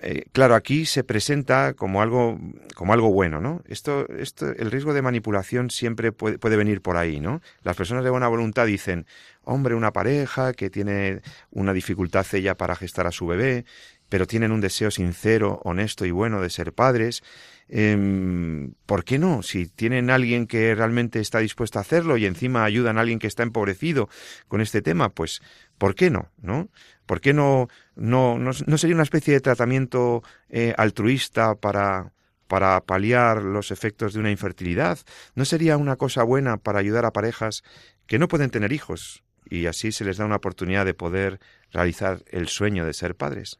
Eh, 0.02 0.26
claro, 0.32 0.56
aquí 0.56 0.86
se 0.86 1.04
presenta 1.04 1.74
como 1.74 2.02
algo, 2.02 2.40
como 2.76 2.94
algo 2.94 3.12
bueno, 3.12 3.42
¿no? 3.42 3.62
Esto, 3.68 4.08
esto, 4.10 4.48
el 4.52 4.72
riesgo 4.72 4.94
de 4.94 5.02
manipulación 5.02 5.70
siempre 5.70 6.12
puede, 6.12 6.56
venir 6.56 6.82
por 6.82 6.98
ahí, 6.98 7.20
¿no? 7.20 7.42
Las 7.64 7.76
personas 7.76 8.04
de 8.04 8.10
buena 8.10 8.28
voluntad 8.28 8.66
dicen, 8.66 9.06
hombre, 9.44 9.76
una 9.76 9.92
pareja 9.92 10.54
que 10.54 10.70
tiene 10.70 11.22
una 11.52 11.74
dificultad 11.74 12.26
ella 12.34 12.56
para 12.56 12.76
gestar 12.76 13.08
a 13.08 13.12
su 13.12 13.28
bebé 13.28 13.66
pero 14.10 14.28
tienen 14.28 14.52
un 14.52 14.62
deseo 14.62 14.92
sincero, 14.92 15.62
honesto 15.64 16.06
y 16.06 16.12
bueno 16.12 16.42
de 16.42 16.50
ser 16.50 16.74
padres, 16.74 17.24
em, 17.68 18.74
¿por 18.86 19.04
qué 19.04 19.18
no? 19.18 19.42
Si 19.42 19.66
tienen 19.66 20.10
alguien 20.10 20.46
que 20.48 20.76
realmente 20.76 21.20
está 21.20 21.40
dispuesto 21.40 21.80
a 21.80 21.82
hacerlo 21.82 22.18
y 22.18 22.26
encima 22.26 22.64
ayudan 22.64 22.98
a 22.98 23.02
alguien 23.02 23.20
que 23.20 23.28
está 23.28 23.44
empobrecido 23.44 24.08
con 24.48 24.62
este 24.62 24.82
tema, 24.82 25.10
pues 25.10 25.42
¿por 25.78 25.96
qué 25.96 26.10
no? 26.10 26.30
¿No? 26.42 26.70
¿Por 27.06 27.22
qué 27.22 27.34
no, 27.34 27.68
no, 27.96 28.38
no, 28.38 28.78
sería 28.78 28.96
una 28.96 29.04
especie 29.04 29.34
de 29.34 29.42
tratamiento 29.42 30.24
eh, 30.50 30.74
altruista 30.78 31.56
para, 31.56 32.14
para 32.48 32.82
paliar 32.82 33.44
los 33.44 33.72
efectos 33.72 34.14
de 34.14 34.20
una 34.20 34.32
infertilidad? 34.32 35.00
¿No 35.36 35.46
sería 35.46 35.78
una 35.78 35.98
cosa 35.98 36.24
buena 36.24 36.58
para 36.58 36.80
ayudar 36.80 37.06
a 37.06 37.14
parejas 37.14 37.64
que 38.08 38.20
no 38.20 38.28
pueden 38.28 38.50
tener 38.50 38.72
hijos 38.72 39.24
y 39.48 39.68
así 39.68 39.92
se 39.92 40.06
les 40.06 40.18
da 40.18 40.26
una 40.26 40.38
oportunidad 40.38 40.86
de 40.86 40.96
poder 40.96 41.40
realizar 41.72 42.24
el 42.28 42.48
sueño 42.48 42.86
de 42.86 42.94
ser 42.94 43.16
padres? 43.16 43.60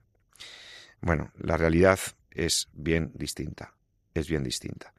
Bueno, 1.02 1.32
la 1.38 1.58
realidad 1.58 2.00
es 2.32 2.68
bien 2.74 3.12
distinta, 3.14 3.76
es 4.16 4.28
bien 4.28 4.44
distinta. 4.44 4.95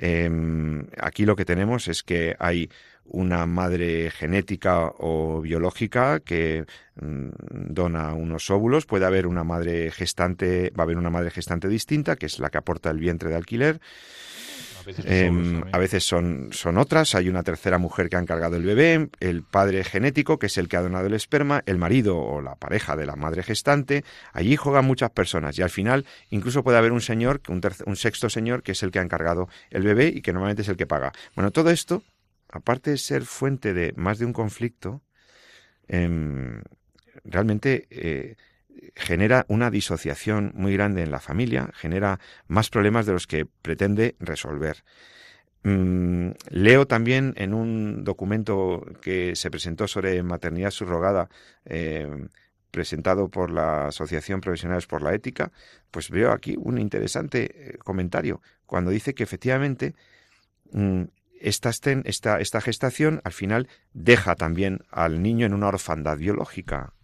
Em, 0.00 0.86
aquí 0.96 1.26
lo 1.26 1.34
que 1.34 1.44
tenemos 1.44 1.88
es 1.88 2.02
que 2.04 2.36
hay 2.38 2.70
una 3.04 3.46
madre 3.46 4.10
genética 4.10 4.92
o 4.98 5.40
biológica 5.40 6.20
que 6.20 6.66
mm, 7.00 7.28
dona 7.70 8.12
unos 8.14 8.48
óvulos, 8.50 8.86
puede 8.86 9.06
haber 9.06 9.26
una 9.26 9.44
madre 9.44 9.90
gestante, 9.90 10.72
va 10.78 10.82
a 10.82 10.84
haber 10.84 10.98
una 10.98 11.10
madre 11.10 11.30
gestante 11.30 11.68
distinta, 11.68 12.16
que 12.16 12.26
es 12.26 12.38
la 12.38 12.50
que 12.50 12.58
aporta 12.58 12.90
el 12.90 12.98
vientre 12.98 13.30
de 13.30 13.36
alquiler. 13.36 13.80
Em, 15.04 15.62
a 15.72 15.78
veces, 15.78 16.04
son, 16.04 16.48
son 16.52 16.78
otras, 16.78 17.14
hay 17.14 17.28
una 17.28 17.42
tercera 17.42 17.78
mujer 17.78 18.08
que 18.08 18.16
ha 18.16 18.20
encargado 18.20 18.56
el 18.56 18.64
bebé, 18.64 19.08
el 19.20 19.42
padre 19.42 19.84
genético, 19.84 20.38
que 20.38 20.46
es 20.46 20.58
el 20.58 20.68
que 20.68 20.76
ha 20.76 20.82
donado 20.82 21.06
el 21.06 21.14
esperma, 21.14 21.62
el 21.66 21.78
marido 21.78 22.18
o 22.18 22.40
la 22.40 22.54
pareja 22.54 22.96
de 22.96 23.06
la 23.06 23.16
madre 23.16 23.42
gestante, 23.42 24.04
allí 24.32 24.56
juegan 24.56 24.84
muchas 24.84 25.10
personas 25.10 25.58
y 25.58 25.62
al 25.62 25.70
final 25.70 26.06
incluso 26.30 26.62
puede 26.62 26.78
haber 26.78 26.92
un 26.92 27.00
señor, 27.00 27.40
un, 27.48 27.60
un 27.86 27.96
sexto 27.96 28.30
señor, 28.30 28.62
que 28.62 28.72
es 28.72 28.82
el 28.82 28.90
que 28.90 28.98
ha 28.98 29.02
encargado 29.02 29.48
el 29.70 29.82
bebé 29.82 30.08
y 30.08 30.22
que 30.22 30.32
normalmente 30.32 30.62
es 30.62 30.68
el 30.68 30.76
que 30.76 30.86
paga. 30.86 31.12
Bueno, 31.34 31.50
todo 31.50 31.70
esto 31.70 32.02
aparte 32.50 32.90
de 32.90 32.98
ser 32.98 33.24
fuente 33.24 33.74
de 33.74 33.92
más 33.96 34.18
de 34.18 34.26
un 34.26 34.32
conflicto, 34.32 35.02
em, 35.86 36.62
realmente 37.24 37.86
eh, 37.90 38.36
genera 38.94 39.44
una 39.48 39.70
disociación 39.70 40.52
muy 40.54 40.74
grande 40.74 41.02
en 41.02 41.10
la 41.10 41.20
familia, 41.20 41.70
genera 41.74 42.20
más 42.46 42.70
problemas 42.70 43.06
de 43.06 43.12
los 43.12 43.26
que 43.26 43.46
pretende 43.46 44.16
resolver. 44.20 44.84
Mm, 45.64 46.30
leo 46.50 46.86
también 46.86 47.34
en 47.36 47.52
un 47.52 48.04
documento 48.04 48.84
que 49.02 49.34
se 49.36 49.50
presentó 49.50 49.88
sobre 49.88 50.22
maternidad 50.22 50.70
subrogada, 50.70 51.28
em, 51.64 52.28
presentado 52.70 53.28
por 53.28 53.50
la 53.50 53.88
Asociación 53.88 54.40
Profesionales 54.40 54.86
por 54.86 55.02
la 55.02 55.14
Ética, 55.14 55.52
pues 55.90 56.10
veo 56.10 56.32
aquí 56.32 56.54
un 56.58 56.78
interesante 56.78 57.72
eh, 57.74 57.78
comentario 57.78 58.40
cuando 58.66 58.90
dice 58.90 59.14
que 59.14 59.22
efectivamente 59.24 59.94
mm, 60.72 61.04
esta, 61.40 61.70
esta 61.70 62.60
gestación 62.60 63.20
al 63.24 63.32
final 63.32 63.68
deja 63.92 64.34
también 64.36 64.80
al 64.90 65.22
niño 65.22 65.46
en 65.46 65.54
una 65.54 65.68
orfandad 65.68 66.18
biológica, 66.18 66.94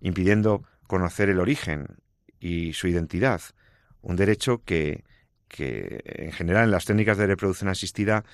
impidiendo 0.00 0.64
conocer 0.86 1.28
el 1.28 1.40
origen 1.40 1.98
y 2.40 2.72
su 2.72 2.88
identidad, 2.88 3.40
un 4.02 4.16
derecho 4.16 4.62
que, 4.64 5.04
que 5.48 6.02
en 6.04 6.32
general 6.32 6.64
en 6.64 6.70
las 6.70 6.84
técnicas 6.84 7.18
de 7.18 7.26
reproducción 7.26 7.68
asistida 7.68 8.24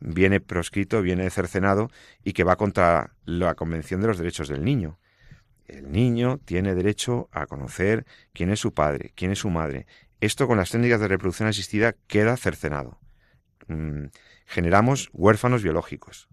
viene 0.00 0.40
proscrito, 0.40 1.02
viene 1.02 1.28
cercenado 1.30 1.90
y 2.24 2.32
que 2.32 2.44
va 2.44 2.56
contra 2.56 3.14
la 3.24 3.54
Convención 3.54 4.00
de 4.00 4.08
los 4.08 4.18
Derechos 4.18 4.48
del 4.48 4.64
Niño. 4.64 4.98
El 5.66 5.90
niño 5.90 6.38
tiene 6.44 6.74
derecho 6.74 7.28
a 7.32 7.46
conocer 7.46 8.04
quién 8.32 8.50
es 8.50 8.60
su 8.60 8.74
padre, 8.74 9.12
quién 9.14 9.30
es 9.30 9.38
su 9.38 9.48
madre. 9.48 9.86
Esto 10.20 10.46
con 10.46 10.58
las 10.58 10.70
técnicas 10.70 11.00
de 11.00 11.08
reproducción 11.08 11.48
asistida 11.48 11.94
queda 12.06 12.36
cercenado. 12.36 12.98
Mm, 13.68 14.06
generamos 14.46 15.08
huérfanos 15.12 15.62
biológicos. 15.62 16.28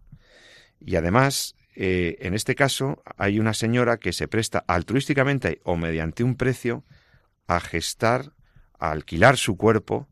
Y 0.80 0.95
además, 0.95 1.55
eh, 1.76 2.17
en 2.20 2.34
este 2.34 2.55
caso, 2.55 3.01
hay 3.17 3.39
una 3.39 3.53
señora 3.53 3.97
que 3.97 4.13
se 4.13 4.28
presta 4.28 4.63
altruísticamente 4.67 5.61
o 5.63 5.78
mediante 5.78 6.24
un 6.24 6.36
precio 6.36 6.84
a 7.47 7.59
gestar, 7.59 8.32
a 8.80 8.91
alquilar 8.91 9.38
su 9.38 9.57
cuerpo, 9.57 10.07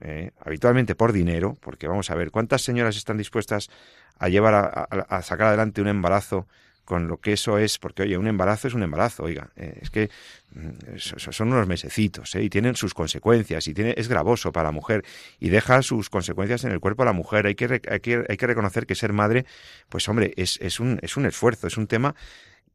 eh, 0.00 0.32
habitualmente 0.40 0.94
por 0.94 1.12
dinero, 1.12 1.56
porque 1.60 1.86
vamos 1.86 2.10
a 2.10 2.14
ver, 2.14 2.30
¿cuántas 2.30 2.62
señoras 2.62 2.96
están 2.96 3.18
dispuestas 3.18 3.70
a 4.18 4.28
llevar 4.28 4.86
a 5.08 5.22
sacar 5.22 5.48
adelante 5.48 5.80
un 5.80 5.88
embarazo 5.88 6.46
con 6.84 7.08
lo 7.08 7.18
que 7.18 7.32
eso 7.32 7.58
es, 7.58 7.78
porque 7.78 8.02
oye, 8.02 8.16
un 8.16 8.26
embarazo 8.26 8.68
es 8.68 8.74
un 8.74 8.82
embarazo, 8.82 9.22
oiga, 9.24 9.50
eh, 9.56 9.78
es 9.80 9.90
que 9.90 10.10
mm, 10.54 10.96
son 10.96 11.52
unos 11.52 11.66
mesecitos 11.66 12.34
¿eh? 12.34 12.42
y 12.42 12.50
tienen 12.50 12.74
sus 12.76 12.94
consecuencias 12.94 13.66
y 13.68 13.74
tiene, 13.74 13.94
es 13.96 14.08
gravoso 14.08 14.52
para 14.52 14.68
la 14.68 14.72
mujer 14.72 15.04
y 15.38 15.48
deja 15.48 15.82
sus 15.82 16.10
consecuencias 16.10 16.64
en 16.64 16.72
el 16.72 16.80
cuerpo 16.80 17.02
de 17.02 17.06
la 17.06 17.12
mujer. 17.12 17.46
Hay 17.46 17.54
que, 17.54 17.80
hay 17.88 18.00
que, 18.00 18.24
hay 18.28 18.36
que 18.36 18.46
reconocer 18.46 18.86
que 18.86 18.94
ser 18.94 19.12
madre, 19.12 19.46
pues 19.88 20.08
hombre, 20.08 20.34
es, 20.36 20.58
es, 20.60 20.80
un, 20.80 20.98
es 21.02 21.16
un 21.16 21.26
esfuerzo, 21.26 21.66
es 21.66 21.76
un 21.76 21.86
tema, 21.86 22.14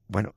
bueno, 0.07 0.35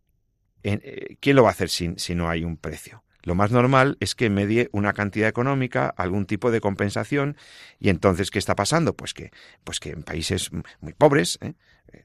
eh, 0.63 1.17
¿quién 1.21 1.37
lo 1.37 1.45
va 1.45 1.51
a 1.51 1.53
hacer 1.53 1.69
si, 1.69 1.95
si 1.97 2.15
no 2.15 2.29
hay 2.29 2.45
un 2.45 2.57
precio? 2.57 3.03
Lo 3.23 3.35
más 3.35 3.51
normal 3.51 3.97
es 4.01 4.15
que 4.15 4.31
medie 4.31 4.69
una 4.73 4.93
cantidad 4.93 5.29
económica, 5.29 5.89
algún 5.97 6.27
tipo 6.27 6.51
de 6.51 6.61
compensación, 6.61 7.37
y 7.79 7.89
entonces, 7.89 8.31
¿qué 8.31 8.39
está 8.39 8.55
pasando? 8.55 8.95
Pues 8.95 9.15
que, 9.15 9.31
pues 9.65 9.81
que 9.81 9.91
en 9.91 10.03
países 10.03 10.51
muy 10.81 10.93
pobres, 10.93 11.39
¿eh? 11.41 11.55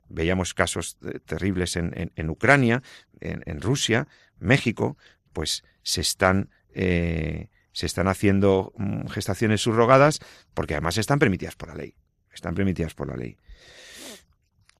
veíamos 0.09 0.53
casos 0.53 0.97
eh, 1.05 1.19
terribles 1.25 1.75
en, 1.75 2.11
en, 2.15 2.29
Ucrania, 2.29 2.81
en, 3.21 3.61
Rusia, 3.61 4.07
México, 4.39 4.97
pues 5.33 5.63
se 5.83 6.01
están, 6.01 6.49
eh, 6.73 7.49
se 7.71 7.85
están 7.85 8.07
haciendo 8.07 8.73
mm, 8.77 9.07
gestaciones 9.07 9.61
subrogadas 9.61 10.19
porque 10.53 10.73
además 10.73 10.97
están 10.97 11.19
permitidas 11.19 11.55
por 11.55 11.69
la 11.69 11.75
ley. 11.75 11.95
Están 12.33 12.55
permitidas 12.55 12.93
por 12.93 13.07
la 13.07 13.15
ley. 13.15 13.37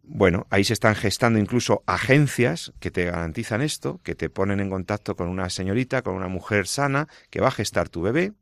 Bueno, 0.08 0.46
ahí 0.50 0.64
se 0.64 0.74
están 0.74 0.96
gestando 0.96 1.40
incluso 1.40 1.84
agencias 1.88 2.74
que 2.80 2.92
te 2.92 3.06
garantizan 3.06 3.62
esto, 3.62 4.00
que 4.04 4.14
te 4.16 4.30
ponen 4.30 4.60
en 4.60 4.70
contacto 4.70 5.16
con 5.16 5.28
una 5.30 5.50
señorita, 5.50 6.04
con 6.04 6.16
una 6.16 6.28
mujer 6.28 6.68
sana, 6.68 7.08
que 7.30 7.42
va 7.42 7.48
a 7.48 7.52
gestar 7.52 7.90
tu 7.90 8.02
bebé. 8.02 8.34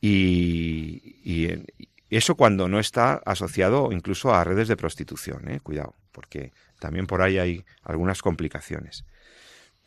Y, 0.00 1.16
y, 1.24 1.64
eso 2.10 2.36
cuando 2.36 2.68
no 2.68 2.78
está 2.78 3.20
asociado 3.26 3.92
incluso 3.92 4.34
a 4.34 4.42
redes 4.44 4.68
de 4.68 4.76
prostitución, 4.76 5.50
¿eh? 5.50 5.60
cuidado, 5.60 5.94
porque 6.10 6.52
también 6.78 7.06
por 7.06 7.20
ahí 7.20 7.38
hay 7.38 7.64
algunas 7.82 8.22
complicaciones. 8.22 9.04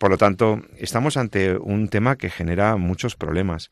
Por 0.02 0.10
lo 0.10 0.18
tanto, 0.18 0.64
estamos 0.80 1.16
ante 1.16 1.56
un 1.56 1.88
tema 1.88 2.16
que 2.16 2.32
genera 2.32 2.76
muchos 2.76 3.16
problemas. 3.16 3.70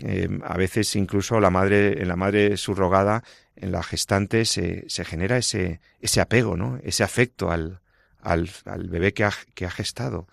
Eh, 0.00 0.26
a 0.42 0.56
veces 0.56 0.96
incluso 0.96 1.40
la 1.40 1.50
madre, 1.50 2.00
en 2.00 2.08
la 2.08 2.16
madre 2.16 2.56
subrogada, 2.56 3.22
en 3.54 3.72
la 3.72 3.82
gestante, 3.82 4.46
se, 4.46 4.88
se 4.88 5.04
genera 5.04 5.36
ese, 5.36 5.82
ese 6.00 6.22
apego, 6.22 6.56
¿no? 6.56 6.80
ese 6.84 7.04
afecto 7.04 7.50
al, 7.50 7.82
al, 8.22 8.48
bebé 8.88 9.12
que 9.12 9.24
ha, 9.24 9.32
que 9.54 9.66
ha, 9.66 9.70
gestado. 9.70 10.26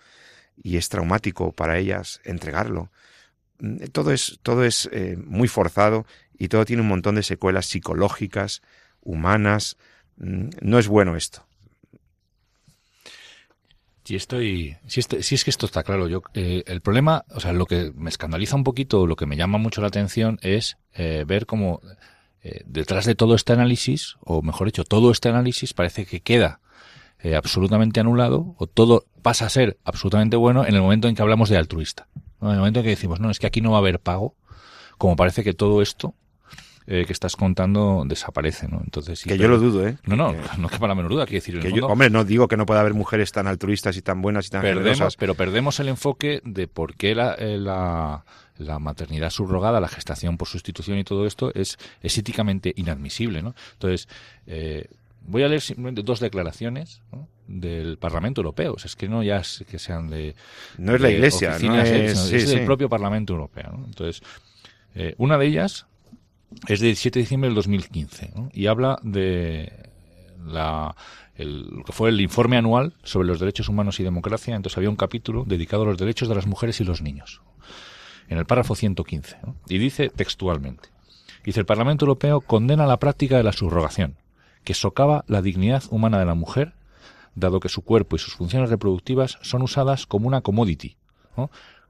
Y 0.56 0.78
es 0.78 0.88
traumático 0.88 1.52
para 1.52 1.76
ellas 1.76 2.22
entregarlo. 2.24 2.90
Mm, 3.58 3.88
todo 3.92 4.12
es, 4.12 4.40
todo 4.42 4.64
es 4.64 4.88
eh, 4.90 5.18
muy 5.22 5.48
forzado 5.48 6.06
y 6.38 6.48
todo 6.48 6.64
tiene 6.64 6.80
un 6.80 6.88
montón 6.88 7.16
de 7.16 7.22
secuelas 7.22 7.66
psicológicas, 7.66 8.62
humanas. 9.02 9.76
Mm, 10.16 10.48
no 10.62 10.78
es 10.78 10.88
bueno 10.88 11.14
esto. 11.14 11.45
Sí, 14.06 14.14
estoy, 14.14 14.76
si, 14.86 15.00
este, 15.00 15.18
es 15.18 15.42
que 15.42 15.50
esto 15.50 15.66
está 15.66 15.82
claro. 15.82 16.06
Yo, 16.06 16.22
eh, 16.34 16.62
el 16.68 16.80
problema, 16.80 17.24
o 17.34 17.40
sea, 17.40 17.52
lo 17.52 17.66
que 17.66 17.90
me 17.96 18.08
escandaliza 18.08 18.54
un 18.54 18.62
poquito, 18.62 19.04
lo 19.04 19.16
que 19.16 19.26
me 19.26 19.36
llama 19.36 19.58
mucho 19.58 19.80
la 19.80 19.88
atención 19.88 20.38
es 20.42 20.78
eh, 20.94 21.24
ver 21.26 21.44
cómo 21.44 21.80
eh, 22.44 22.60
detrás 22.66 23.04
de 23.04 23.16
todo 23.16 23.34
este 23.34 23.52
análisis, 23.52 24.14
o 24.20 24.42
mejor 24.42 24.68
dicho, 24.68 24.84
todo 24.84 25.10
este 25.10 25.28
análisis 25.28 25.74
parece 25.74 26.06
que 26.06 26.20
queda 26.20 26.60
absolutamente 27.36 27.98
anulado, 27.98 28.54
o 28.58 28.68
todo 28.68 29.06
pasa 29.22 29.46
a 29.46 29.48
ser 29.48 29.78
absolutamente 29.82 30.36
bueno 30.36 30.64
en 30.64 30.76
el 30.76 30.82
momento 30.82 31.08
en 31.08 31.16
que 31.16 31.22
hablamos 31.22 31.48
de 31.48 31.56
altruista. 31.56 32.06
En 32.40 32.50
el 32.50 32.58
momento 32.58 32.78
en 32.78 32.84
que 32.84 32.90
decimos, 32.90 33.18
no, 33.18 33.32
es 33.32 33.40
que 33.40 33.48
aquí 33.48 33.60
no 33.60 33.72
va 33.72 33.78
a 33.78 33.80
haber 33.80 33.98
pago, 33.98 34.36
como 34.98 35.16
parece 35.16 35.42
que 35.42 35.52
todo 35.52 35.82
esto 35.82 36.14
eh, 36.88 37.04
que 37.04 37.12
estás 37.12 37.34
contando 37.34 38.04
desaparece, 38.06 38.68
¿no? 38.68 38.80
Entonces 38.84 39.24
que 39.24 39.36
yo 39.36 39.48
lo 39.48 39.58
dudo, 39.58 39.86
¿eh? 39.86 39.96
No, 40.04 40.14
no, 40.14 40.32
no 40.58 40.68
que 40.68 40.78
para 40.78 40.88
la 40.88 40.94
menor 40.94 41.10
duda, 41.10 41.26
quiero 41.26 41.38
decir. 41.38 41.58
Que 41.58 41.72
yo, 41.72 41.86
hombre, 41.86 42.10
no 42.10 42.24
digo 42.24 42.46
que 42.46 42.56
no 42.56 42.64
pueda 42.64 42.80
haber 42.80 42.94
mujeres 42.94 43.32
tan 43.32 43.46
altruistas 43.46 43.96
y 43.96 44.02
tan 44.02 44.22
buenas 44.22 44.46
y 44.46 44.50
tan 44.50 44.62
perdemos, 44.62 45.16
Pero 45.16 45.34
perdemos 45.34 45.80
el 45.80 45.88
enfoque 45.88 46.40
de 46.44 46.68
por 46.68 46.94
qué 46.94 47.14
la, 47.14 47.34
eh, 47.34 47.58
la, 47.58 48.24
la, 48.58 48.78
maternidad 48.78 49.30
subrogada, 49.30 49.80
la 49.80 49.88
gestación 49.88 50.36
por 50.36 50.46
sustitución 50.46 50.98
y 50.98 51.04
todo 51.04 51.26
esto 51.26 51.52
es, 51.54 51.76
es 52.02 52.18
éticamente 52.18 52.72
inadmisible, 52.76 53.42
¿no? 53.42 53.54
Entonces, 53.72 54.08
eh, 54.46 54.86
voy 55.22 55.42
a 55.42 55.48
leer 55.48 55.62
simplemente 55.62 56.02
dos 56.02 56.20
declaraciones 56.20 57.02
del 57.48 57.98
Parlamento 57.98 58.40
Europeo. 58.40 58.74
O 58.74 58.78
sea, 58.78 58.86
es 58.86 58.96
que 58.96 59.08
no 59.08 59.22
ya 59.22 59.38
es 59.38 59.64
que 59.68 59.78
sean 59.78 60.08
de. 60.08 60.34
No 60.78 60.94
es 60.94 61.00
la 61.00 61.10
Iglesia, 61.10 61.58
no 61.58 61.80
es, 61.80 62.32
es 62.32 62.48
del 62.48 62.64
propio 62.64 62.88
Parlamento 62.88 63.32
Europeo. 63.32 63.72
¿no? 63.76 63.84
Entonces, 63.86 64.22
eh, 64.94 65.14
una 65.18 65.36
de 65.36 65.46
ellas 65.46 65.86
es 66.68 66.80
del 66.80 66.96
7 66.96 67.18
de 67.18 67.22
diciembre 67.22 67.48
del 67.48 67.54
2015 67.54 68.32
y 68.52 68.66
habla 68.66 68.98
de 69.02 69.90
la, 70.44 70.94
lo 71.38 71.84
que 71.84 71.92
fue 71.92 72.08
el 72.10 72.20
informe 72.20 72.56
anual 72.56 72.94
sobre 73.02 73.28
los 73.28 73.40
derechos 73.40 73.68
humanos 73.68 74.00
y 74.00 74.04
democracia. 74.04 74.54
Entonces 74.54 74.76
había 74.76 74.90
un 74.90 74.96
capítulo 74.96 75.44
dedicado 75.46 75.82
a 75.82 75.86
los 75.86 75.98
derechos 75.98 76.28
de 76.28 76.34
las 76.34 76.46
mujeres 76.46 76.80
y 76.80 76.84
los 76.84 77.02
niños. 77.02 77.42
en 78.28 78.38
el 78.38 78.46
párrafo 78.46 78.74
115, 78.74 79.36
y 79.68 79.78
dice 79.78 80.08
textualmente, 80.08 80.88
dice, 81.44 81.60
el 81.60 81.66
Parlamento 81.66 82.04
Europeo 82.04 82.40
condena 82.40 82.86
la 82.86 82.98
práctica 82.98 83.36
de 83.36 83.44
la 83.44 83.52
subrogación, 83.52 84.16
que 84.64 84.74
socava 84.74 85.24
la 85.28 85.42
dignidad 85.42 85.84
humana 85.90 86.18
de 86.18 86.26
la 86.26 86.34
mujer, 86.34 86.74
dado 87.36 87.60
que 87.60 87.68
su 87.68 87.82
cuerpo 87.82 88.16
y 88.16 88.18
sus 88.18 88.34
funciones 88.34 88.68
reproductivas 88.68 89.38
son 89.42 89.62
usadas 89.62 90.06
como 90.06 90.26
una 90.26 90.40
commodity. 90.40 90.96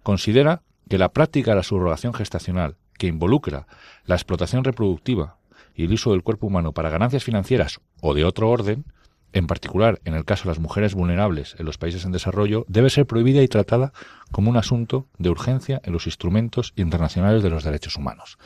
Considera 0.03 0.63
que 0.91 0.99
la 0.99 1.09
práctica 1.09 1.53
de 1.53 1.57
la 1.57 1.63
subrogación 1.63 2.13
gestacional, 2.13 2.77
que 2.99 3.07
involucra 3.07 3.67
la 4.05 4.15
explotación 4.15 4.65
reproductiva 4.65 5.37
y 5.75 5.85
el 5.85 5.93
uso 5.93 6.13
del 6.13 6.23
cuerpo 6.23 6.47
humano 6.47 6.73
para 6.73 6.91
ganancias 6.91 7.25
financieras 7.25 7.81
o 8.01 8.15
de 8.15 8.25
otro 8.25 8.49
orden, 8.51 8.85
en 9.33 9.47
particular 9.47 10.01
en 10.05 10.15
el 10.15 10.25
caso 10.25 10.45
de 10.45 10.51
las 10.51 10.59
mujeres 10.59 10.95
vulnerables 10.95 11.57
en 11.59 11.67
los 11.67 11.79
países 11.79 12.05
en 12.05 12.13
desarrollo, 12.13 12.65
debe 12.69 12.91
ser 12.91 13.07
prohibida 13.07 13.43
y 13.43 13.49
tratada 13.49 13.93
como 14.33 14.51
un 14.51 14.57
asunto 14.57 15.07
de 15.19 15.31
urgencia 15.31 15.81
en 15.85 15.93
los 15.93 16.07
instrumentos 16.07 16.73
internacionales 16.77 17.43
de 17.43 17.51
los 17.51 17.65
derechos 17.65 17.97
humanos. 17.97 18.39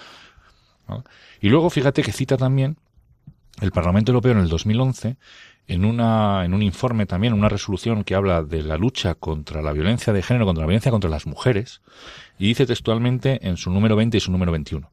Y 1.40 1.48
luego 1.48 1.70
fíjate 1.70 2.02
que 2.02 2.12
cita 2.12 2.36
también 2.36 2.76
el 3.60 3.70
Parlamento 3.70 4.10
Europeo 4.10 4.32
en 4.32 4.38
el 4.38 4.48
2011 4.48 5.16
en, 5.68 5.84
una, 5.84 6.44
en 6.44 6.52
un 6.52 6.62
informe 6.62 7.06
también, 7.06 7.32
una 7.32 7.48
resolución 7.48 8.02
que 8.02 8.16
habla 8.16 8.42
de 8.42 8.62
la 8.62 8.76
lucha 8.76 9.14
contra 9.14 9.62
la 9.62 9.72
violencia 9.72 10.12
de 10.12 10.22
género, 10.22 10.46
contra 10.46 10.62
la 10.62 10.66
violencia 10.66 10.90
contra 10.90 11.08
las 11.08 11.26
mujeres, 11.26 11.80
y 12.40 12.48
dice 12.48 12.64
textualmente 12.64 13.46
en 13.46 13.58
su 13.58 13.70
número 13.70 13.96
20 13.96 14.16
y 14.16 14.20
su 14.20 14.32
número 14.32 14.50
21. 14.50 14.90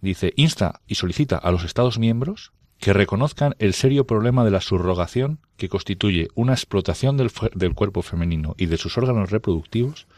Dice, 0.00 0.32
insta 0.36 0.80
y 0.88 0.96
solicita 0.96 1.36
a 1.36 1.52
los 1.52 1.62
Estados 1.62 1.98
miembros 1.98 2.52
que 2.78 2.92
reconozcan 2.92 3.54
el 3.60 3.72
serio 3.72 4.04
problema 4.04 4.44
de 4.44 4.50
la 4.50 4.60
subrogación 4.60 5.38
que 5.56 5.68
constituye 5.68 6.28
una 6.34 6.54
explotación 6.54 7.16
del, 7.16 7.30
del 7.54 7.74
cuerpo 7.74 8.02
femenino 8.02 8.56
y 8.58 8.66
de 8.66 8.78
sus 8.78 8.98
órganos 8.98 9.30
reproductivos 9.30 10.08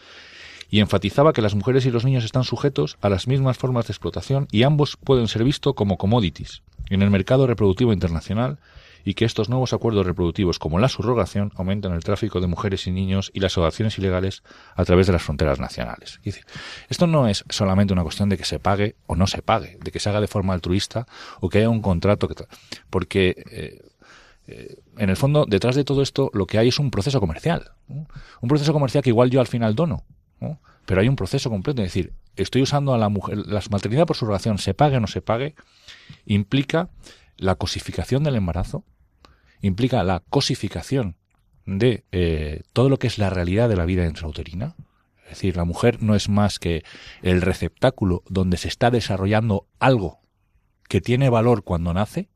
y 0.70 0.80
enfatizaba 0.80 1.34
que 1.34 1.42
las 1.42 1.54
mujeres 1.54 1.84
y 1.84 1.90
los 1.90 2.06
niños 2.06 2.24
están 2.24 2.44
sujetos 2.44 2.96
a 3.02 3.10
las 3.10 3.26
mismas 3.26 3.58
formas 3.58 3.86
de 3.86 3.92
explotación 3.92 4.48
y 4.50 4.62
ambos 4.62 4.96
pueden 4.96 5.28
ser 5.28 5.44
vistos 5.44 5.74
como 5.74 5.98
commodities 5.98 6.62
en 6.88 7.02
el 7.02 7.10
mercado 7.10 7.46
reproductivo 7.46 7.92
internacional 7.92 8.58
y 9.04 9.14
que 9.14 9.24
estos 9.24 9.48
nuevos 9.48 9.72
acuerdos 9.72 10.06
reproductivos 10.06 10.58
como 10.58 10.78
la 10.78 10.88
subrogación 10.88 11.52
aumentan 11.56 11.92
el 11.92 12.04
tráfico 12.04 12.40
de 12.40 12.46
mujeres 12.46 12.86
y 12.86 12.90
niños 12.90 13.30
y 13.34 13.40
las 13.40 13.56
adopciones 13.58 13.98
ilegales 13.98 14.42
a 14.74 14.84
través 14.84 15.06
de 15.06 15.12
las 15.12 15.22
fronteras 15.22 15.60
nacionales. 15.60 16.20
esto 16.88 17.06
no 17.06 17.28
es 17.28 17.44
solamente 17.48 17.92
una 17.92 18.02
cuestión 18.02 18.28
de 18.28 18.36
que 18.36 18.44
se 18.44 18.58
pague 18.58 18.96
o 19.06 19.16
no 19.16 19.26
se 19.26 19.42
pague, 19.42 19.78
de 19.82 19.90
que 19.90 20.00
se 20.00 20.08
haga 20.08 20.20
de 20.20 20.28
forma 20.28 20.54
altruista 20.54 21.06
o 21.40 21.48
que 21.48 21.58
haya 21.58 21.68
un 21.68 21.82
contrato 21.82 22.28
que 22.28 22.34
porque 22.90 23.44
eh, 23.50 23.82
eh, 24.46 24.76
en 24.96 25.10
el 25.10 25.16
fondo 25.16 25.44
detrás 25.46 25.74
de 25.74 25.84
todo 25.84 26.02
esto 26.02 26.30
lo 26.34 26.46
que 26.46 26.58
hay 26.58 26.68
es 26.68 26.78
un 26.78 26.90
proceso 26.90 27.20
comercial, 27.20 27.72
un 27.88 28.48
proceso 28.48 28.72
comercial 28.72 29.02
que 29.02 29.10
igual 29.10 29.30
yo 29.30 29.40
al 29.40 29.46
final 29.46 29.74
dono, 29.74 30.04
pero 30.86 31.00
hay 31.00 31.08
un 31.08 31.16
proceso 31.16 31.50
completo, 31.50 31.82
es 31.82 31.88
decir, 31.88 32.12
estoy 32.36 32.62
usando 32.62 32.94
a 32.94 32.98
la 32.98 33.08
mujer, 33.08 33.38
la 33.46 33.62
maternidad 33.70 34.06
por 34.06 34.16
subrogación, 34.16 34.58
se 34.58 34.74
pague 34.74 34.96
o 34.96 35.00
no 35.00 35.06
se 35.06 35.22
pague, 35.22 35.54
implica 36.26 36.90
la 37.36 37.54
cosificación 37.54 38.24
del 38.24 38.36
embarazo, 38.36 38.84
implica 39.62 40.04
la 40.04 40.20
cosificación 40.28 41.16
de 41.64 42.04
eh, 42.12 42.62
todo 42.72 42.88
lo 42.88 42.98
que 42.98 43.06
es 43.06 43.18
la 43.18 43.30
realidad 43.30 43.68
de 43.68 43.76
la 43.76 43.86
vida 43.86 44.06
intrauterina. 44.06 44.74
Es 45.24 45.38
decir, 45.38 45.56
la 45.56 45.64
mujer 45.64 46.02
no 46.02 46.14
es 46.14 46.28
más 46.28 46.58
que 46.58 46.84
el 47.22 47.40
receptáculo 47.40 48.22
donde 48.28 48.58
se 48.58 48.68
está 48.68 48.90
desarrollando 48.90 49.66
algo 49.78 50.20
que 50.88 51.00
tiene 51.00 51.30
valor 51.30 51.64
cuando 51.64 51.94
nace 51.94 52.28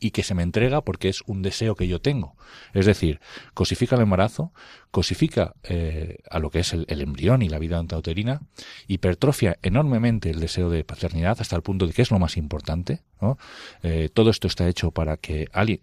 y 0.00 0.10
que 0.10 0.24
se 0.24 0.34
me 0.34 0.42
entrega 0.42 0.80
porque 0.82 1.08
es 1.08 1.22
un 1.26 1.42
deseo 1.42 1.76
que 1.76 1.86
yo 1.86 2.00
tengo. 2.00 2.34
Es 2.74 2.86
decir, 2.86 3.20
cosifica 3.54 3.94
el 3.94 4.02
embarazo, 4.02 4.52
cosifica 4.90 5.54
eh, 5.62 6.18
a 6.28 6.40
lo 6.40 6.50
que 6.50 6.58
es 6.60 6.72
el, 6.72 6.86
embrión 6.88 7.42
y 7.42 7.48
la 7.48 7.60
vida 7.60 7.80
intrauterina, 7.80 8.40
hipertrofia 8.88 9.58
enormemente 9.62 10.30
el 10.30 10.40
deseo 10.40 10.70
de 10.70 10.82
paternidad 10.82 11.36
hasta 11.40 11.54
el 11.54 11.62
punto 11.62 11.86
de 11.86 11.92
que 11.92 12.02
es 12.02 12.10
lo 12.10 12.18
más 12.18 12.36
importante. 12.36 13.02
Eh, 13.84 14.08
todo 14.12 14.30
esto 14.30 14.48
está 14.48 14.68
hecho 14.68 14.90
para 14.90 15.16
que 15.16 15.46
alguien, 15.52 15.82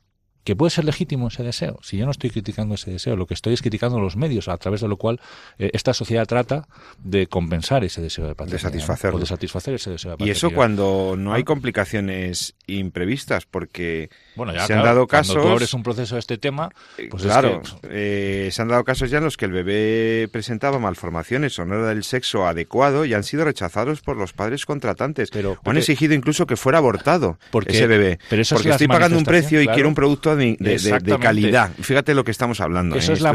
que 0.49 0.55
puede 0.55 0.71
ser 0.71 0.83
legítimo 0.83 1.27
ese 1.27 1.43
deseo. 1.43 1.77
Si 1.83 1.95
yo 1.95 2.05
no 2.05 2.11
estoy 2.11 2.31
criticando 2.31 2.73
ese 2.73 2.89
deseo, 2.89 3.15
lo 3.15 3.27
que 3.27 3.35
estoy 3.35 3.53
es 3.53 3.61
criticando 3.61 3.99
los 3.99 4.15
medios 4.15 4.47
a 4.47 4.57
través 4.57 4.81
de 4.81 4.87
lo 4.87 4.97
cual 4.97 5.21
eh, 5.59 5.69
esta 5.73 5.93
sociedad 5.93 6.25
trata 6.25 6.67
de 6.97 7.27
compensar 7.27 7.83
ese 7.83 8.01
deseo 8.01 8.25
de 8.25 8.33
paternidad. 8.33 8.57
De 8.57 8.63
satisfacerlo. 8.63 9.17
O 9.17 9.19
de 9.19 9.27
satisfacer 9.27 9.75
ese 9.75 9.91
deseo 9.91 10.09
de 10.09 10.17
paternidad. 10.17 10.35
Y 10.35 10.35
eso 10.35 10.49
cuando 10.49 11.13
no 11.15 11.35
hay 11.35 11.43
complicaciones 11.43 12.55
imprevistas, 12.65 13.45
porque 13.45 14.09
bueno, 14.35 14.51
ya, 14.51 14.65
se 14.65 14.73
han 14.73 14.81
dado 14.81 15.05
casos... 15.05 15.35
Cuando 15.35 15.49
tú 15.49 15.53
abres 15.53 15.71
un 15.75 15.83
proceso 15.83 16.15
de 16.15 16.19
este 16.19 16.39
tema, 16.39 16.71
eh, 16.97 17.09
pues 17.11 17.21
claro, 17.21 17.61
es 17.63 17.73
que... 17.73 18.47
eh, 18.47 18.51
se 18.51 18.63
han 18.63 18.69
dado 18.69 18.83
casos 18.83 19.11
ya 19.11 19.19
en 19.19 19.25
los 19.25 19.37
que 19.37 19.45
el 19.45 19.51
bebé 19.51 20.29
presentaba 20.31 20.79
malformaciones 20.79 21.59
o 21.59 21.65
no 21.65 21.75
era 21.75 21.89
del 21.89 22.03
sexo 22.03 22.47
adecuado 22.47 23.05
y 23.05 23.13
han 23.13 23.23
sido 23.23 23.45
rechazados 23.45 24.01
por 24.01 24.17
los 24.17 24.33
padres 24.33 24.65
contratantes. 24.65 25.29
Pero, 25.29 25.59
o 25.63 25.69
han 25.69 25.77
exigido 25.77 26.15
incluso 26.15 26.47
que 26.47 26.55
fuera 26.55 26.79
abortado 26.79 27.37
Porque- 27.51 27.73
ese 27.73 27.85
bebé. 27.85 28.17
pero 28.31 28.41
porque 28.49 28.69
estoy 28.69 28.87
pagando 28.87 29.15
un 29.15 29.25
precio 29.25 29.61
y 29.61 29.67
quiero 29.67 29.87
un 29.87 29.93
producto 29.93 30.31
de, 30.39 31.17
calidad. 31.21 31.71
Fíjate 31.79 32.13
lo 32.13 32.23
que 32.23 32.31
estamos 32.31 32.59
hablando. 32.61 32.95
Eso 32.95 33.11
¿eh? 33.11 33.15
es 33.15 33.21
la. 33.21 33.31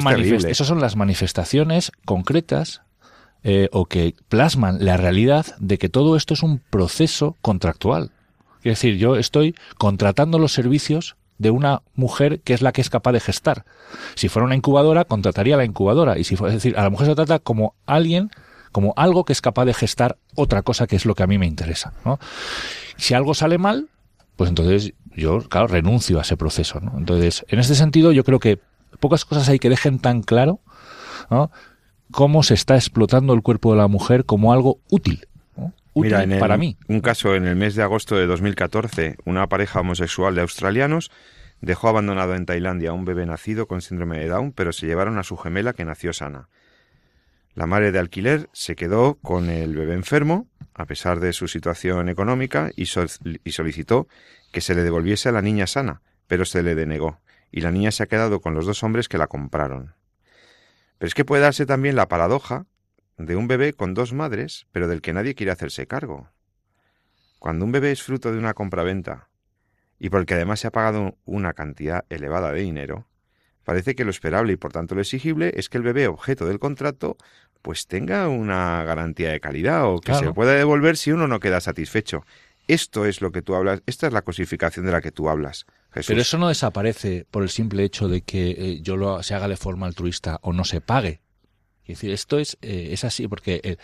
Esas 0.49 0.67
son 0.67 0.81
las 0.81 0.97
manifestaciones 0.97 1.93
concretas 2.05 2.83
eh, 3.43 3.69
o 3.73 3.87
que 3.87 4.15
plasman 4.29 4.85
la 4.85 4.97
realidad 4.97 5.47
de 5.59 5.79
que 5.79 5.89
todo 5.89 6.17
esto 6.17 6.35
es 6.35 6.43
un 6.43 6.59
proceso 6.59 7.37
contractual. 7.43 8.11
Es 8.59 8.81
decir, 8.81 8.97
yo 8.97 9.17
estoy 9.17 9.55
contratando 9.77 10.39
los 10.39 10.53
servicios 10.53 11.17
de 11.39 11.51
una 11.51 11.83
mujer 11.95 12.41
que 12.41 12.55
es 12.55 12.63
la 12.63 12.73
que 12.73 12.81
es 12.81 12.89
capaz 12.91 13.13
de 13.13 13.21
gestar. 13.21 13.65
Si 14.15 14.29
fuera 14.29 14.47
una 14.47 14.55
incubadora, 14.55 15.05
contrataría 15.05 15.57
a 15.57 15.59
la 15.59 15.65
incubadora. 15.65 16.19
Y 16.19 16.25
si 16.25 16.37
fuera, 16.37 16.55
es 16.55 16.63
decir, 16.63 16.79
a 16.79 16.83
la 16.83 16.91
mujer 16.91 17.07
se 17.07 17.15
trata 17.15 17.39
como 17.39 17.75
alguien, 17.87 18.31
como 18.73 18.95
algo 18.97 19.25
que 19.25 19.35
es 19.35 19.43
capaz 19.43 19.67
de 19.67 19.75
gestar 19.75 20.17
otra 20.35 20.63
cosa 20.63 20.87
que 20.87 20.97
es 20.97 21.05
lo 21.05 21.15
que 21.15 21.23
a 21.23 21.27
mí 21.27 21.37
me 21.37 21.47
interesa. 21.47 21.93
¿no? 22.05 22.19
Si 22.97 23.15
algo 23.15 23.35
sale 23.35 23.59
mal, 23.59 23.89
pues 24.37 24.49
entonces 24.51 24.93
yo, 25.15 25.41
claro, 25.49 25.67
renuncio 25.69 26.19
a 26.19 26.23
ese 26.23 26.37
proceso. 26.37 26.81
¿no? 26.81 26.99
Entonces, 26.99 27.45
en 27.49 27.59
este 27.59 27.75
sentido, 27.75 28.13
yo 28.13 28.25
creo 28.25 28.39
que 28.41 28.59
pocas 29.01 29.25
cosas 29.25 29.49
hay 29.49 29.59
que 29.59 29.69
dejen 29.69 29.99
tan 29.99 30.23
claro 30.23 30.61
¿no? 31.31 31.51
cómo 32.11 32.43
se 32.43 32.55
está 32.55 32.75
explotando 32.77 33.33
el 33.35 33.43
cuerpo 33.43 33.73
de 33.73 33.79
la 33.79 33.89
mujer 33.89 34.25
como 34.25 34.53
algo 34.53 34.81
útil. 34.91 35.27
¿no? 35.57 35.73
Útil 35.93 36.11
Mira, 36.13 36.23
en 36.25 36.33
el- 36.33 36.41
para 36.41 36.57
mí. 36.57 36.77
Un 36.89 37.01
caso 37.01 37.35
en 37.35 37.47
el 37.47 37.57
mes 37.57 37.75
de 37.77 37.83
agosto 37.83 38.17
de 38.17 38.27
2014, 38.27 39.17
una 39.25 39.47
pareja 39.49 39.81
homosexual 39.81 40.35
de 40.35 40.41
australianos 40.43 41.11
dejó 41.61 41.89
abandonado 41.89 42.35
en 42.35 42.45
Tailandia 42.45 42.91
a 42.91 42.93
un 42.93 43.05
bebé 43.05 43.25
nacido 43.27 43.67
con 43.67 43.81
síndrome 43.81 44.19
de 44.19 44.29
Down, 44.29 44.53
pero 44.53 44.73
se 44.73 44.87
llevaron 44.87 45.17
a 45.19 45.23
su 45.23 45.37
gemela 45.37 45.73
que 45.73 45.85
nació 45.85 46.13
sana. 46.13 46.49
La 47.55 47.67
madre 47.67 47.93
de 47.93 48.01
alquiler 48.01 48.51
se 48.53 48.75
quedó 48.75 49.15
con 49.15 49.49
el 49.49 49.75
bebé 49.77 49.95
enfermo, 49.95 50.49
a 50.75 50.87
pesar 50.87 51.21
de 51.21 51.33
su 51.33 51.49
situación 51.49 52.09
económica, 52.09 52.71
y, 52.77 52.87
sol- 52.87 53.09
y 53.45 53.53
solicitó 53.53 54.09
que 54.53 54.61
se 54.61 54.75
le 54.75 54.83
devolviese 54.83 55.29
a 55.29 55.33
la 55.33 55.43
niña 55.43 55.67
sana, 55.67 56.03
pero 56.27 56.45
se 56.45 56.63
le 56.63 56.75
denegó, 56.75 57.21
y 57.51 57.61
la 57.61 57.71
niña 57.71 57.91
se 57.93 58.03
ha 58.03 58.07
quedado 58.07 58.41
con 58.41 58.55
los 58.55 58.67
dos 58.67 58.83
hombres 58.83 59.09
que 59.09 59.19
la 59.19 59.29
compraron. 59.29 59.95
Pero 60.99 61.09
es 61.09 61.15
que 61.15 61.25
puede 61.25 61.43
darse 61.43 61.67
también 61.67 61.97
la 61.97 62.09
paradoja 62.09 62.67
de 63.17 63.37
un 63.37 63.47
bebé 63.47 63.73
con 63.73 63.95
dos 63.95 64.13
madres, 64.13 64.67
pero 64.73 64.89
del 64.89 65.01
que 65.01 65.13
nadie 65.13 65.35
quiere 65.35 65.53
hacerse 65.53 65.87
cargo. 65.87 66.31
Cuando 67.39 67.65
un 67.65 67.73
bebé 67.73 67.93
es 67.93 68.03
fruto 68.03 68.33
de 68.33 68.39
una 68.39 68.55
compraventa 68.55 69.29
y 69.99 70.09
por 70.09 70.21
el 70.21 70.27
que 70.27 70.35
además 70.35 70.61
se 70.61 70.67
ha 70.67 70.73
pagado 70.73 71.17
una 71.25 71.53
cantidad 71.53 72.05
elevada 72.09 72.51
de 72.53 72.61
dinero, 72.63 73.07
parece 73.65 73.95
que 73.95 74.05
lo 74.05 74.11
esperable 74.11 74.55
y 74.55 74.57
por 74.57 74.73
tanto 74.73 74.95
lo 74.95 75.01
exigible 75.03 75.53
es 75.55 75.69
que 75.69 75.79
el 75.79 75.85
bebé 75.85 76.09
objeto 76.09 76.47
del 76.47 76.59
contrato 76.59 77.17
pues 77.65 77.87
tenga 77.87 78.29
una 78.29 78.85
garantía 78.85 79.31
de 79.33 79.41
calidad 79.41 79.87
o 79.87 79.99
que 79.99 80.13
Claro. 80.13 80.27
se 80.29 80.33
pueda 80.35 80.53
devolver 80.53 80.99
si 80.99 81.13
uno 81.13 81.27
no 81.27 81.41
queda 81.41 81.63
satisfecho. 81.63 82.27
Esto 82.69 83.07
es 83.07 83.23
lo 83.23 83.33
que 83.33 83.41
tú 83.41 83.55
hablas, 83.55 83.83
esta 83.87 84.07
es 84.07 84.13
la 84.13 84.21
cosificación 84.21 84.85
de 84.85 84.93
la 84.93 85.01
que 85.01 85.11
tú 85.13 85.31
hablas, 85.31 85.65
Jesús. 85.91 86.09
Pero 86.09 86.21
eso 86.21 86.37
no 86.37 86.49
desaparece 86.49 87.25
por 87.31 87.43
el 87.43 87.49
simple 87.49 87.83
hecho 87.83 88.07
de 88.07 88.21
que 88.21 88.51
eh, 88.51 88.81
yo 88.83 88.97
lo 88.99 89.23
se 89.23 89.35
haga 89.35 89.49
de 89.49 89.57
forma 89.57 89.87
altruista 89.87 90.39
o 90.43 90.53
no 90.53 90.65
se 90.65 90.83
pague. 90.83 91.21
Es 91.85 91.97
decir, 91.99 92.11
esto 92.11 92.39
es, 92.39 92.59
eh, 92.61 92.91
es 92.93 93.03
así 93.05 93.27
porque 93.29 93.61
el, 93.65 93.79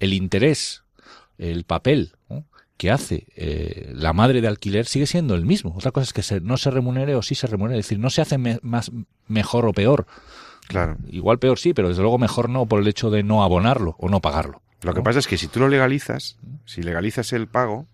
el 0.00 0.12
interés, 0.12 0.84
el 1.38 1.64
papel 1.64 2.12
¿no? 2.28 2.44
que 2.76 2.90
hace 2.90 3.26
eh, 3.36 3.90
la 3.94 4.12
madre 4.12 4.42
de 4.42 4.48
alquiler 4.48 4.84
sigue 4.84 5.06
siendo 5.06 5.34
el 5.34 5.46
mismo. 5.46 5.72
Otra 5.74 5.92
cosa 5.92 6.04
es 6.04 6.12
que 6.12 6.22
se- 6.22 6.40
no 6.40 6.58
se 6.58 6.70
remunere 6.70 7.14
o 7.14 7.22
sí 7.22 7.34
se 7.34 7.46
remunere. 7.46 7.80
Es 7.80 7.86
decir, 7.86 7.98
no 7.98 8.10
se 8.10 8.20
hace 8.20 8.36
me- 8.36 8.58
más 8.62 8.90
mejor 9.28 9.64
o 9.66 9.72
peor. 9.72 10.06
Claro. 10.68 10.96
Igual 11.10 11.38
peor 11.38 11.58
sí, 11.58 11.74
pero 11.74 11.88
desde 11.88 12.02
luego 12.02 12.18
mejor 12.18 12.48
no 12.48 12.66
por 12.66 12.80
el 12.80 12.88
hecho 12.88 13.10
de 13.10 13.22
no 13.22 13.42
abonarlo 13.42 13.96
o 13.98 14.08
no 14.08 14.20
pagarlo. 14.20 14.62
Lo 14.82 14.92
que 14.94 15.02
pasa 15.02 15.18
es 15.18 15.26
que 15.26 15.38
si 15.38 15.48
tú 15.48 15.60
lo 15.60 15.68
legalizas, 15.68 16.38
si 16.66 16.82
legalizas 16.82 17.32
el 17.32 17.46
pago 17.48 17.86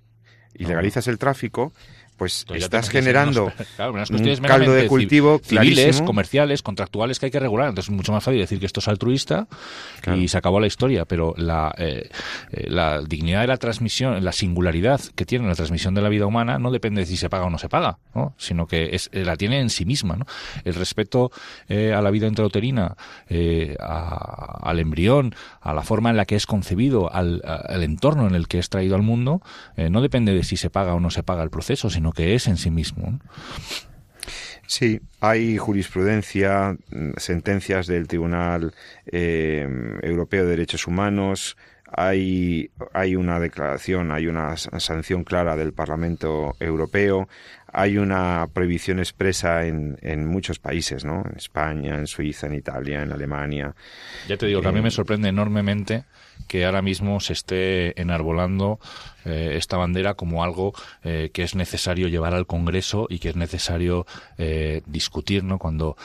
y 0.55 0.65
No. 0.65 0.71
legalizas 0.71 1.07
el 1.07 1.19
tráfico, 1.19 1.73
pues 2.21 2.45
estás 2.55 2.91
generando 2.91 3.47
un 3.79 4.37
caldo 4.47 4.75
de 4.75 4.87
cultivo 4.89 5.41
civiles, 5.43 6.03
comerciales, 6.03 6.61
contractuales 6.61 7.19
que 7.19 7.25
hay 7.25 7.33
que 7.33 7.41
regular. 7.41 7.71
Entonces 7.71 7.91
es 7.91 7.97
mucho 7.97 8.13
más 8.13 8.23
fácil 8.23 8.39
decir 8.39 8.61
que 8.61 8.67
esto 8.67 8.81
es 8.81 8.89
altruista 8.89 9.49
y 10.15 10.29
se 10.29 10.37
acabó 10.37 10.61
la 10.61 10.67
historia. 10.67 11.07
Pero 11.07 11.33
la, 11.39 11.75
eh, 11.79 12.11
eh, 12.53 12.67
la 12.69 13.01
dignidad 13.01 13.41
de 13.41 13.47
la 13.47 13.57
transmisión, 13.57 14.23
la 14.23 14.33
singularidad 14.33 15.01
que 15.15 15.25
tiene 15.25 15.49
la 15.49 15.55
transmisión 15.55 15.95
de 15.95 16.03
la 16.03 16.11
vida 16.11 16.27
humana 16.27 16.59
no 16.59 16.71
depende 16.71 17.01
de 17.01 17.07
si 17.07 17.17
se 17.17 17.31
paga 17.31 17.47
o 17.47 17.51
no 17.51 17.57
se 17.57 17.71
paga, 17.71 18.01
¿no? 18.15 18.35
sino 18.37 18.67
que 18.67 18.91
es, 18.95 19.09
eh, 19.13 19.25
la 19.25 19.37
tiene 19.37 19.59
en 19.59 19.71
sí 19.71 19.87
misma. 19.87 20.17
¿no? 20.17 20.27
El 20.65 20.75
respeto 20.75 21.33
a 21.71 22.03
la 22.03 22.11
vida 22.11 22.27
intrauterina, 22.27 22.97
al 23.31 24.79
embrión, 24.79 25.35
a 25.63 25.73
la 25.73 25.83
forma 25.83 26.11
en 26.11 26.19
la 26.19 26.27
que 26.27 26.37
es 26.37 26.45
concebido, 26.45 27.11
al, 27.11 27.41
al, 27.45 27.83
entorno 27.83 28.27
en 28.27 28.35
el 28.35 28.47
que 28.47 28.59
es 28.59 28.69
traído 28.69 28.95
al 28.95 29.03
mundo, 29.03 29.41
no 29.79 30.03
depende 30.03 30.35
de 30.35 30.45
si 30.45 30.59
se 30.59 30.69
paga 30.69 30.93
o 30.93 31.01
no 31.01 31.09
se 31.09 31.23
paga 31.23 31.43
el 31.43 31.49
proceso, 31.49 31.89
sino 31.89 32.10
que 32.13 32.35
es 32.35 32.47
en 32.47 32.57
sí 32.57 32.71
mismo. 32.71 33.19
Sí, 34.67 35.01
hay 35.19 35.59
jurisprudencia, 35.59 36.77
sentencias 37.17 37.89
del 37.89 38.07
Tribunal 38.07 38.73
eh, 39.07 39.69
Europeo 40.03 40.45
de 40.45 40.51
Derechos 40.51 40.87
Humanos, 40.87 41.57
hay, 41.93 42.71
hay 42.93 43.17
una 43.17 43.41
declaración, 43.41 44.13
hay 44.13 44.27
una 44.27 44.57
sanción 44.57 45.25
clara 45.25 45.57
del 45.57 45.73
Parlamento 45.73 46.55
Europeo, 46.61 47.29
hay 47.73 47.99
una 47.99 48.49
prohibición 48.53 48.99
expresa 48.99 49.67
en, 49.67 49.99
en 50.03 50.27
muchos 50.27 50.59
países, 50.59 51.05
¿no? 51.05 51.23
En 51.25 51.37
España, 51.37 51.97
en 51.97 52.07
Suiza, 52.07 52.47
en 52.47 52.55
Italia, 52.55 53.03
en 53.03 53.13
Alemania. 53.13 53.75
Ya 54.29 54.37
te 54.37 54.47
digo 54.47 54.61
que 54.61 54.69
a 54.69 54.73
mí 54.73 54.81
me 54.81 54.91
sorprende 54.91 55.29
enormemente 55.29 56.05
que 56.49 56.65
ahora 56.65 56.83
mismo 56.83 57.21
se 57.21 57.33
esté 57.33 58.01
enarbolando 58.01 58.81
eh, 59.25 59.53
esta 59.57 59.77
bandera 59.77 60.15
como 60.15 60.43
algo 60.43 60.73
eh, 61.05 61.31
que 61.33 61.43
es 61.43 61.55
necesario 61.55 62.09
llevar 62.09 62.35
al 62.35 62.47
Congreso 62.47 63.07
y 63.09 63.19
que 63.19 63.29
es 63.29 63.37
necesario 63.37 64.07
eh, 64.39 64.83
discutir, 64.87 65.45
¿no? 65.45 65.59
Cuando 65.59 65.97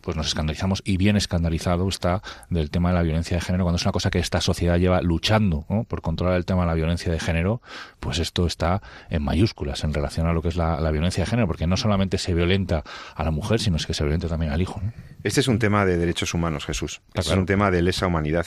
pues 0.00 0.16
nos 0.16 0.26
escandalizamos 0.28 0.82
y 0.84 0.96
bien 0.96 1.16
escandalizado 1.16 1.88
está 1.88 2.22
del 2.48 2.70
tema 2.70 2.90
de 2.90 2.96
la 2.96 3.02
violencia 3.02 3.36
de 3.36 3.40
género. 3.40 3.64
Cuando 3.64 3.76
es 3.76 3.84
una 3.84 3.92
cosa 3.92 4.10
que 4.10 4.18
esta 4.18 4.40
sociedad 4.40 4.78
lleva 4.78 5.00
luchando 5.02 5.66
por 5.88 6.02
controlar 6.02 6.36
el 6.36 6.44
tema 6.44 6.62
de 6.62 6.68
la 6.68 6.74
violencia 6.74 7.12
de 7.12 7.20
género 7.20 7.62
pues 8.00 8.18
esto 8.18 8.46
está 8.46 8.82
en 9.10 9.22
mayúsculas 9.22 9.84
en 9.84 9.92
relación 9.92 10.26
a 10.26 10.32
lo 10.32 10.42
que 10.42 10.48
es 10.48 10.56
la, 10.56 10.90
violencia 10.90 11.24
de 11.24 11.30
género 11.30 11.46
porque 11.46 11.66
no 11.66 11.76
solamente 11.76 12.18
se 12.18 12.34
violenta 12.34 12.82
a 13.14 13.24
la 13.24 13.30
mujer 13.30 13.60
sino 13.60 13.76
es 13.76 13.86
que 13.86 13.94
se 13.94 14.02
violenta 14.02 14.28
también 14.28 14.52
al 14.52 14.60
hijo 14.60 14.80
este 15.22 15.40
es 15.40 15.48
un 15.48 15.58
tema 15.58 15.84
de 15.84 15.96
derechos 15.96 16.34
humanos 16.34 16.64
Jesús. 16.64 17.00
Este 17.14 17.32
es 17.32 17.36
un 17.36 17.46
tema 17.46 17.70
de 17.70 17.82
lesa 17.82 18.06
humanidad. 18.06 18.46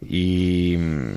Y 0.00 0.76
mm, 0.78 1.14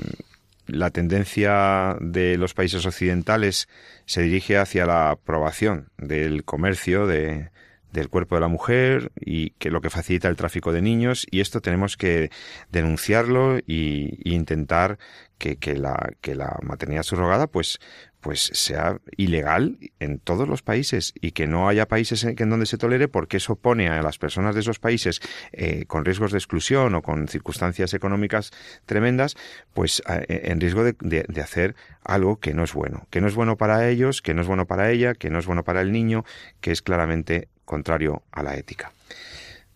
la 0.66 0.90
tendencia 0.90 1.96
de 2.00 2.36
los 2.36 2.54
países 2.54 2.84
occidentales 2.84 3.68
se 4.06 4.22
dirige 4.22 4.58
hacia 4.58 4.86
la 4.86 5.10
aprobación 5.10 5.88
del 5.98 6.44
comercio 6.44 7.06
de, 7.06 7.50
del 7.92 8.08
cuerpo 8.08 8.34
de 8.34 8.40
la 8.40 8.48
mujer 8.48 9.12
y 9.16 9.50
que 9.50 9.70
lo 9.70 9.80
que 9.80 9.90
facilita 9.90 10.28
el 10.28 10.36
tráfico 10.36 10.72
de 10.72 10.82
niños 10.82 11.26
y 11.30 11.40
esto 11.40 11.60
tenemos 11.60 11.96
que 11.96 12.30
denunciarlo 12.70 13.58
y, 13.58 14.18
intentar 14.24 14.98
que, 15.38 15.56
que, 15.56 15.76
la, 15.76 16.12
que 16.20 16.34
la 16.34 16.58
maternidad 16.62 17.02
subrogada 17.02 17.46
pues 17.46 17.80
pues 18.20 18.50
sea 18.52 19.00
ilegal 19.16 19.78
en 20.00 20.18
todos 20.18 20.48
los 20.48 20.62
países 20.62 21.14
y 21.20 21.32
que 21.32 21.46
no 21.46 21.68
haya 21.68 21.86
países 21.86 22.24
en, 22.24 22.50
donde 22.50 22.66
se 22.66 22.78
tolere 22.78 23.08
porque 23.08 23.36
eso 23.36 23.56
pone 23.56 23.88
a 23.88 24.02
las 24.02 24.18
personas 24.18 24.54
de 24.54 24.62
esos 24.62 24.78
países 24.78 25.20
eh, 25.52 25.84
con 25.86 26.04
riesgos 26.04 26.32
de 26.32 26.38
exclusión 26.38 26.94
o 26.94 27.02
con 27.02 27.28
circunstancias 27.28 27.94
económicas 27.94 28.50
tremendas 28.86 29.36
pues 29.72 30.02
en 30.06 30.60
riesgo 30.60 30.82
de, 30.82 30.96
de, 31.00 31.40
hacer 31.40 31.76
algo 32.04 32.40
que 32.40 32.54
no 32.54 32.64
es 32.64 32.74
bueno. 32.74 33.06
Que 33.10 33.20
no 33.20 33.28
es 33.28 33.34
bueno 33.34 33.56
para 33.56 33.88
ellos 33.88 34.20
que 34.20 34.34
no 34.34 34.42
es 34.42 34.48
bueno 34.48 34.66
para 34.66 34.90
ella 34.90 35.14
que 35.14 35.30
no 35.30 35.38
es 35.38 35.46
bueno 35.46 35.62
para 35.62 35.80
el 35.80 35.92
niño 35.92 36.24
que 36.60 36.72
es 36.72 36.82
claramente 36.82 37.48
contrario 37.68 38.22
a 38.32 38.42
la 38.42 38.56
ética. 38.56 38.92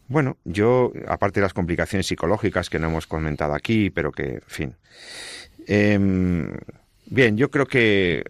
Bueno, 0.08 0.36
yo, 0.44 0.92
aparte 1.06 1.40
de 1.40 1.44
las 1.44 1.54
complicaciones 1.54 2.06
psicológicas 2.06 2.68
que 2.68 2.78
no 2.78 2.88
hemos 2.88 3.06
comentado 3.06 3.54
aquí, 3.54 3.90
pero 3.90 4.10
que, 4.12 4.34
en 4.34 4.42
fin. 4.46 4.74
Em, 5.66 6.50
bien, 7.06 7.36
yo 7.36 7.50
creo 7.50 7.66
que 7.66 8.24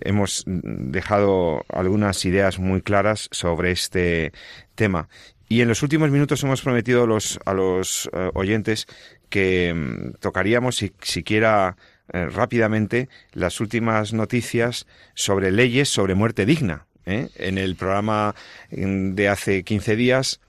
hemos 0.00 0.44
dejado 0.46 1.64
algunas 1.68 2.24
ideas 2.24 2.58
muy 2.58 2.82
claras 2.82 3.28
sobre 3.30 3.70
este 3.70 4.32
tema. 4.74 5.08
Y 5.48 5.60
en 5.60 5.68
los 5.68 5.82
últimos 5.82 6.10
minutos 6.10 6.42
hemos 6.42 6.62
prometido 6.62 7.04
a 7.04 7.54
los, 7.54 8.10
eh, 8.12 8.30
oyentes 8.34 8.86
que 9.28 9.68
em, 9.68 10.12
tocaríamos, 10.14 10.76
si, 10.76 10.92
siquiera 11.02 11.76
eh, 12.12 12.26
rápidamente, 12.26 13.08
las 13.32 13.60
últimas 13.60 14.12
noticias 14.12 14.86
sobre 15.14 15.52
leyes 15.52 15.88
sobre 15.88 16.14
muerte 16.14 16.46
digna. 16.46 16.86
¿Eh? 17.06 17.28
En 17.36 17.58
el 17.58 17.76
programa 17.76 18.34
de 18.70 19.28
hace 19.28 19.64
15 19.64 19.96
días 19.96 20.40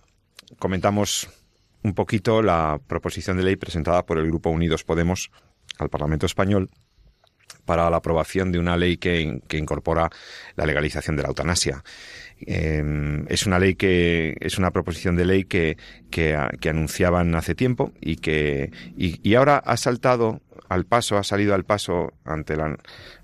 comentamos 0.60 1.30
un 1.84 1.94
poquito 1.94 2.42
la 2.42 2.80
proposición 2.88 3.38
de 3.38 3.44
ley 3.44 3.56
presentada 3.56 4.06
por 4.06 4.18
el 4.18 4.28
Grupo 4.28 4.50
Unidos 4.50 4.84
Podemos 4.84 5.32
al 5.78 5.90
Parlamento 5.90 6.26
Español 6.26 6.70
para 7.66 7.90
la 7.90 7.98
aprobación 7.98 8.52
de 8.52 8.60
una 8.60 8.78
ley 8.78 8.98
que, 8.98 9.42
incorpora 9.52 10.10
la 10.56 10.66
legalización 10.66 11.16
de 11.16 11.24
la 11.24 11.30
eutanasia. 11.30 11.84
Em, 12.44 13.26
es 13.30 13.46
una 13.46 13.60
ley 13.60 13.76
que 13.76 14.36
es 14.40 14.58
una 14.58 14.72
proposición 14.72 15.16
de 15.16 15.26
ley 15.26 15.44
que, 15.44 15.78
que, 16.10 16.36
anunciaban 16.68 17.36
hace 17.36 17.54
tiempo 17.54 17.94
y 18.02 18.16
que 18.16 18.72
y, 18.98 19.36
ahora 19.36 19.58
ha 19.58 19.78
saltado 19.78 20.42
al 20.68 20.86
paso, 20.86 21.18
ha 21.18 21.24
salido 21.24 21.54
al 21.54 21.66
paso 21.66 22.14
ante 22.24 22.56
la, 22.56 22.78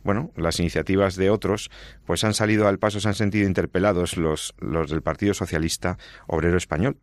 bueno, 0.03 0.31
las 0.35 0.59
iniciativas 0.59 1.15
de 1.15 1.29
otros, 1.29 1.71
pues 2.05 2.23
han 2.25 2.33
salido 2.33 2.67
al 2.67 2.77
paso, 2.77 2.99
se 2.99 3.07
han 3.07 3.15
sentido 3.15 3.47
interpelados 3.47 4.17
los, 4.17 4.53
los 4.59 4.89
del 4.89 5.01
Partido 5.01 5.33
Socialista 5.33 5.97
Obrero 6.27 6.57
Español. 6.57 6.97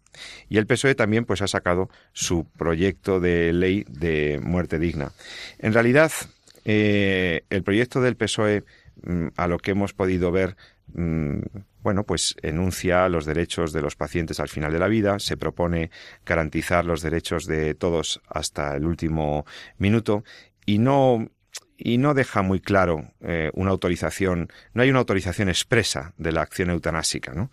Y 0.49 0.59
el 0.59 0.67
PSOE 0.67 0.95
también 0.95 1.25
pues 1.25 1.41
ha 1.41 1.49
sacado 1.49 1.89
su 2.13 2.47
proyecto 2.59 3.21
de 3.21 3.53
ley 3.55 3.85
de 3.89 4.39
muerte 4.43 4.79
digna. 4.79 5.13
En 5.59 5.73
realidad, 5.73 6.13
eh, 6.65 7.45
el 7.51 7.63
proyecto 7.63 8.01
del 8.01 8.17
PSOE, 8.17 8.65
mm, 9.03 9.29
a 9.37 9.47
lo 9.47 9.59
que 9.59 9.73
hemos 9.73 9.93
podido 9.93 10.33
ver, 10.33 10.57
mm, 10.95 11.41
bueno, 11.83 12.05
pues 12.05 12.35
enuncia 12.43 13.09
los 13.09 13.27
derechos 13.27 13.73
de 13.73 13.83
los 13.83 13.97
pacientes 13.97 14.41
al 14.41 14.49
final 14.49 14.73
de 14.73 14.79
la 14.79 14.89
vida, 14.89 15.19
se 15.19 15.37
propone 15.37 15.91
garantizar 16.25 16.85
los 16.85 17.03
derechos 17.03 17.47
de 17.47 17.75
todos 17.75 18.23
hasta 18.29 18.75
el 18.77 18.87
último 18.87 19.45
minuto 19.79 20.25
y 20.65 20.79
no 20.79 21.29
y 21.85 21.99
no 21.99 22.15
deja 22.15 22.41
muy 22.41 22.61
claro 22.61 23.13
eh, 23.21 23.51
una 23.53 23.71
autorización, 23.71 24.51
no 24.73 24.83
hay 24.83 24.89
una 24.89 25.01
autorización 25.01 25.51
expresa 25.51 26.15
de 26.17 26.33
la 26.33 26.41
acción 26.41 26.71
eutanásica. 26.71 27.35
¿no? 27.35 27.51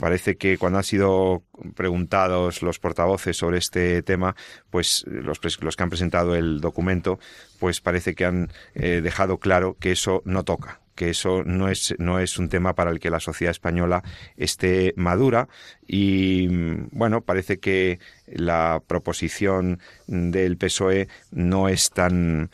Parece 0.00 0.36
que 0.36 0.58
cuando 0.58 0.78
han 0.78 0.84
sido 0.84 1.44
preguntados 1.76 2.62
los 2.62 2.80
portavoces 2.80 3.36
sobre 3.36 3.58
este 3.58 4.02
tema, 4.02 4.34
pues 4.70 5.04
los, 5.06 5.40
los 5.62 5.76
que 5.76 5.82
han 5.84 5.88
presentado 5.88 6.34
el 6.34 6.60
documento, 6.60 7.20
pues 7.60 7.80
parece 7.80 8.16
que 8.16 8.24
han 8.24 8.52
eh, 8.74 9.00
dejado 9.02 9.38
claro 9.38 9.76
que 9.78 9.92
eso 9.92 10.20
no 10.24 10.42
toca 10.42 10.80
que 10.96 11.08
eso 11.08 11.44
no 11.44 11.70
es, 11.70 11.94
no 11.96 12.18
es 12.18 12.36
un 12.36 12.50
tema 12.50 12.74
para 12.74 12.90
el 12.90 13.00
que 13.00 13.08
la 13.08 13.20
sociedad 13.20 13.52
española 13.52 14.02
esté 14.36 14.92
madura 14.96 15.48
y 15.86 16.46
bueno, 16.92 17.22
parece 17.22 17.58
que 17.58 18.00
la 18.26 18.82
proposición 18.86 19.80
del 20.06 20.58
PSOE 20.58 21.08
no 21.30 21.70
es 21.70 21.88
tan 21.88 22.50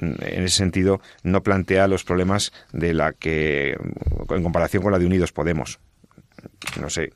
en 0.00 0.44
ese 0.44 0.56
sentido 0.56 1.00
no 1.22 1.42
plantea 1.42 1.88
los 1.88 2.04
problemas 2.04 2.52
de 2.72 2.94
la 2.94 3.12
que 3.12 3.76
en 4.30 4.42
comparación 4.42 4.82
con 4.82 4.92
la 4.92 4.98
de 4.98 5.06
Unidos 5.06 5.32
Podemos 5.32 5.78
no 6.80 6.90
sé. 6.90 7.12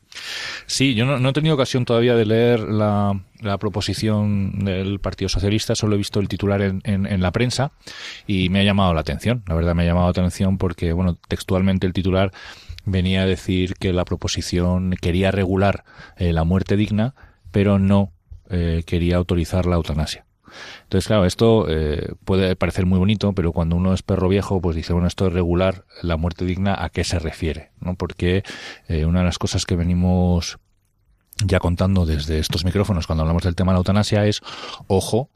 Sí, 0.66 0.94
yo 0.94 1.04
no, 1.04 1.28
he 1.28 1.32
tenido 1.32 1.54
ocasión 1.54 1.84
todavía 1.84 2.14
de 2.14 2.26
leer 2.26 2.60
la, 2.60 3.20
proposición 3.58 4.64
del 4.64 5.00
Partido 5.00 5.28
Socialista, 5.28 5.74
solo 5.74 5.94
he 5.94 5.98
visto 5.98 6.20
el 6.20 6.28
titular 6.28 6.62
en, 6.62 6.82
en, 6.84 7.20
la 7.20 7.32
prensa 7.32 7.72
y 8.26 8.48
me 8.48 8.60
ha 8.60 8.64
llamado 8.64 8.94
la 8.94 9.00
atención. 9.00 9.42
La 9.46 9.54
verdad 9.54 9.74
me 9.74 9.82
ha 9.82 9.86
llamado 9.86 10.06
la 10.06 10.10
atención 10.10 10.58
porque, 10.58 10.92
bueno, 10.92 11.18
textualmente 11.28 11.86
el 11.86 11.92
titular 11.92 12.32
venía 12.84 13.22
a 13.22 13.26
decir 13.26 13.74
que 13.74 13.92
la 13.92 14.04
proposición 14.04 14.94
quería 15.00 15.30
regular 15.30 15.84
eh, 16.16 16.32
la 16.32 16.44
muerte 16.44 16.76
digna, 16.76 17.14
pero 17.50 17.78
no 17.78 18.12
eh, 18.50 18.82
quería 18.86 19.16
autorizar 19.16 19.66
la 19.66 19.76
eutanasia. 19.76 20.24
Entonces, 20.84 21.07
claro, 21.07 21.24
esto 21.24 21.66
eh, 21.68 22.14
puede 22.24 22.57
parecer 22.57 22.86
muy 22.86 22.99
bonito, 22.99 23.32
pero 23.32 23.53
cuando 23.53 23.76
uno 23.76 23.94
es 23.94 24.03
perro 24.03 24.28
viejo, 24.28 24.61
pues 24.61 24.76
dice, 24.76 24.92
bueno, 24.92 25.09
esto 25.09 25.26
es 25.26 25.32
regular, 25.32 25.84
la 26.03 26.16
muerte 26.16 26.44
digna, 26.44 26.76
¿a 26.78 26.90
qué 26.90 27.05
se 27.05 27.18
refiere? 27.18 27.72
¿no? 27.80 27.94
Porque 27.94 28.42
eh, 28.88 29.05
una 29.05 29.20
de 29.20 29.26
las 29.26 29.38
cosas 29.38 29.64
que 29.64 29.76
venimos 29.76 30.59
ya 31.44 31.61
contando 31.61 32.05
desde 32.05 32.38
estos 32.38 32.64
micrófonos 32.64 33.07
cuando 33.07 33.22
hablamos 33.22 33.44
del 33.44 33.55
tema 33.55 33.72
de 33.72 33.74
la 33.74 33.78
eutanasia 33.78 34.26
es, 34.26 34.40
ojo, 34.88 35.30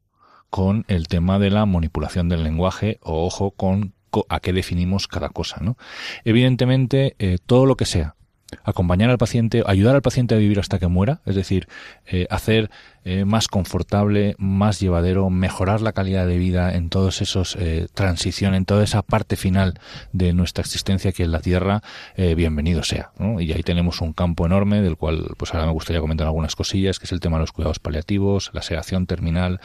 con 0.50 0.84
el 0.88 1.08
tema 1.08 1.38
de 1.38 1.50
la 1.50 1.64
manipulación 1.64 2.28
del 2.28 2.44
lenguaje 2.44 2.98
o 3.02 3.24
ojo 3.24 3.52
con 3.52 3.94
a 4.28 4.40
qué 4.40 4.52
definimos 4.52 5.08
cada 5.08 5.30
cosa, 5.30 5.56
¿no? 5.62 5.78
Evidentemente, 6.24 7.16
eh, 7.18 7.38
todo 7.46 7.64
lo 7.64 7.76
que 7.76 7.86
sea 7.86 8.16
acompañar 8.64 9.10
al 9.10 9.18
paciente, 9.18 9.62
ayudar 9.66 9.94
al 9.94 10.02
paciente 10.02 10.34
a 10.34 10.38
vivir 10.38 10.58
hasta 10.58 10.78
que 10.78 10.86
muera, 10.86 11.20
es 11.26 11.34
decir, 11.34 11.68
eh, 12.06 12.26
hacer 12.30 12.70
eh, 13.04 13.24
más 13.24 13.48
confortable, 13.48 14.36
más 14.38 14.78
llevadero, 14.78 15.28
mejorar 15.28 15.80
la 15.80 15.92
calidad 15.92 16.24
de 16.24 16.38
vida 16.38 16.72
en 16.72 16.88
todos 16.88 17.20
esos 17.20 17.56
eh, 17.56 17.88
transición, 17.94 18.54
en 18.54 18.64
toda 18.64 18.84
esa 18.84 19.02
parte 19.02 19.34
final 19.34 19.80
de 20.12 20.32
nuestra 20.32 20.62
existencia 20.62 21.10
que 21.10 21.24
en 21.24 21.32
la 21.32 21.40
Tierra, 21.40 21.82
eh, 22.14 22.36
bienvenido 22.36 22.84
sea. 22.84 23.10
Y 23.40 23.52
ahí 23.52 23.64
tenemos 23.64 24.00
un 24.00 24.12
campo 24.12 24.46
enorme 24.46 24.82
del 24.82 24.96
cual, 24.96 25.34
pues 25.36 25.52
ahora 25.52 25.66
me 25.66 25.72
gustaría 25.72 26.00
comentar 26.00 26.28
algunas 26.28 26.54
cosillas, 26.54 27.00
que 27.00 27.06
es 27.06 27.12
el 27.12 27.18
tema 27.18 27.38
de 27.38 27.40
los 27.40 27.50
cuidados 27.50 27.80
paliativos, 27.80 28.52
la 28.52 28.62
sedación 28.62 29.06
terminal, 29.06 29.60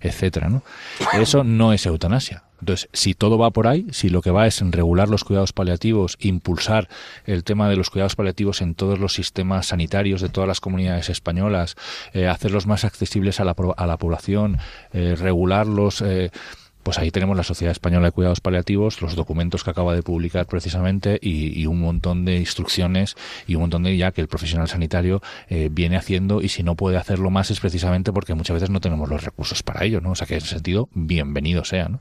etcétera. 0.00 0.48
¿no? 0.48 0.62
Eso 1.14 1.42
no 1.42 1.72
es 1.72 1.84
eutanasia. 1.84 2.44
Entonces, 2.60 2.88
si 2.92 3.14
todo 3.14 3.38
va 3.38 3.50
por 3.50 3.66
ahí, 3.66 3.86
si 3.92 4.08
lo 4.08 4.20
que 4.20 4.30
va 4.30 4.46
es 4.46 4.60
en 4.60 4.72
regular 4.72 5.08
los 5.08 5.24
cuidados 5.24 5.52
paliativos, 5.52 6.16
impulsar 6.20 6.88
el 7.24 7.44
tema 7.44 7.68
de 7.68 7.76
los 7.76 7.90
cuidados 7.90 8.16
paliativos 8.16 8.60
en 8.62 8.74
todos 8.74 8.98
los 8.98 9.14
sistemas 9.14 9.66
sanitarios 9.66 10.20
de 10.20 10.28
todas 10.28 10.48
las 10.48 10.60
comunidades 10.60 11.08
españolas, 11.08 11.76
eh, 12.12 12.26
hacerlos 12.26 12.66
más 12.66 12.84
accesibles 12.84 13.40
a 13.40 13.44
la, 13.44 13.54
a 13.76 13.86
la 13.86 13.96
población, 13.96 14.58
eh, 14.92 15.14
regularlos, 15.16 16.02
eh, 16.02 16.30
pues 16.88 16.98
ahí 16.98 17.10
tenemos 17.10 17.36
la 17.36 17.42
Sociedad 17.42 17.72
Española 17.72 18.06
de 18.06 18.12
Cuidados 18.12 18.40
Paliativos, 18.40 19.02
los 19.02 19.14
documentos 19.14 19.62
que 19.62 19.68
acaba 19.68 19.94
de 19.94 20.02
publicar 20.02 20.46
precisamente 20.46 21.18
y, 21.20 21.66
un 21.66 21.82
montón 21.82 22.24
de 22.24 22.38
instrucciones 22.38 23.14
y 23.46 23.56
un 23.56 23.60
montón 23.60 23.82
de 23.82 23.94
ya 23.94 24.10
que 24.10 24.22
el 24.22 24.26
profesional 24.26 24.68
sanitario 24.68 25.20
eh, 25.50 25.68
viene 25.70 25.98
haciendo 25.98 26.40
y 26.40 26.48
si 26.48 26.62
no 26.62 26.76
puede 26.76 26.96
hacerlo 26.96 27.28
más 27.28 27.50
es 27.50 27.60
precisamente 27.60 28.10
porque 28.10 28.32
muchas 28.32 28.54
veces 28.54 28.70
no 28.70 28.80
tenemos 28.80 29.06
los 29.06 29.22
recursos 29.22 29.62
para 29.62 29.84
ello, 29.84 30.00
¿no? 30.00 30.12
O 30.12 30.14
sea 30.14 30.26
que 30.26 30.32
en 30.32 30.38
ese 30.38 30.48
sentido, 30.48 30.88
bienvenido 30.94 31.62
sea, 31.66 31.90
¿no? 31.90 32.00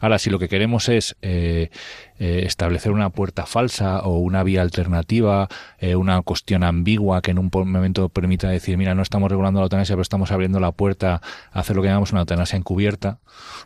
Ahora, 0.00 0.18
si 0.18 0.30
lo 0.30 0.40
que 0.40 0.48
queremos 0.48 0.88
es 0.88 1.16
eh, 1.22 1.70
eh, 2.18 2.42
establecer 2.44 2.92
una 2.92 3.10
puerta 3.10 3.46
falsa 3.46 4.00
o 4.00 4.18
una 4.18 4.42
vía 4.42 4.62
alternativa, 4.62 5.48
una 5.96 6.22
cuestión 6.22 6.64
ambigua 6.64 7.22
que 7.22 7.30
en 7.30 7.38
un 7.38 7.50
momento 7.52 8.08
permita 8.08 8.48
decir, 8.48 8.76
mira, 8.76 8.94
no 8.94 9.02
estamos 9.02 9.30
regulando 9.30 9.60
la 9.60 9.64
eutanasia, 9.64 9.94
pero 9.94 10.02
estamos 10.02 10.32
abriendo 10.32 10.60
la 10.60 10.72
puerta 10.72 11.20
a 11.52 11.60
hacer 11.60 11.76
lo 11.76 11.82
que 11.82 11.88
llamamos 11.88 12.12
una 12.12 12.20
eutanasia 12.22 12.56
encubierta, 12.56 13.18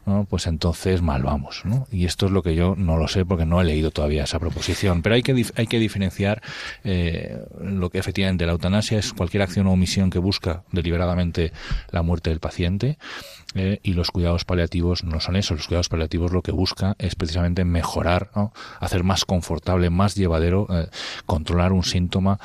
¿no? 0.07 0.27
pues 0.29 0.47
entonces 0.47 1.03
mal 1.03 1.23
vamos. 1.23 1.63
¿no? 1.65 1.87
Y 1.91 2.05
esto 2.05 2.27
es 2.27 2.33
lo 2.33 2.43
que 2.43 2.55
yo 2.55 2.75
no 2.77 2.97
lo 2.97 3.09
sé 3.09 3.25
porque 3.25 3.47
no 3.47 3.61
he 3.61 3.65
leído 3.65 3.91
todavía 3.91 4.25
esa 4.25 4.39
proposición. 4.39 5.03
Pero 5.03 5.15
hay 5.15 5.23
que, 5.23 5.47
hay 5.57 5.67
que 5.67 5.79
diferenciar 5.79 6.43
eh, 6.85 7.39
lo 7.61 7.91
que 7.91 7.99
efectivamente 7.99 8.47
la 8.47 8.53
eutanasia 8.53 8.99
es 8.99 9.13
cualquier 9.13 9.43
acción 9.43 9.67
o 9.67 9.73
omisión 9.73 10.11
que 10.11 10.19
busca 10.19 10.65
deliberadamente 10.73 11.53
la 11.91 12.03
muerte 12.03 12.31
del 12.31 12.41
paciente 12.41 12.99
eh, 13.55 13.81
y 13.83 13.95
los 13.95 14.11
cuidados 14.11 14.45
paliativos 14.45 15.05
no 15.05 15.21
son 15.21 15.37
eso. 15.37 15.55
Los 15.55 15.67
cuidados 15.67 15.89
paliativos 15.89 16.33
lo 16.33 16.43
que 16.43 16.53
busca 16.53 16.97
es 16.99 17.15
precisamente 17.15 17.65
mejorar, 17.65 18.31
¿no? 18.35 18.53
hacer 18.81 19.05
más 19.05 19.25
confortable, 19.25 19.91
más 19.91 20.15
llevadero, 20.15 20.67
eh, 20.71 20.89
controlar 21.27 21.73
un 21.73 21.85
síntoma 21.85 22.39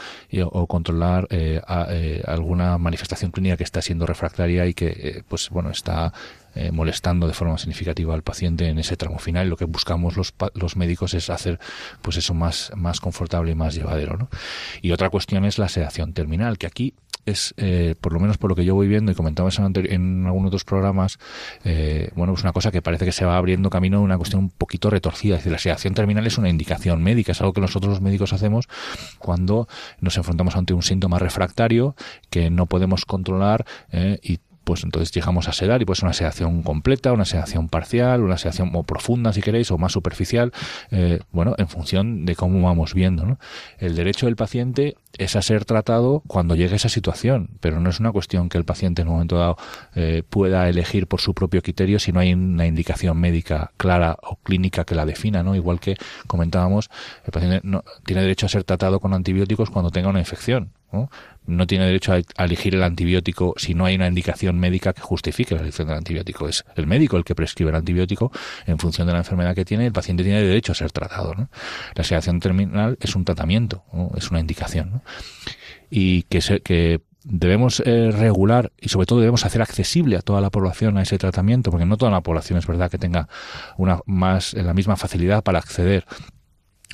o 0.51 0.67
controlar 0.67 1.27
alguna 2.25 2.77
manifestación 2.77 3.31
clínica 3.31 3.57
que 3.57 3.63
está 3.63 3.81
siendo 3.81 4.05
refractaria 4.05 4.65
y 4.65 4.73
que, 4.73 5.23
pues 5.27 5.49
bueno, 5.49 5.69
está 5.69 6.13
eh, 6.59 6.71
molestando 6.71 7.27
de 7.27 7.33
forma 7.33 7.55
significativa 7.59 8.15
al 8.15 8.23
paciente 8.23 8.67
en 8.67 8.79
ese 8.79 8.97
tramo 8.97 9.19
final. 9.19 9.47
Lo 9.47 9.57
que 9.57 9.65
buscamos 9.65 10.17
los, 10.17 10.33
los 10.55 10.75
médicos 10.75 11.13
es 11.13 11.29
hacer 11.29 11.59
pues 12.01 12.17
eso 12.17 12.33
más, 12.33 12.71
más 12.75 12.99
confortable 12.99 13.51
y 13.51 13.55
más 13.55 13.75
llevadero. 13.75 14.17
¿no? 14.17 14.29
Y 14.81 14.91
otra 14.91 15.11
cuestión 15.11 15.45
es 15.45 15.59
la 15.59 15.69
sedación 15.69 16.13
terminal, 16.13 16.57
que 16.57 16.65
aquí 16.65 16.95
es, 17.27 17.53
eh, 17.57 17.95
por 17.99 18.13
lo 18.13 18.19
menos 18.19 18.37
por 18.37 18.49
lo 18.49 18.55
que 18.55 18.65
yo 18.65 18.73
voy 18.73 18.87
viendo 18.87 19.11
y 19.11 19.15
comentamos 19.15 19.59
en, 19.59 19.73
en 19.75 20.25
algunos 20.25 20.47
otros 20.47 20.63
programas, 20.63 21.19
eh, 21.65 22.09
bueno, 22.15 22.33
pues 22.33 22.43
una 22.43 22.53
cosa 22.53 22.71
que 22.71 22.81
parece 22.81 23.05
que 23.05 23.11
se 23.11 23.25
va 23.25 23.37
abriendo 23.37 23.69
camino, 23.69 24.01
una 24.01 24.17
cuestión 24.17 24.43
un 24.43 24.49
poquito 24.49 24.89
retorcida. 24.89 25.35
Es 25.35 25.41
decir, 25.41 25.51
la 25.51 25.59
sedación 25.59 25.93
terminal 25.93 26.25
es 26.25 26.37
una 26.37 26.49
indicación 26.49 27.03
médica, 27.03 27.33
es 27.33 27.41
algo 27.41 27.53
que 27.53 27.61
nosotros 27.61 27.91
los 27.91 28.01
médicos 28.01 28.33
hacemos 28.33 28.67
cuando 29.19 29.67
nos 29.99 30.17
enfrentamos 30.17 30.55
ante 30.55 30.73
un 30.73 30.83
síntoma 30.83 31.19
refractario 31.19 31.95
que 32.29 32.49
no 32.49 32.65
podemos 32.65 33.05
controlar 33.05 33.65
eh, 33.91 34.19
y 34.23 34.39
pues 34.67 34.83
entonces 34.83 35.13
llegamos 35.13 35.47
a 35.47 35.53
sedar 35.53 35.81
y 35.81 35.85
pues 35.85 36.03
una 36.03 36.11
sedación 36.11 36.61
completa, 36.61 37.13
una 37.13 37.23
sedación 37.23 37.69
parcial, 37.69 38.21
una 38.21 38.37
sedación 38.37 38.71
o 38.73 38.83
profunda 38.83 39.31
si 39.31 39.41
queréis 39.41 39.71
o 39.71 39.77
más 39.77 39.93
superficial, 39.93 40.51
eh, 40.91 41.21
bueno, 41.31 41.55
en 41.57 41.69
función 41.69 42.25
de 42.25 42.35
cómo 42.35 42.61
vamos 42.67 42.93
viendo. 42.93 43.25
¿no? 43.25 43.39
El 43.79 43.95
derecho 43.95 44.25
del 44.25 44.35
paciente 44.35 44.97
es 45.17 45.37
a 45.37 45.41
ser 45.41 45.63
tratado 45.63 46.21
cuando 46.27 46.53
llegue 46.53 46.75
esa 46.75 46.89
situación, 46.89 47.51
pero 47.61 47.79
no 47.79 47.89
es 47.89 48.01
una 48.01 48.11
cuestión 48.11 48.49
que 48.49 48.57
el 48.57 48.65
paciente 48.65 49.03
en 49.03 49.07
un 49.07 49.13
momento 49.13 49.37
dado 49.37 49.55
eh, 49.95 50.23
pueda 50.29 50.67
elegir 50.67 51.07
por 51.07 51.21
su 51.21 51.33
propio 51.33 51.61
criterio 51.61 51.97
si 51.97 52.11
no 52.11 52.19
hay 52.19 52.33
una 52.33 52.67
indicación 52.67 53.17
médica 53.17 53.71
clara 53.77 54.17
o 54.21 54.35
clínica 54.35 54.83
que 54.83 54.95
la 54.95 55.05
defina, 55.05 55.43
¿no? 55.43 55.55
Igual 55.55 55.79
que 55.79 55.95
comentábamos, 56.27 56.89
el 57.23 57.31
paciente 57.31 57.61
no, 57.63 57.85
tiene 58.05 58.21
derecho 58.21 58.47
a 58.47 58.49
ser 58.49 58.65
tratado 58.65 58.99
con 58.99 59.13
antibióticos 59.13 59.69
cuando 59.69 59.91
tenga 59.91 60.09
una 60.09 60.19
infección. 60.19 60.73
¿No? 60.91 61.67
tiene 61.67 61.85
derecho 61.85 62.13
a, 62.13 62.43
elegir 62.43 62.75
el 62.75 62.83
antibiótico 62.83 63.53
si 63.57 63.73
no 63.73 63.85
hay 63.85 63.95
una 63.95 64.07
indicación 64.07 64.59
médica 64.59 64.93
que 64.93 65.01
justifique 65.01 65.55
la 65.55 65.61
elección 65.61 65.87
del 65.87 65.97
antibiótico. 65.97 66.47
Es 66.47 66.65
el 66.75 66.87
médico 66.87 67.17
el 67.17 67.23
que 67.23 67.35
prescribe 67.35 67.69
el 67.69 67.75
antibiótico 67.75 68.31
en 68.65 68.77
función 68.79 69.07
de 69.07 69.13
la 69.13 69.19
enfermedad 69.19 69.55
que 69.55 69.65
tiene. 69.65 69.85
El 69.85 69.93
paciente 69.93 70.23
tiene 70.23 70.41
derecho 70.41 70.71
a 70.71 70.75
ser 70.75 70.91
tratado. 70.91 71.33
¿no? 71.35 71.49
La 71.95 72.03
sedación 72.03 72.39
terminal 72.39 72.97
es 73.01 73.15
un 73.15 73.25
tratamiento, 73.25 73.83
es 74.15 74.29
una 74.29 74.39
indicación. 74.39 75.01
Y 75.89 76.23
que, 76.23 76.41
se, 76.41 76.59
que 76.59 77.01
debemos 77.23 77.81
eh, 77.85 78.11
regular 78.11 78.71
y 78.79 78.89
sobre 78.89 79.05
todo 79.05 79.19
debemos 79.19 79.45
hacer 79.45 79.61
accesible 79.61 80.15
a 80.15 80.21
toda 80.21 80.39
la 80.41 80.49
población 80.49 80.97
a 80.97 81.01
ese 81.01 81.17
tratamiento, 81.17 81.71
porque 81.71 81.85
no 81.85 81.97
toda 81.97 82.11
la 82.11 82.21
población 82.21 82.57
es 82.57 82.67
verdad 82.67 82.89
que 82.89 82.97
tenga 82.97 83.27
una 83.77 83.99
más 84.05 84.53
la 84.53 84.73
misma 84.73 84.95
facilidad 84.95 85.43
para 85.43 85.59
acceder 85.59 86.05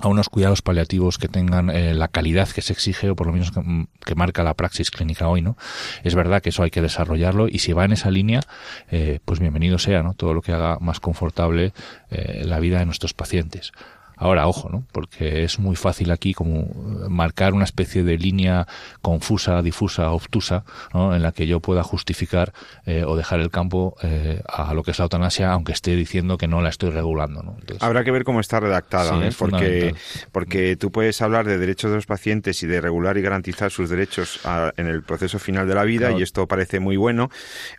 a 0.01 0.07
unos 0.07 0.29
cuidados 0.29 0.61
paliativos 0.61 1.17
que 1.17 1.27
tengan 1.27 1.69
eh, 1.69 1.93
la 1.93 2.07
calidad 2.07 2.49
que 2.49 2.61
se 2.61 2.73
exige 2.73 3.11
o 3.11 3.15
por 3.15 3.27
lo 3.27 3.33
menos 3.33 3.51
mm, 3.55 3.83
que, 4.03 4.15
marca 4.15 4.43
la 4.43 4.55
praxis 4.55 4.89
clínica 4.89 5.27
hoy, 5.27 5.41
¿no? 5.41 5.55
Es 6.03 6.15
verdad 6.15 6.41
que 6.41 6.49
eso 6.49 6.63
hay 6.63 6.71
que 6.71 6.81
desarrollarlo 6.81 7.47
y 7.47 7.59
si 7.59 7.73
va 7.73 7.85
en 7.85 7.93
esa 7.93 8.09
línea, 8.09 8.41
eh, 8.89 9.19
pues 9.23 9.39
bienvenido 9.39 9.77
sea, 9.77 10.01
¿no? 10.01 10.13
Todo 10.13 10.33
lo 10.33 10.41
que 10.41 10.51
haga 10.51 10.79
más 10.79 10.99
confortable 10.99 11.73
eh, 12.09 12.43
la 12.45 12.59
vida 12.59 12.79
de 12.79 12.85
nuestros 12.85 13.13
pacientes. 13.13 13.71
Ahora, 14.15 14.47
ojo, 14.47 14.69
¿no? 14.69 14.85
Porque 14.91 15.43
es 15.43 15.59
muy 15.59 15.75
fácil 15.75 16.11
aquí 16.11 16.33
como 16.33 16.67
marcar 17.09 17.53
una 17.53 17.63
especie 17.63 18.03
de 18.03 18.17
línea 18.17 18.67
confusa, 19.01 19.61
difusa, 19.61 20.11
obtusa, 20.11 20.63
¿no? 20.93 21.15
En 21.15 21.21
la 21.21 21.31
que 21.31 21.47
yo 21.47 21.59
pueda 21.59 21.83
justificar 21.83 22.53
eh, 22.85 23.03
o 23.05 23.15
dejar 23.15 23.39
el 23.39 23.49
campo 23.49 23.95
eh, 24.01 24.41
a 24.47 24.73
lo 24.73 24.83
que 24.83 24.91
es 24.91 24.99
la 24.99 25.05
eutanasia, 25.05 25.51
aunque 25.51 25.71
esté 25.71 25.95
diciendo 25.95 26.37
que 26.37 26.47
no 26.47 26.61
la 26.61 26.69
estoy 26.69 26.91
regulando, 26.91 27.43
¿no? 27.43 27.57
Habrá 27.79 28.03
que 28.03 28.11
ver 28.11 28.23
cómo 28.23 28.39
está 28.39 28.59
redactada, 28.59 29.25
¿eh? 29.25 29.31
porque, 29.37 29.95
porque 30.31 30.75
tú 30.75 30.91
puedes 30.91 31.21
hablar 31.21 31.45
de 31.45 31.57
derechos 31.57 31.91
de 31.91 31.97
los 31.97 32.05
pacientes 32.05 32.61
y 32.63 32.67
de 32.67 32.81
regular 32.81 33.17
y 33.17 33.21
garantizar 33.21 33.71
sus 33.71 33.89
derechos 33.89 34.39
en 34.77 34.87
el 34.87 35.03
proceso 35.03 35.39
final 35.39 35.67
de 35.67 35.75
la 35.75 35.83
vida, 35.83 36.11
y 36.11 36.21
esto 36.21 36.47
parece 36.47 36.79
muy 36.79 36.97
bueno. 36.97 37.29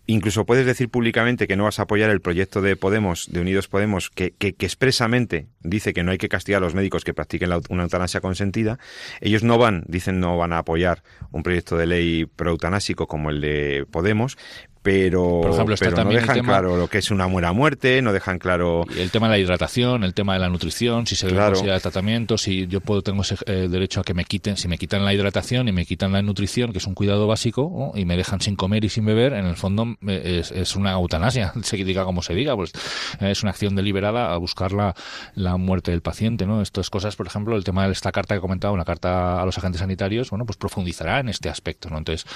Incluso 0.07 0.45
puedes 0.45 0.67
decir 0.67 0.89
públicamente 0.89 1.47
que 1.47 1.57
no 1.57 1.65
vas 1.65 1.79
a 1.79 1.83
apoyar 1.83 2.11
el 2.11 2.21
proyecto 2.21 2.61
de 2.61 2.77
Podemos, 2.77 3.31
de 3.31 3.41
Unidos 3.41 3.69
Podemos, 3.69 4.11
que, 4.11 4.33
que, 4.33 4.55
que 4.55 4.67
expresamente 4.67 5.49
dice 5.63 5.93
que 5.93 6.03
no 6.03 6.11
hay 6.11 6.19
que 6.19 6.29
castigar 6.35 6.63
a 6.63 6.67
los 6.67 6.75
médicos 6.75 7.05
que 7.05 7.15
practiquen 7.15 7.51
una 7.69 7.85
eutanasia 7.85 8.21
consentida. 8.21 8.79
Ellos 9.21 9.43
no 9.45 9.57
van, 9.57 9.85
dicen, 9.87 10.19
no 10.19 10.37
van 10.37 10.53
a 10.53 10.59
apoyar 10.59 11.03
un 11.31 11.43
proyecto 11.43 11.77
de 11.77 11.87
ley 11.87 12.27
pro-eutanásico 12.27 13.07
como 13.07 13.31
el 13.31 13.41
de 13.41 13.87
Podemos, 13.91 14.37
pero, 14.85 15.41
no 15.43 16.11
dejan 16.11 16.41
claro 16.41 16.77
lo 16.77 16.89
que 16.89 16.99
es 16.99 17.11
una 17.11 17.27
muera 17.27 17.55
muerte, 17.55 18.03
no 18.03 18.13
dejan 18.13 18.39
claro... 18.39 18.85
El 18.95 19.11
tema 19.11 19.29
de 19.29 19.31
la 19.31 19.39
hidratación, 19.39 20.05
el 20.05 20.13
tema 20.13 20.35
de 20.35 20.41
la 20.41 20.51
nutrición, 20.51 21.07
si 21.07 21.17
se 21.17 21.29
debe 21.29 21.43
considerar 21.43 21.81
tratamiento, 21.81 22.37
si 22.37 22.67
yo 22.67 22.83
puedo 22.83 23.01
tengo 23.01 23.23
ese 23.23 23.37
eh, 23.47 23.69
derecho 23.71 24.01
a 24.01 24.05
que 24.05 24.13
me 24.13 24.27
quiten, 24.27 24.59
si 24.59 24.69
me 24.69 24.77
quitan 24.77 25.03
la 25.07 25.15
hidratación 25.15 25.69
y 25.69 25.73
me 25.73 25.87
quitan 25.87 26.13
la 26.13 26.21
nutrición, 26.21 26.73
que 26.73 26.79
es 26.79 26.87
un 26.87 26.93
cuidado 26.93 27.27
básico, 27.27 27.93
y 27.95 28.05
me 28.05 28.19
dejan 28.19 28.43
sin 28.43 28.57
comer 28.57 28.85
y 28.85 28.91
sin 28.91 29.07
beber, 29.07 29.33
en 29.33 29.47
el 29.47 29.57
fondo 29.57 29.97
eh, 30.07 30.43
es, 30.55 30.77
una 30.77 30.93
eutanasia, 30.93 31.55
se 31.63 31.79
diga 31.79 32.05
como 32.05 32.21
se 32.21 32.35
diga, 32.35 32.55
pues 32.55 32.73
eh, 33.21 33.31
es 33.31 33.43
una 33.43 33.53
acción 33.53 33.75
deliberada 33.77 34.35
a 34.35 34.37
buscar 34.37 34.73
la, 34.73 34.95
la 35.35 35.57
muerte 35.57 35.93
del 35.93 36.03
paciente, 36.03 36.45
¿no? 36.45 36.61
Estas 36.61 36.91
cosas, 36.91 37.17
por 37.17 37.27
ejemplo, 37.27 37.57
el 37.57 37.65
tema 37.65 37.87
de 37.87 37.93
esta 37.93 38.13
carta 38.13 38.35
que 38.35 38.39
he 38.41 38.43
comentado, 38.43 38.75
una 38.75 38.85
carta 38.85 39.41
a 39.41 39.47
los 39.47 39.57
agentes 39.57 39.81
sanitarios, 39.81 40.29
bueno, 40.29 40.45
pues 40.45 40.59
profundizará 40.59 41.21
en 41.21 41.31
este 41.31 41.49
aspecto, 41.49 41.89
¿no? 41.89 41.97
Entonces, 41.97 42.27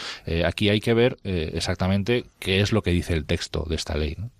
aquí 0.46 0.70
hay 0.70 0.80
que 0.80 0.94
ver 0.94 1.18
exactamente 1.24 2.24
qué 2.38 2.60
es 2.60 2.72
lo 2.72 2.82
que 2.82 2.90
dice 2.90 3.14
el 3.14 3.24
texto 3.24 3.64
de 3.68 3.76
esta 3.76 3.96
ley. 3.96 4.16
¿no? 4.18 4.30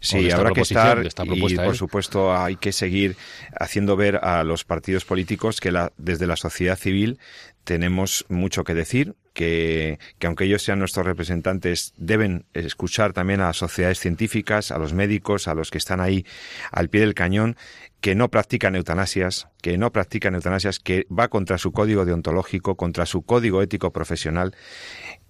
Sí, 0.00 0.30
habrá 0.30 0.50
que 0.52 0.62
estar 0.62 1.02
y 1.04 1.56
por 1.56 1.76
supuesto 1.76 2.36
hay 2.36 2.56
que 2.56 2.72
seguir 2.72 3.16
haciendo 3.58 3.96
ver 3.96 4.16
a 4.16 4.42
los 4.44 4.64
partidos 4.64 5.04
políticos 5.04 5.60
que 5.60 5.70
la, 5.70 5.92
desde 5.96 6.26
la 6.26 6.36
sociedad 6.36 6.76
civil 6.76 7.18
tenemos 7.64 8.24
mucho 8.28 8.64
que 8.64 8.74
decir, 8.74 9.14
que, 9.34 10.00
que, 10.18 10.26
aunque 10.26 10.44
ellos 10.44 10.62
sean 10.62 10.80
nuestros 10.80 11.06
representantes, 11.06 11.94
deben 11.96 12.44
escuchar 12.54 13.12
también 13.12 13.40
a 13.40 13.46
las 13.46 13.56
sociedades 13.56 14.00
científicas, 14.00 14.72
a 14.72 14.78
los 14.78 14.92
médicos, 14.92 15.46
a 15.46 15.54
los 15.54 15.70
que 15.70 15.78
están 15.78 16.00
ahí 16.00 16.26
al 16.72 16.88
pie 16.88 17.02
del 17.02 17.14
cañón, 17.14 17.56
que 18.02 18.16
no 18.16 18.30
practican 18.30 18.74
eutanasias, 18.74 19.46
que 19.62 19.78
no 19.78 19.92
practican 19.92 20.34
eutanasias, 20.34 20.80
que 20.80 21.06
va 21.08 21.28
contra 21.28 21.56
su 21.56 21.70
código 21.70 22.04
deontológico, 22.04 22.74
contra 22.74 23.06
su 23.06 23.22
código 23.22 23.62
ético 23.62 23.92
profesional 23.92 24.56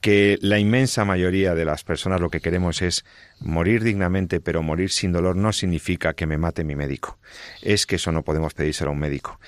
que 0.03 0.37
la 0.43 0.59
inmensa 0.59 1.05
mayoría 1.05 1.55
de 1.55 1.65
las 1.65 1.85
personas 1.85 2.21
lo 2.21 2.29
que 2.29 2.41
queremos 2.41 2.83
es 2.83 3.05
morir 3.39 3.85
dignamente, 3.85 4.41
pero 4.41 4.61
morir 4.61 4.91
sin 4.91 5.13
dolor 5.13 5.37
no 5.37 5.53
significa 5.53 6.13
que 6.15 6.27
me 6.27 6.39
mate 6.39 6.65
mi 6.65 6.75
médico. 6.75 7.19
Es 7.63 7.87
que 7.87 7.97
eso 7.97 8.11
no 8.11 8.25
podemos 8.25 8.53
pedírselo 8.53 8.91
a 8.91 8.95
un 8.95 8.99
médico. 8.99 9.39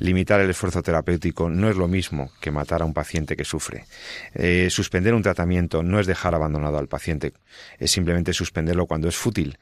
Limitar 0.00 0.40
el 0.40 0.50
esfuerzo 0.50 0.82
terapéutico 0.82 1.48
no 1.48 1.70
es 1.70 1.76
lo 1.76 1.86
mismo 1.86 2.32
que 2.40 2.50
matar 2.50 2.82
a 2.82 2.86
un 2.86 2.92
paciente 2.92 3.36
que 3.36 3.44
sufre. 3.44 3.84
Eh, 4.34 4.66
suspender 4.68 5.14
un 5.14 5.22
tratamiento 5.22 5.84
no 5.84 6.00
es 6.00 6.08
dejar 6.08 6.34
abandonado 6.34 6.78
al 6.78 6.88
paciente, 6.88 7.32
es 7.78 7.92
simplemente 7.92 8.32
suspenderlo 8.32 8.86
cuando 8.86 9.06
es 9.08 9.16
fútil. 9.16 9.58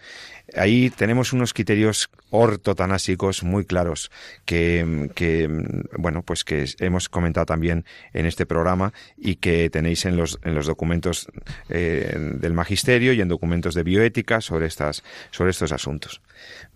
Ahí 0.56 0.90
tenemos 0.90 1.32
unos 1.32 1.52
criterios 1.52 2.10
ortotanásicos 2.30 3.42
muy 3.42 3.64
claros 3.64 4.10
que, 4.44 5.10
que, 5.14 5.48
bueno, 5.96 6.22
pues 6.22 6.44
que 6.44 6.66
hemos 6.80 7.08
comentado 7.08 7.46
también 7.46 7.84
en 8.12 8.26
este 8.26 8.46
programa 8.46 8.92
y 9.16 9.36
que 9.36 9.70
tenéis 9.70 10.04
en 10.04 10.16
los, 10.16 10.38
en 10.44 10.54
los 10.54 10.66
documentos 10.66 11.28
eh, 11.68 12.16
del 12.16 12.52
magisterio 12.52 13.12
y 13.12 13.20
en 13.20 13.28
documentos 13.28 13.74
de 13.74 13.82
bioética 13.82 14.40
sobre 14.40 14.66
estas, 14.66 15.02
sobre 15.30 15.50
estos 15.50 15.72
asuntos. 15.72 16.20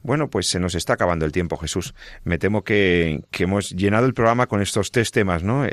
Bueno, 0.03 0.29
pues 0.29 0.47
se 0.47 0.59
nos 0.59 0.75
está 0.75 0.95
acabando 0.95 1.25
el 1.25 1.33
tiempo, 1.33 1.57
Jesús. 1.57 1.95
Me 2.25 2.39
temo 2.39 2.63
que, 2.65 3.23
hemos 3.39 3.71
llenado 3.71 4.07
el 4.07 4.15
programa 4.15 4.47
con 4.47 4.63
estos 4.63 4.91
tres 4.91 5.11
temas, 5.11 5.43
¿no? 5.43 5.67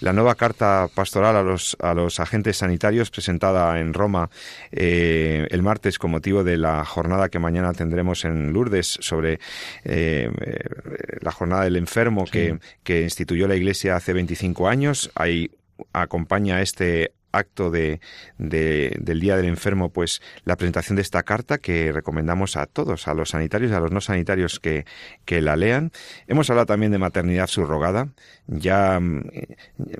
la 0.00 0.12
nueva 0.12 0.34
carta 0.34 0.88
pastoral 0.94 1.36
a 1.36 1.42
los, 1.42 1.76
a 1.80 1.94
los 1.94 2.20
agentes 2.20 2.58
sanitarios 2.58 3.10
presentada 3.10 3.78
en 3.78 3.94
Roma 3.94 4.30
eh, 4.72 5.46
el 5.50 5.62
martes 5.62 5.98
con 5.98 6.10
motivo 6.10 6.44
de 6.44 6.56
la 6.56 6.84
jornada 6.84 7.28
que 7.28 7.38
mañana 7.38 7.72
tendremos 7.72 8.24
en 8.24 8.52
Lourdes 8.52 8.98
sobre 9.00 9.38
eh, 9.84 10.30
la 11.20 11.32
jornada 11.32 11.64
del 11.64 11.76
enfermo 11.76 12.24
que, 12.24 12.58
que 12.82 13.02
instituyó 13.02 13.48
la 13.48 13.56
Iglesia 13.56 13.96
hace 13.96 14.12
25 14.12 14.68
años. 14.68 15.10
Ahí 15.14 15.50
acompaña 15.92 16.60
este 16.60 17.12
acto 17.36 17.70
de, 17.70 18.00
del 18.38 19.20
Día 19.20 19.36
del 19.36 19.46
Enfermo, 19.46 19.90
pues 19.90 20.22
la 20.44 20.56
presentación 20.56 20.96
de 20.96 21.02
esta 21.02 21.22
carta 21.22 21.58
que 21.58 21.92
recomendamos 21.92 22.56
a 22.56 22.66
todos, 22.66 23.08
a 23.08 23.14
los 23.14 23.30
sanitarios 23.30 23.70
y 23.70 23.74
a 23.74 23.80
los 23.80 23.92
no 23.92 24.00
sanitarios 24.00 24.60
que, 24.60 24.86
que 25.24 25.40
la 25.40 25.56
lean. 25.56 25.92
Hemos 26.26 26.50
hablado 26.50 26.66
también 26.66 26.92
de 26.92 26.98
maternidad 26.98 27.46
subrogada. 27.46 28.08
Ya, 28.46 28.98
mm, 29.00 29.22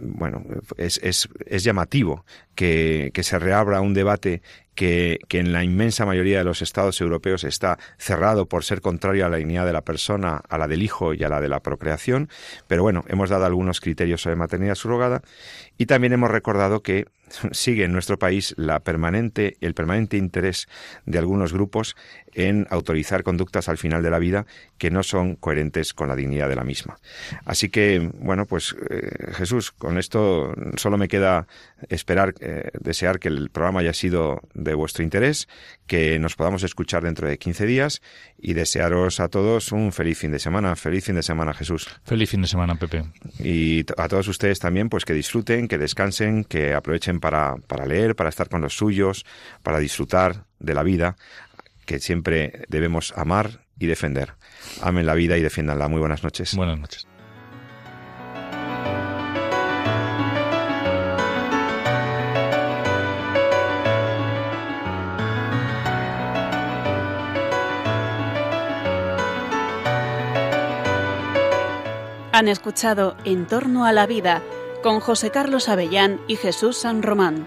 bueno, 0.01 0.45
es, 0.77 1.01
es, 1.03 1.29
es 1.47 1.65
llamativo 1.65 2.25
que, 2.55 3.11
que 3.15 3.23
se 3.23 3.39
reabra 3.39 3.81
un 3.81 3.95
debate 3.95 4.43
que, 4.75 5.19
en 5.31 5.53
la 5.53 5.65
inmensa 5.65 6.07
mayoría 6.07 6.39
de 6.39 6.45
los 6.45 6.63
estados 6.63 7.01
europeos 7.01 7.45
está 7.45 7.79
cerrado 7.99 8.47
por 8.47 8.65
ser 8.65 8.81
contrario 8.81 9.27
a 9.27 9.29
la 9.29 9.37
dignidad 9.37 9.67
de 9.67 9.73
la 9.73 9.83
persona, 9.83 10.43
a 10.49 10.59
la 10.59 10.69
del 10.69 10.83
hijo 10.83 11.15
y 11.15 11.25
a 11.25 11.29
la 11.29 11.41
de 11.41 11.49
la 11.49 11.61
procreación. 11.61 12.29
Pero 12.67 12.83
bueno, 12.83 13.05
hemos 13.09 13.31
dado 13.31 13.45
algunos 13.45 13.81
criterios 13.81 14.23
sobre 14.23 14.37
maternidad 14.37 14.75
subrogada 14.75 15.23
y 15.79 15.87
también 15.87 16.13
hemos 16.13 16.31
recordado 16.31 16.83
que 16.83 17.07
sigue 17.53 17.85
en 17.85 17.93
nuestro 17.93 18.19
país 18.19 18.55
la 18.57 18.81
permanente, 18.81 19.57
el 19.61 19.75
permanente 19.75 20.17
interés 20.17 20.69
de 21.07 21.19
algunos 21.19 21.53
grupos 21.53 21.97
en 22.35 22.67
autorizar 22.71 23.23
conductas 23.23 23.69
al 23.69 23.79
final 23.79 24.03
de 24.03 24.11
la 24.11 24.19
vida 24.19 24.47
que 24.79 24.91
no 24.91 25.03
son 25.03 25.37
coherentes 25.37 25.95
con 25.95 26.09
la 26.09 26.17
dignidad 26.17 26.49
de 26.49 26.57
la 26.57 26.65
misma. 26.65 26.99
Así 27.45 27.69
que, 27.69 28.11
bueno, 28.19 28.47
pues 28.47 28.75
eh, 28.91 29.33
Jesús, 29.35 29.71
con 29.71 29.99
esto 29.99 30.55
solo 30.77 30.99
me 30.99 31.09
queda 31.09 31.47
esperar, 31.89 32.35
eh, 32.41 32.71
desear 32.81 33.19
que 33.19 33.29
el 33.29 33.51
programa 33.51 33.81
haya 33.81 33.93
sido 33.93 34.43
de 34.55 34.75
vuestro 34.75 35.05
interés, 35.05 35.49
que 35.87 36.19
nos 36.19 36.35
podamos 36.35 36.63
escuchar 36.63 37.03
dentro 37.03 37.29
de 37.29 37.39
15 37.39 37.67
días 37.67 38.03
y 38.39 38.55
desearos 38.55 39.21
a 39.21 39.29
todos 39.29 39.73
un 39.73 39.93
feliz 39.93 40.19
fin 40.19 40.33
de 40.33 40.39
semana. 40.39 40.77
Feliz 40.77 41.05
fin 41.05 41.15
de 41.15 41.23
semana, 41.23 41.55
Jesús. 41.55 41.89
Feliz 42.05 42.31
fin 42.31 42.43
de 42.43 42.49
semana, 42.49 42.75
Pepe. 42.77 43.05
Y 43.39 43.85
a 43.97 44.09
todos 44.09 44.29
ustedes 44.29 44.59
también, 44.59 44.89
pues 44.89 45.05
que 45.05 45.15
disfruten, 45.15 45.69
que 45.69 45.79
descansen, 45.79 46.45
que 46.45 46.75
aprovechen 46.75 47.21
para, 47.21 47.57
para 47.67 47.87
leer, 47.87 48.17
para 48.17 48.31
estar 48.31 48.49
con 48.49 48.61
los 48.61 48.77
suyos, 48.77 49.25
para 49.63 49.79
disfrutar 49.79 50.45
de 50.59 50.75
la 50.75 50.83
vida 50.83 51.17
que 51.85 51.99
siempre 51.99 52.65
debemos 52.69 53.13
amar 53.17 53.65
y 53.79 53.87
defender. 53.87 54.35
Amen 54.81 55.07
la 55.07 55.15
vida 55.15 55.37
y 55.37 55.43
defiéndanla. 55.43 55.89
Muy 55.89 56.01
buenas 56.01 56.23
noches. 56.23 56.55
Buenas 56.55 56.79
noches. 56.79 57.07
Han 72.35 72.49
escuchado 72.49 73.17
En 73.25 73.47
torno 73.47 73.85
a 73.85 73.93
la 73.93 74.09
vida 74.09 74.43
con 74.83 74.99
José 74.99 75.31
Carlos 75.31 75.69
Avellán 75.69 76.21
y 76.27 76.35
Jesús 76.35 76.77
San 76.77 77.03
Román. 77.03 77.47